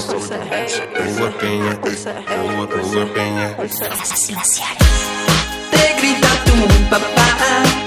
uva 1.09 1.31
piña, 1.41 1.79
uva, 2.45 2.65
uva 2.83 3.05
piña. 3.15 3.57
Te 5.71 5.95
grita 5.99 6.31
tu 6.45 6.55
papá. 6.91 7.82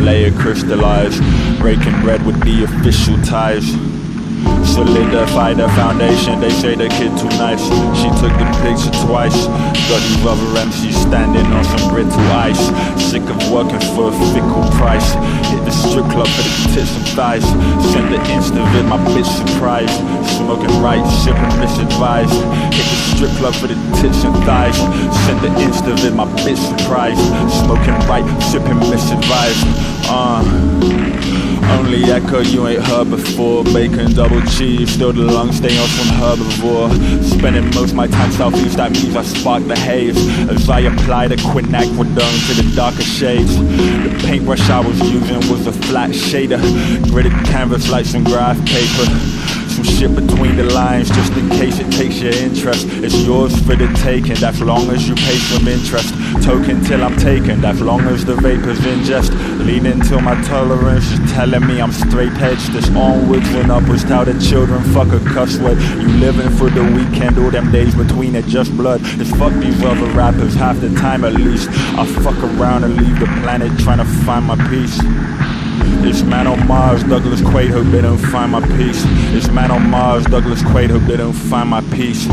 Layer 0.00 0.32
crystallized. 0.32 1.22
Breaking 1.58 2.00
bread 2.00 2.24
with 2.24 2.40
the 2.44 2.64
official 2.64 3.16
ties. 3.22 3.66
Solidify 4.62 5.54
the 5.54 5.68
foundation, 5.70 6.40
they 6.40 6.50
say 6.50 6.74
the 6.76 6.88
kid 6.88 7.10
too 7.18 7.28
nice. 7.38 7.62
She 7.98 8.08
took 8.20 8.30
the 8.38 8.46
picture 8.62 8.94
twice. 9.06 9.46
Got 9.90 10.00
these 10.06 10.24
other 10.24 10.48
MCs 10.60 10.94
standing 10.94 11.46
on 11.46 11.64
some 11.64 11.90
brittle 11.90 12.20
ice. 12.30 12.62
Sick 13.02 13.22
of 13.22 13.50
working 13.50 13.80
for 13.96 14.10
a 14.10 14.14
fickle 14.32 14.62
price. 14.78 15.14
The 15.68 15.74
strip 15.74 16.06
club 16.06 16.26
for 16.28 16.40
the 16.40 16.72
tits 16.72 16.96
and 16.96 17.06
thighs. 17.08 17.44
Send 17.92 18.08
the 18.10 18.16
insta 18.32 18.64
vid, 18.72 18.86
my 18.86 18.96
bitch 19.12 19.26
surprised. 19.26 19.92
Smoking 20.38 20.80
right, 20.80 21.04
sipping 21.20 21.42
misadvised. 21.60 22.40
Hit 22.72 22.86
the 22.88 22.96
strip 23.12 23.30
club 23.32 23.54
for 23.54 23.66
the 23.66 23.74
tits 24.00 24.24
and 24.24 24.34
thighs. 24.46 24.78
Send 24.78 25.40
the 25.42 25.48
insta 25.60 25.94
vid, 26.00 26.14
my 26.14 26.24
bitch 26.40 26.56
surprised. 26.56 27.20
Smoking 27.52 27.92
right, 28.08 28.24
sipping 28.44 28.80
misadvised. 28.88 29.66
Uh. 30.08 31.47
Only 31.64 32.04
echo 32.04 32.40
you 32.40 32.66
ain't 32.66 32.82
heard 32.82 33.10
before. 33.10 33.64
Bacon, 33.64 34.12
double 34.14 34.40
cheese, 34.42 34.92
still 34.92 35.12
the 35.12 35.22
lungs 35.22 35.56
stay 35.56 35.76
off 35.78 35.90
from 35.90 36.08
herbivore. 36.16 37.24
Spending 37.24 37.72
most 37.74 37.94
my 37.94 38.06
time 38.06 38.30
southeast, 38.32 38.76
that 38.76 38.92
means 38.92 39.16
I 39.16 39.22
spark 39.22 39.64
the 39.64 39.76
haze. 39.76 40.16
As 40.48 40.68
I 40.68 40.80
apply 40.80 41.28
the 41.28 41.36
quinacridone 41.36 42.46
to 42.48 42.62
the 42.62 42.72
darker 42.74 43.02
shades. 43.02 43.56
The 43.58 44.22
paintbrush 44.26 44.68
I 44.70 44.80
was 44.80 44.98
using 45.00 45.38
was 45.50 45.66
a 45.66 45.72
flat 45.72 46.10
shader. 46.10 46.60
Gritted 47.10 47.32
canvas 47.46 47.90
like 47.90 48.06
some 48.06 48.24
graph 48.24 48.58
paper. 48.66 49.37
Some 49.78 49.94
shit 49.94 50.14
between 50.16 50.56
the 50.56 50.64
lines 50.64 51.08
just 51.08 51.32
in 51.34 51.48
case 51.50 51.78
it 51.78 51.88
takes 51.92 52.20
your 52.20 52.32
interest. 52.32 52.88
It's 52.88 53.14
yours 53.22 53.54
for 53.64 53.76
the 53.76 53.86
taking, 54.02 54.34
that's 54.34 54.58
long 54.58 54.90
as 54.90 55.08
you 55.08 55.14
pay 55.14 55.36
some 55.36 55.68
interest. 55.68 56.14
Token 56.42 56.82
till 56.82 57.04
I'm 57.04 57.16
taken, 57.16 57.60
that's 57.60 57.80
long 57.80 58.00
as 58.00 58.24
the 58.24 58.34
vapors 58.34 58.80
ingest. 58.80 59.30
Leaning 59.64 60.00
till 60.00 60.20
my 60.20 60.34
tolerance 60.42 61.04
is 61.12 61.20
telling 61.30 61.64
me 61.64 61.80
I'm 61.80 61.92
straight 61.92 62.32
edged. 62.42 62.72
This 62.72 62.90
onwards 62.90 63.46
and 63.50 63.70
upwards, 63.70 64.02
how 64.02 64.24
the 64.24 64.34
children 64.40 64.82
fuck 64.92 65.12
a 65.12 65.20
cuss 65.20 65.58
word. 65.58 65.78
You 65.78 66.08
living 66.08 66.50
for 66.56 66.70
the 66.70 66.82
weekend, 66.82 67.38
all 67.38 67.52
them 67.52 67.70
days 67.70 67.94
between 67.94 68.34
it 68.34 68.46
just 68.46 68.76
blood. 68.76 69.00
Just 69.04 69.36
fuck 69.36 69.52
these 69.62 69.80
other 69.84 70.06
rappers 70.06 70.54
half 70.56 70.80
the 70.80 70.92
time 70.96 71.22
at 71.22 71.34
least. 71.34 71.68
I 71.70 72.04
fuck 72.04 72.38
around 72.42 72.82
and 72.82 72.96
leave 72.96 73.20
the 73.20 73.26
planet 73.42 73.78
trying 73.78 73.98
to 73.98 74.04
find 74.26 74.44
my 74.44 74.56
peace. 74.68 74.98
It's 76.08 76.22
man 76.22 76.46
on 76.46 76.66
Mars, 76.66 77.04
Douglas 77.04 77.42
Quaid, 77.42 77.68
hope 77.68 77.84
they 77.92 78.00
don't 78.00 78.16
find 78.16 78.52
my 78.52 78.64
peace. 78.78 79.04
It's 79.36 79.50
man 79.50 79.70
on 79.70 79.90
Mars, 79.90 80.24
Douglas 80.24 80.62
Quaid, 80.62 80.88
hope 80.88 81.02
they 81.02 81.18
don't 81.18 81.36
find 81.36 81.68
my 81.68 81.82
peace. 81.92 82.24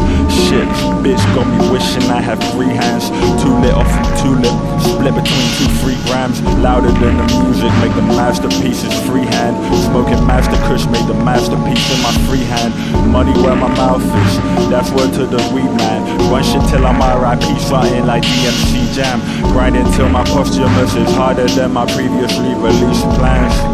Shit, 0.47 0.63
bitch 1.03 1.19
got 1.35 1.43
me 1.43 1.59
wishing 1.69 2.07
I 2.07 2.21
had 2.21 2.39
free 2.55 2.71
hands. 2.71 3.11
Two 3.43 3.51
lit 3.59 3.75
off 3.75 3.83
from 3.91 4.07
tulip, 4.23 4.55
split 4.79 5.11
between 5.11 5.47
two 5.59 5.67
free 5.83 5.99
grams. 6.07 6.39
Louder 6.63 6.87
than 7.03 7.19
the 7.19 7.27
music, 7.43 7.67
make 7.83 7.91
the 7.99 8.07
masterpieces 8.15 8.95
freehand. 9.03 9.59
Smoking 9.91 10.23
master 10.25 10.55
kush, 10.71 10.87
made 10.87 11.05
the 11.11 11.19
masterpiece 11.27 11.83
in 11.91 11.99
my 11.99 12.15
free 12.31 12.47
hand. 12.47 12.71
Money 13.11 13.35
where 13.43 13.59
my 13.59 13.67
mouth 13.75 13.99
is, 13.99 14.33
that's 14.71 14.87
word 14.95 15.11
to 15.19 15.27
the 15.27 15.43
weed 15.51 15.67
man. 15.75 15.99
Run 16.31 16.47
shit 16.47 16.63
till 16.71 16.87
I'm 16.87 17.03
RIP, 17.03 17.43
something 17.59 18.07
like 18.07 18.23
DMC 18.23 18.95
Jam. 18.95 19.19
Grinding 19.51 19.91
till 19.99 20.07
my 20.07 20.23
posthumous 20.23 20.95
is 20.95 21.11
harder 21.19 21.47
than 21.49 21.73
my 21.73 21.85
previously 21.91 22.55
released 22.55 23.03
plans. 23.19 23.64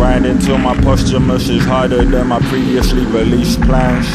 Grinding 0.00 0.38
till 0.38 0.56
my 0.56 0.74
posthumous 0.76 1.50
is 1.50 1.62
harder 1.62 2.02
than 2.02 2.28
my 2.28 2.38
previously 2.48 3.04
released 3.04 3.60
plans. 3.60 4.06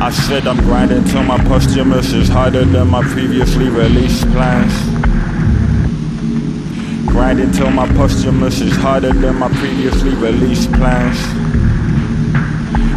I 0.00 0.10
said 0.12 0.46
I'm 0.46 0.58
grinding 0.58 1.02
till 1.06 1.24
my 1.24 1.36
posthumous 1.38 2.12
is 2.12 2.28
harder 2.28 2.64
than 2.64 2.90
my 2.90 3.02
previously 3.02 3.68
released 3.68 4.22
plans. 4.30 4.72
grinding 7.08 7.50
till 7.50 7.70
my 7.72 7.88
posthumous 7.94 8.60
is 8.60 8.76
harder 8.76 9.12
than 9.12 9.36
my 9.36 9.48
previously 9.48 10.14
released 10.14 10.70
plans. 10.74 11.18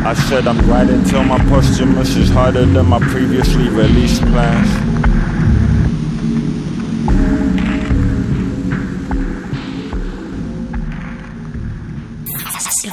I 0.05 0.13
said 0.29 0.47
I'm 0.47 0.59
grinding 0.65 1.03
till 1.05 1.23
my 1.23 1.39
posthumous 1.49 2.15
is 2.15 2.29
harder 2.29 2.65
than 2.65 2.85
my 2.85 2.99
previously 2.99 3.69
released 3.69 4.21
plans. 4.21 5.06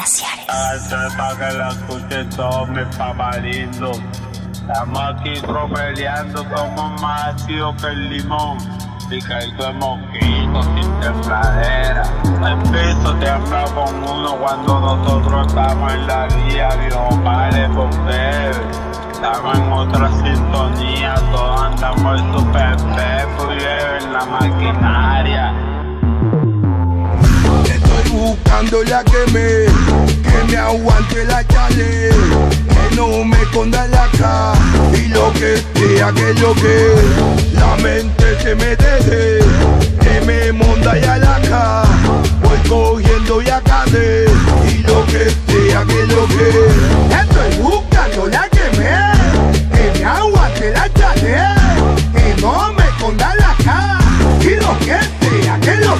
Hace 0.04 1.16
pa' 1.16 1.34
que 1.34 1.56
la 1.56 1.68
escuchen 1.70 2.28
todos 2.36 2.68
mis 2.68 2.84
paparitos. 2.94 3.98
Estamos 4.52 4.98
aquí 4.98 5.40
tropeleando 5.40 6.44
como 6.50 6.90
más 7.00 7.42
que 7.44 7.54
el 7.54 8.10
limón. 8.10 8.58
Picadito 9.08 9.64
de 9.64 9.72
mosquito 9.72 10.62
sin 10.62 11.00
tembladera. 11.00 12.02
El 12.22 12.58
piso 12.70 13.14
tiembla 13.14 13.64
con 13.74 13.94
uno 14.04 14.36
cuando 14.36 14.78
nosotros 14.78 15.46
estamos 15.46 15.92
en 15.94 16.06
la 16.06 16.26
vía. 16.26 16.68
Vio, 16.76 17.24
pare 17.24 17.66
por 17.70 18.04
ver. 18.04 18.54
Estamos 19.10 19.56
en 19.56 19.72
otra 19.72 20.10
sintonía. 20.22 21.14
Todos 21.32 21.62
andamos 21.62 22.20
en 22.20 22.34
su 22.34 22.46
perfecto. 22.52 23.54
Y 23.54 24.04
en 24.04 24.12
la 24.12 24.24
maquinaria. 24.26 25.73
Buscando 28.14 28.84
la 28.84 29.02
que 29.02 29.26
me, 29.32 29.66
que 30.22 30.44
me 30.48 30.56
aguante 30.56 31.24
la 31.24 31.44
chale, 31.48 32.10
que 32.10 32.96
no 32.96 33.24
me 33.24 33.36
esconda 33.42 33.88
la 33.88 34.08
cara 34.16 34.52
y 34.94 35.08
lo 35.08 35.32
que 35.32 35.56
sea 35.74 36.12
que 36.12 36.32
lo 36.34 36.54
que 36.54 36.94
la 37.54 37.76
mente 37.82 38.40
se 38.40 38.54
me 38.54 38.76
deje, 38.76 39.40
que 40.00 40.20
me 40.24 40.52
monta 40.52 40.96
ya 40.96 41.18
la 41.18 41.40
cara, 41.40 41.82
voy 42.40 42.58
cogiendo 42.68 43.42
ya 43.42 43.60
cade 43.60 44.26
y 44.72 44.78
lo 44.84 45.04
que 45.06 45.30
sea 45.48 45.84
que 45.84 46.06
lo 46.06 46.26
que 46.28 46.48
estoy 47.20 47.62
buscando 47.62 48.26
la 48.28 48.48
que 48.48 48.70
me, 48.78 49.76
que 49.76 49.98
me 49.98 50.04
aguante 50.04 50.70
la 50.70 50.88
chale, 50.94 51.36
que 52.14 52.40
no 52.40 52.72
me 52.74 52.84
esconda 52.84 53.34
la 53.34 53.56
cara 53.64 53.98
y 54.40 54.54
lo 54.54 54.78
que 54.78 55.23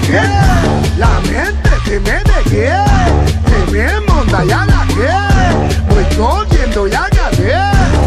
que 0.01 0.07
que 0.07 0.99
la 0.99 1.21
mente 1.21 1.71
se 1.85 2.01
me 2.01 2.23
deje, 2.25 2.73
se 3.47 3.73
me 3.73 4.01
monta 4.01 4.45
ya 4.45 4.65
la 4.67 4.87
que 4.89 5.93
voy 5.93 6.05
cogiendo 6.17 6.87
ya 6.87 7.09
cade 7.11 7.53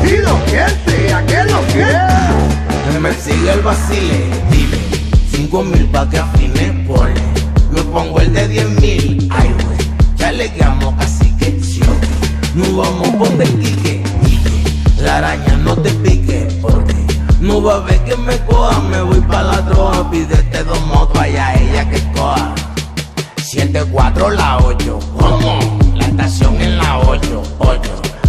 y 0.04 0.18
lo 0.22 0.44
que 0.46 0.66
sea 0.86 1.26
que 1.26 1.44
lo 1.52 1.66
que 1.68 1.86
Me 3.00 3.14
sigue 3.14 3.54
el 3.54 3.62
vacile, 3.62 4.30
dile 4.50 4.80
Cinco 5.32 5.64
mil 5.64 5.86
pa' 5.86 6.10
que 6.10 6.18
afine, 6.18 6.84
pone. 6.88 7.14
Me 7.72 7.82
pongo 7.84 8.20
el 8.20 8.34
de 8.34 8.48
diez 8.48 8.70
mil, 8.82 9.30
ay 9.32 9.56
wey 9.70 9.78
Ya 10.18 10.32
le 10.32 10.52
llamo 10.58 10.96
así 11.00 11.32
que 11.38 11.50
ok. 11.84 12.56
No 12.56 12.78
vamos 12.78 13.10
por 13.10 13.42
el 13.42 13.60
quique 13.60 14.04
La 15.00 15.18
araña 15.18 15.58
no 15.58 15.76
te 15.78 15.92
porque 15.92 16.17
No 17.48 17.62
va 17.62 17.76
a 17.76 17.80
ver 17.80 18.04
que 18.04 18.16
me 18.18 18.38
coja 18.46 18.80
Me 18.82 19.02
voy 19.02 19.22
pa' 19.22 19.42
la 19.42 19.62
droga, 19.62 20.10
pídete 20.12 20.64
dos 20.66 20.86
motos 20.86 21.18
Vaya 21.18 21.56
ella 21.56 21.90
que 21.90 22.00
coja 22.12 22.54
7-4 23.38 24.36
la 24.36 24.58
8, 24.58 25.00
¿cómo? 25.18 25.80
La 25.96 26.06
estación 26.08 26.62
en 26.62 26.78
la 26.78 27.00
8, 27.00 27.44
8 27.60 27.82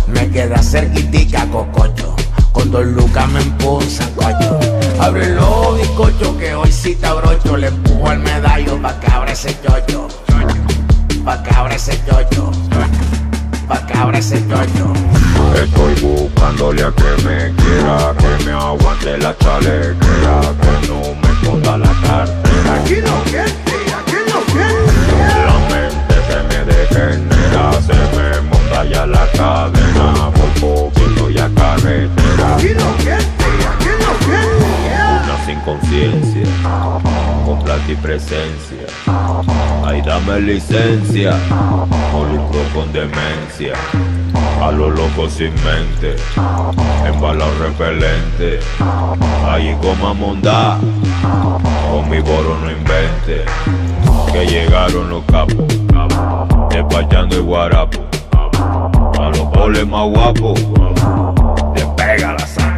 Me 0.06 0.30
queda 0.30 0.62
cerquitica, 0.62 1.46
cococho 1.50 2.14
con 2.58 2.72
dos 2.72 2.86
lucas 2.86 3.28
me 3.28 3.40
impulsan, 3.40 4.10
coño. 4.14 4.58
Abre 4.98 5.32
los 5.32 5.78
bizcochos 5.78 6.36
que 6.38 6.54
hoy 6.56 6.72
sí 6.72 6.96
te 6.96 7.06
abrocho. 7.06 7.56
Le 7.56 7.68
empujo 7.68 8.08
al 8.08 8.18
medallo 8.18 8.82
pa' 8.82 8.98
que 8.98 9.06
abra 9.12 9.30
ese 9.30 9.56
chocho. 9.62 10.08
Pa' 11.24 11.40
que 11.42 11.54
abra 11.54 11.76
ese 11.76 12.00
chocho. 12.04 12.50
Pa' 13.68 13.86
que 13.86 13.98
abra 13.98 14.18
ese 14.18 14.38
chocho. 14.48 14.92
Estoy 15.54 15.94
buscándole 16.00 16.82
a 16.84 16.90
que 16.90 17.22
me 17.24 17.54
quiera, 17.54 18.14
que 18.18 18.44
me 18.44 18.52
aguante 18.52 19.18
la 19.18 19.36
chalequera, 19.36 20.40
que 20.60 20.88
no 20.88 20.98
me 21.20 21.28
esconda 21.34 21.76
la 21.76 21.92
cartera. 22.02 22.74
Aquí 22.80 22.96
lo 22.96 23.24
que 23.24 23.30
sea 23.30 24.00
que 24.06 24.20
lo 24.30 24.40
que 24.52 24.66
La 25.48 25.56
mente 25.68 26.16
se 26.28 26.38
me 26.48 26.58
degenera, 26.64 27.64
se 27.82 27.98
me 28.16 28.40
monta 28.48 28.84
ya 28.84 29.04
la 29.06 29.26
cadena, 29.32 30.30
por 30.30 30.50
poquito 30.60 31.28
ya 31.30 31.48
carretera. 31.54 32.56
Aquí 32.56 32.68
lo 32.68 32.96
que 32.96 33.04
sea 33.04 33.72
que 33.80 33.92
lo 34.04 34.12
que 34.24 34.38
Una 34.38 34.47
sin 35.48 35.60
conciencia, 35.60 36.42
con 37.46 37.58
plata 37.62 37.82
presencia. 38.02 38.86
Ay, 39.82 40.02
dame 40.02 40.42
licencia, 40.42 41.38
lucro 42.30 42.60
con 42.74 42.92
demencia. 42.92 43.72
A 44.62 44.70
los 44.70 44.94
locos 44.94 45.32
sin 45.32 45.54
mente, 45.64 46.16
embalado 47.06 47.50
repelente. 47.60 48.60
Ahí 49.46 49.74
goma 49.80 50.12
mondá, 50.12 50.78
con 51.90 52.10
mi 52.10 52.20
boro 52.20 52.58
no 52.62 52.70
invente. 52.70 53.46
Que 54.30 54.46
llegaron 54.46 55.08
los 55.08 55.24
capos, 55.24 55.66
despachando 56.68 57.36
el 57.36 57.42
guarapo. 57.42 58.00
A 59.18 59.30
los 59.30 59.46
poles 59.54 59.86
más 59.86 60.10
guapos, 60.10 60.60
te 61.74 61.86
pega 61.96 62.34
la 62.34 62.46
sangre. 62.46 62.77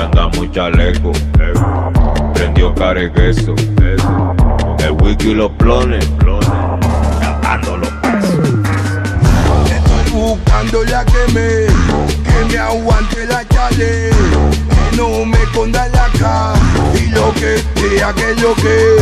Anda 0.00 0.28
muy 0.28 0.50
chaleco, 0.50 1.12
prendió 2.32 2.74
care 2.74 3.12
queso. 3.12 3.54
El 4.78 4.92
wiki 5.02 5.28
y 5.28 5.34
los 5.34 5.50
plones, 5.52 6.08
cantando 7.20 7.76
los 7.76 7.90
Estoy 9.68 10.10
buscando 10.12 10.84
la 10.84 11.04
que 11.04 11.32
me, 11.34 11.66
que 12.24 12.44
me 12.50 12.58
aguante 12.58 13.26
la 13.26 13.46
chale, 13.48 14.10
que 14.10 14.96
no 14.96 15.26
me 15.26 15.36
esconda 15.42 15.86
la 15.88 16.08
cara. 16.18 16.54
Y 16.94 17.08
lo 17.10 17.34
que 17.34 17.58
sea 17.74 18.14
que 18.14 18.40
lo 18.40 18.54
que 18.54 18.96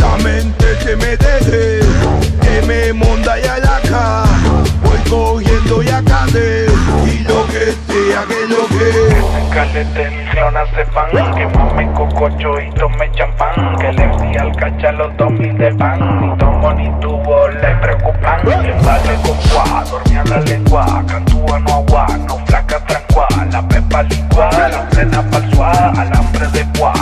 la 0.00 0.16
mente 0.24 0.66
se 0.82 0.96
me 0.96 1.18
deje, 1.18 1.80
que 2.40 2.66
me 2.66 2.92
monta 2.94 3.38
ya 3.38 3.58
la 3.58 3.80
cara, 3.82 4.24
cogiendo 5.08 5.82
ya 5.82 6.02
cade 6.02 6.66
y 7.06 7.18
lo 7.20 7.46
que 7.46 7.72
sea 7.86 8.24
que 8.28 8.46
lo 8.48 8.66
que. 8.68 9.40
Caleten, 9.50 10.28
clonas 10.30 10.70
de 10.76 10.84
pan 10.86 11.10
Que 11.34 11.46
mame 11.46 11.92
cococho 11.92 12.60
y 12.60 12.70
tome 12.70 13.10
champán 13.12 13.76
Que 13.78 13.92
le 13.92 14.06
di 14.18 14.36
al 14.36 14.54
cacha 14.54 14.92
los 14.92 15.16
dos 15.16 15.32
mil 15.32 15.58
de 15.58 15.74
pan 15.74 16.20
Ni 16.20 16.38
tomo 16.38 16.72
ni 16.72 16.88
tubo 17.00 17.48
le 17.48 17.74
preocupan 17.82 18.40
Que 18.42 18.72
vale 18.84 19.14
con 19.24 19.36
guá, 19.50 19.84
dormía 19.90 20.22
la 20.24 20.40
lengua 20.42 21.04
Cantúa 21.06 21.58
no 21.58 21.74
agua, 21.74 22.06
no 22.28 22.38
flaca 22.46 22.78
tranquua 22.86 23.26
La 23.50 23.60
pepa 23.66 24.02
licua, 24.04 24.50
la 24.68 24.88
plena 24.90 25.22
pa'l 25.30 25.52
suá 25.52 25.72
Alambre 25.98 26.46
de 26.52 26.64
guá, 26.78 26.92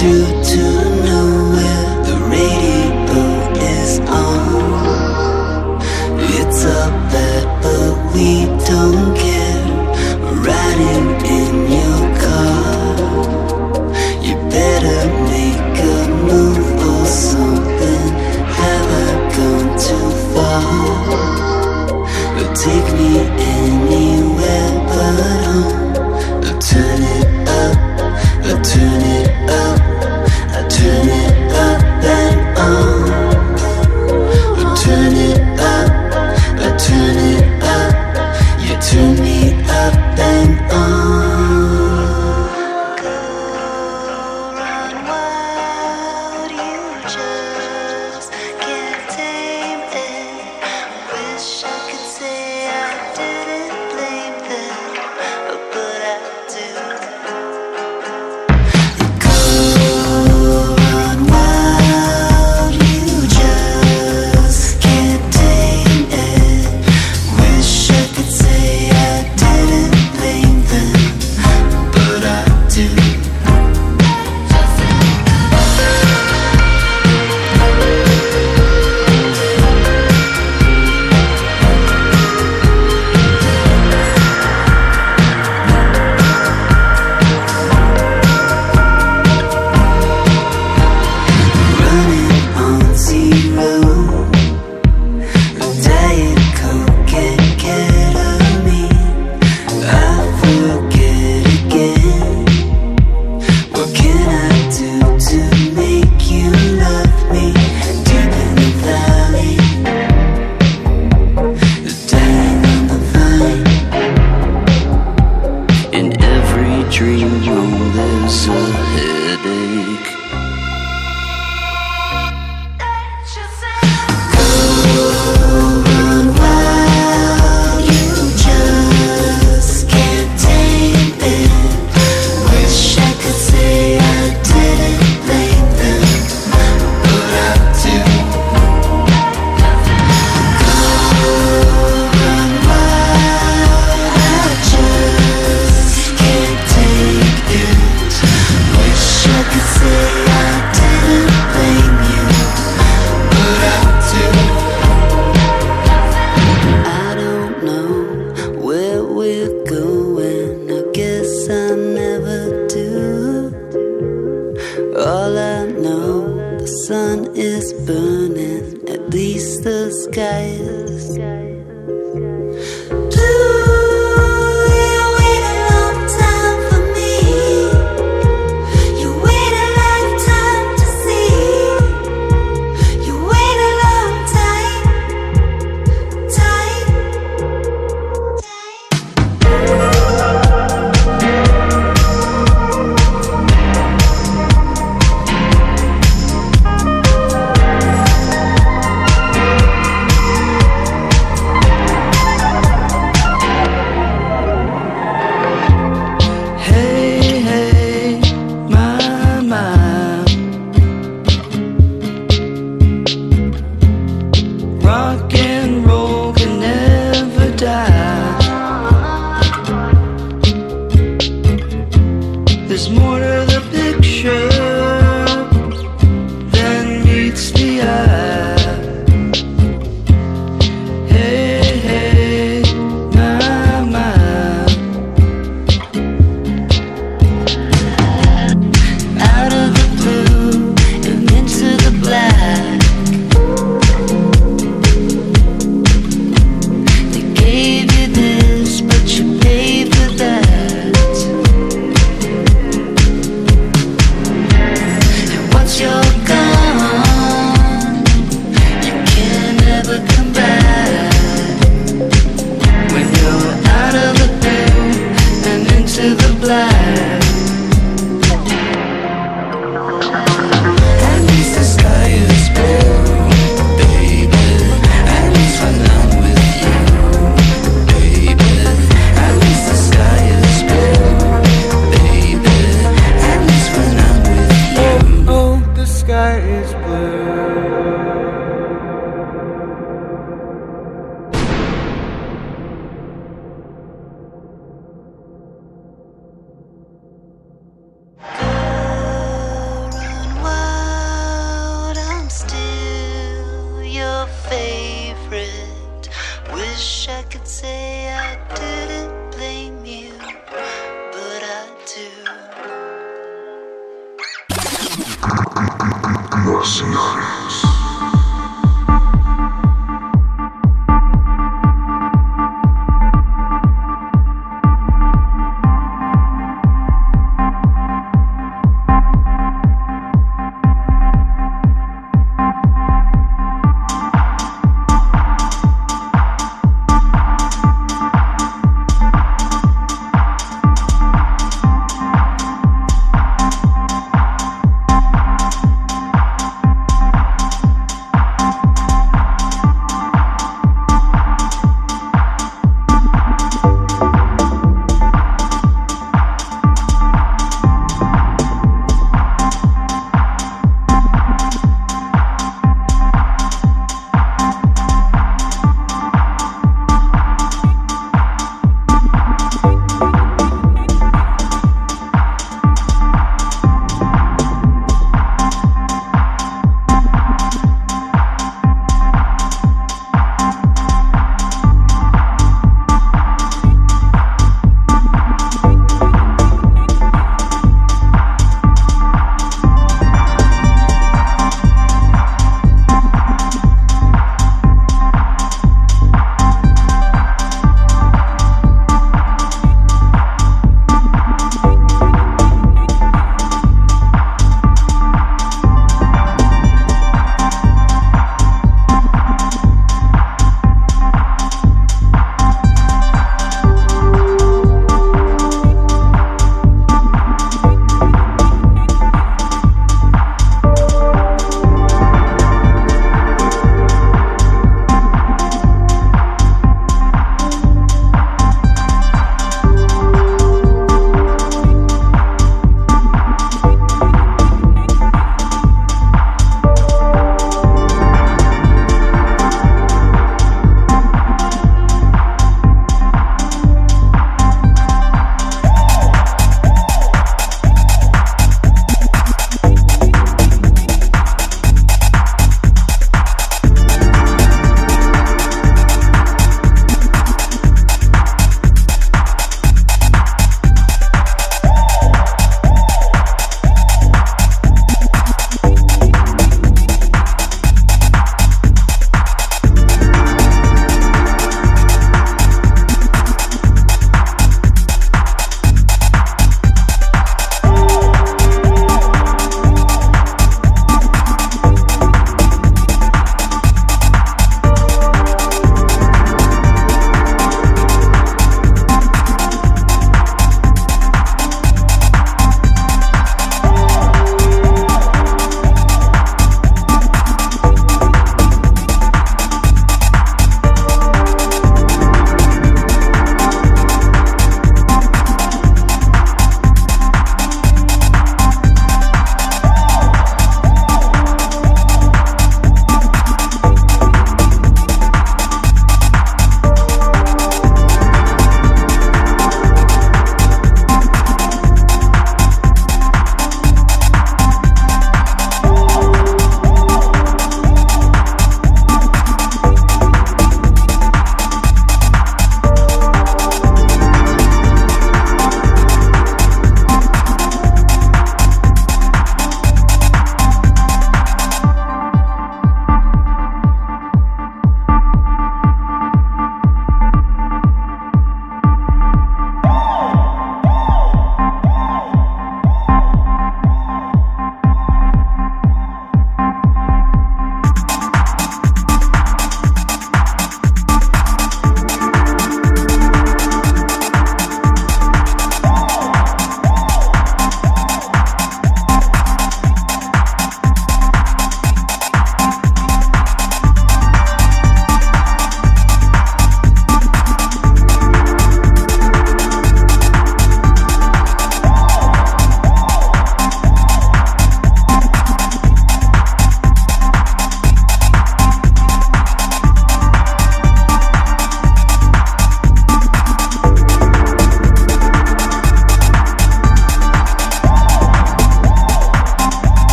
do 0.00 0.42
to 0.42 0.89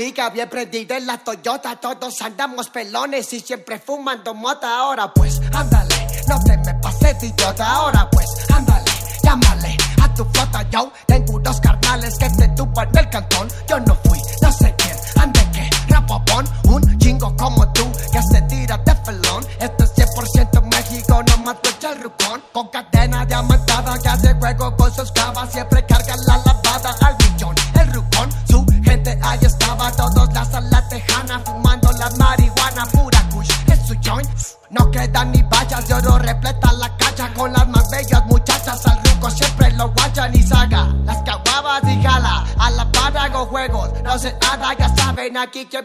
Bien 0.00 0.48
prendida 0.48 0.96
en 0.96 1.06
la 1.06 1.18
Toyota 1.18 1.76
Todos 1.76 2.22
andamos 2.22 2.70
pelones 2.70 3.30
y 3.34 3.40
siempre 3.40 3.78
fumando 3.78 4.32
mota. 4.32 4.78
Ahora 4.78 5.12
pues, 5.12 5.42
ándale, 5.52 5.94
no 6.26 6.42
te 6.42 6.56
me 6.56 6.74
pases 6.80 7.22
idiota 7.22 7.70
Ahora 7.70 7.99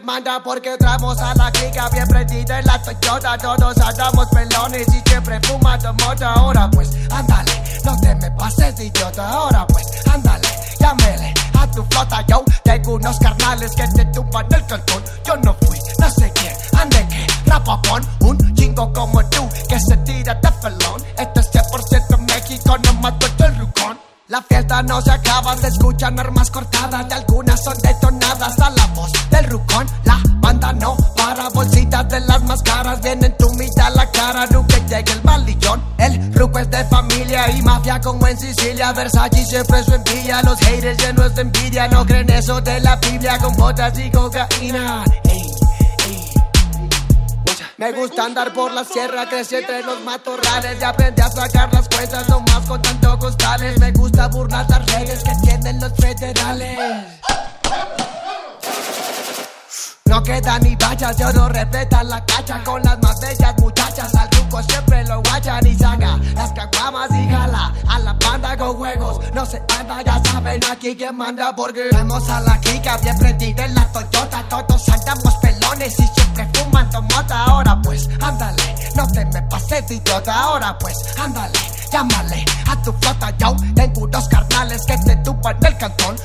manda 0.04 0.42
Porque 0.42 0.72
entramos 0.72 1.18
a 1.20 1.34
la 1.34 1.50
clica 1.50 1.88
bien 1.90 2.06
prendida 2.06 2.58
en 2.58 2.66
la 2.66 2.80
Toyota. 2.82 3.38
Todos 3.38 3.78
andamos 3.78 4.26
pelones 4.28 4.86
y 4.88 5.08
siempre 5.08 5.40
fumando 5.40 5.92
mota. 5.94 6.32
Ahora 6.34 6.65
Versace 39.56 39.84
siempre 39.84 39.84
su 39.84 39.94
envidia, 39.94 40.42
los 40.42 40.58
haters 40.58 40.98
llenos 40.98 41.34
de 41.34 41.40
envidia, 41.40 41.88
no 41.88 42.04
creen 42.04 42.28
eso 42.28 42.60
de 42.60 42.78
la 42.80 42.96
Biblia 42.96 43.38
con 43.38 43.54
botas 43.54 43.98
y 43.98 44.10
cocaína. 44.10 45.02
Me 47.78 47.92
gusta 47.92 48.24
andar 48.24 48.52
por 48.52 48.72
la 48.72 48.84
sierra, 48.84 49.26
crecí 49.26 49.56
entre 49.56 49.82
los 49.82 50.00
matorrales 50.02 50.76
y 50.78 50.84
aprendí 50.84 51.22
a 51.22 51.30
sacar 51.30 51.72
las 51.72 51.88
cuentas 51.88 52.28
nomás 52.28 52.66
con 52.66 52.82
tanto 52.82 53.18
costales. 53.18 53.78
Me 53.78 53.92
gusta 53.92 54.28
burlar 54.28 54.66
las 54.68 54.84
redes 54.92 55.24
que 55.24 55.32
tienen 55.42 55.80
los 55.80 55.92
federales. 55.94 56.78
No 60.04 60.22
queda 60.22 60.58
ni 60.58 60.76
vallas, 60.76 61.16
de 61.16 61.24
oro 61.24 61.48
repleta 61.48 62.02
la 62.02 62.22
cacha 62.26 62.62
con 62.62 62.82
las 62.82 62.98
más 63.00 63.20
bellas 63.20 63.54
muchachas. 63.58 64.14
Al 64.14 64.28
truco 64.28 64.62
siempre 64.62 65.02
lo 65.04 65.22
guachan 65.22 65.66
y 65.66 65.74
saca 65.74 66.18
las 66.34 66.52
caguamas 66.52 67.10
aquí 70.64 70.96
quién 70.96 71.16
manda 71.16 71.54
porque 71.54 71.88
vemos 71.92 72.28
a 72.30 72.40
la 72.40 72.58
clica 72.60 72.96
bien 72.98 73.16
prendida 73.18 73.64
en 73.64 73.74
la 73.74 73.90
Toyota. 73.92 74.44
Todos 74.48 74.88
andamos 74.88 75.34
pelones 75.36 75.98
y 75.98 76.06
siempre 76.06 76.48
fumando 76.54 77.02
mota. 77.02 77.44
Ahora 77.44 77.80
pues, 77.82 78.08
ándale, 78.20 78.74
no 78.94 79.06
te 79.08 79.24
me 79.26 79.42
pases 79.42 79.86
de 79.88 79.96
idiota. 79.96 80.34
Ahora 80.34 80.78
pues, 80.78 80.96
ándale, 81.18 81.58
llámale 81.92 82.44
a 82.68 82.82
tu 82.82 82.92
flota. 82.94 83.36
Yo 83.38 83.54
tengo 83.74 84.02
unos 84.02 84.28
carnales 84.28 84.82
que 84.86 84.96
te 84.98 85.16
tupan 85.16 85.56
el 85.64 85.76
cantón. 85.76 86.15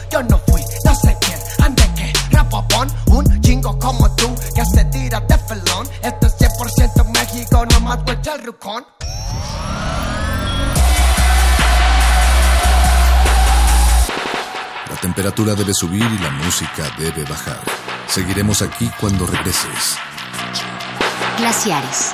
Temperatura 15.32 15.56
debe 15.56 15.74
subir 15.74 16.04
y 16.04 16.18
la 16.22 16.30
música 16.30 16.90
debe 16.98 17.24
bajar. 17.24 17.60
Seguiremos 18.08 18.62
aquí 18.62 18.92
cuando 19.00 19.26
regreses. 19.26 19.98
Glaciares. 21.38 22.14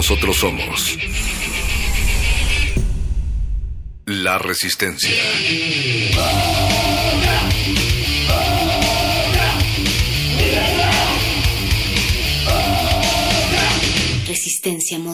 Nosotros 0.00 0.34
somos 0.38 0.98
la 4.06 4.38
resistencia. 4.38 5.10
Resistencia 14.26 14.98
modular. 14.98 15.10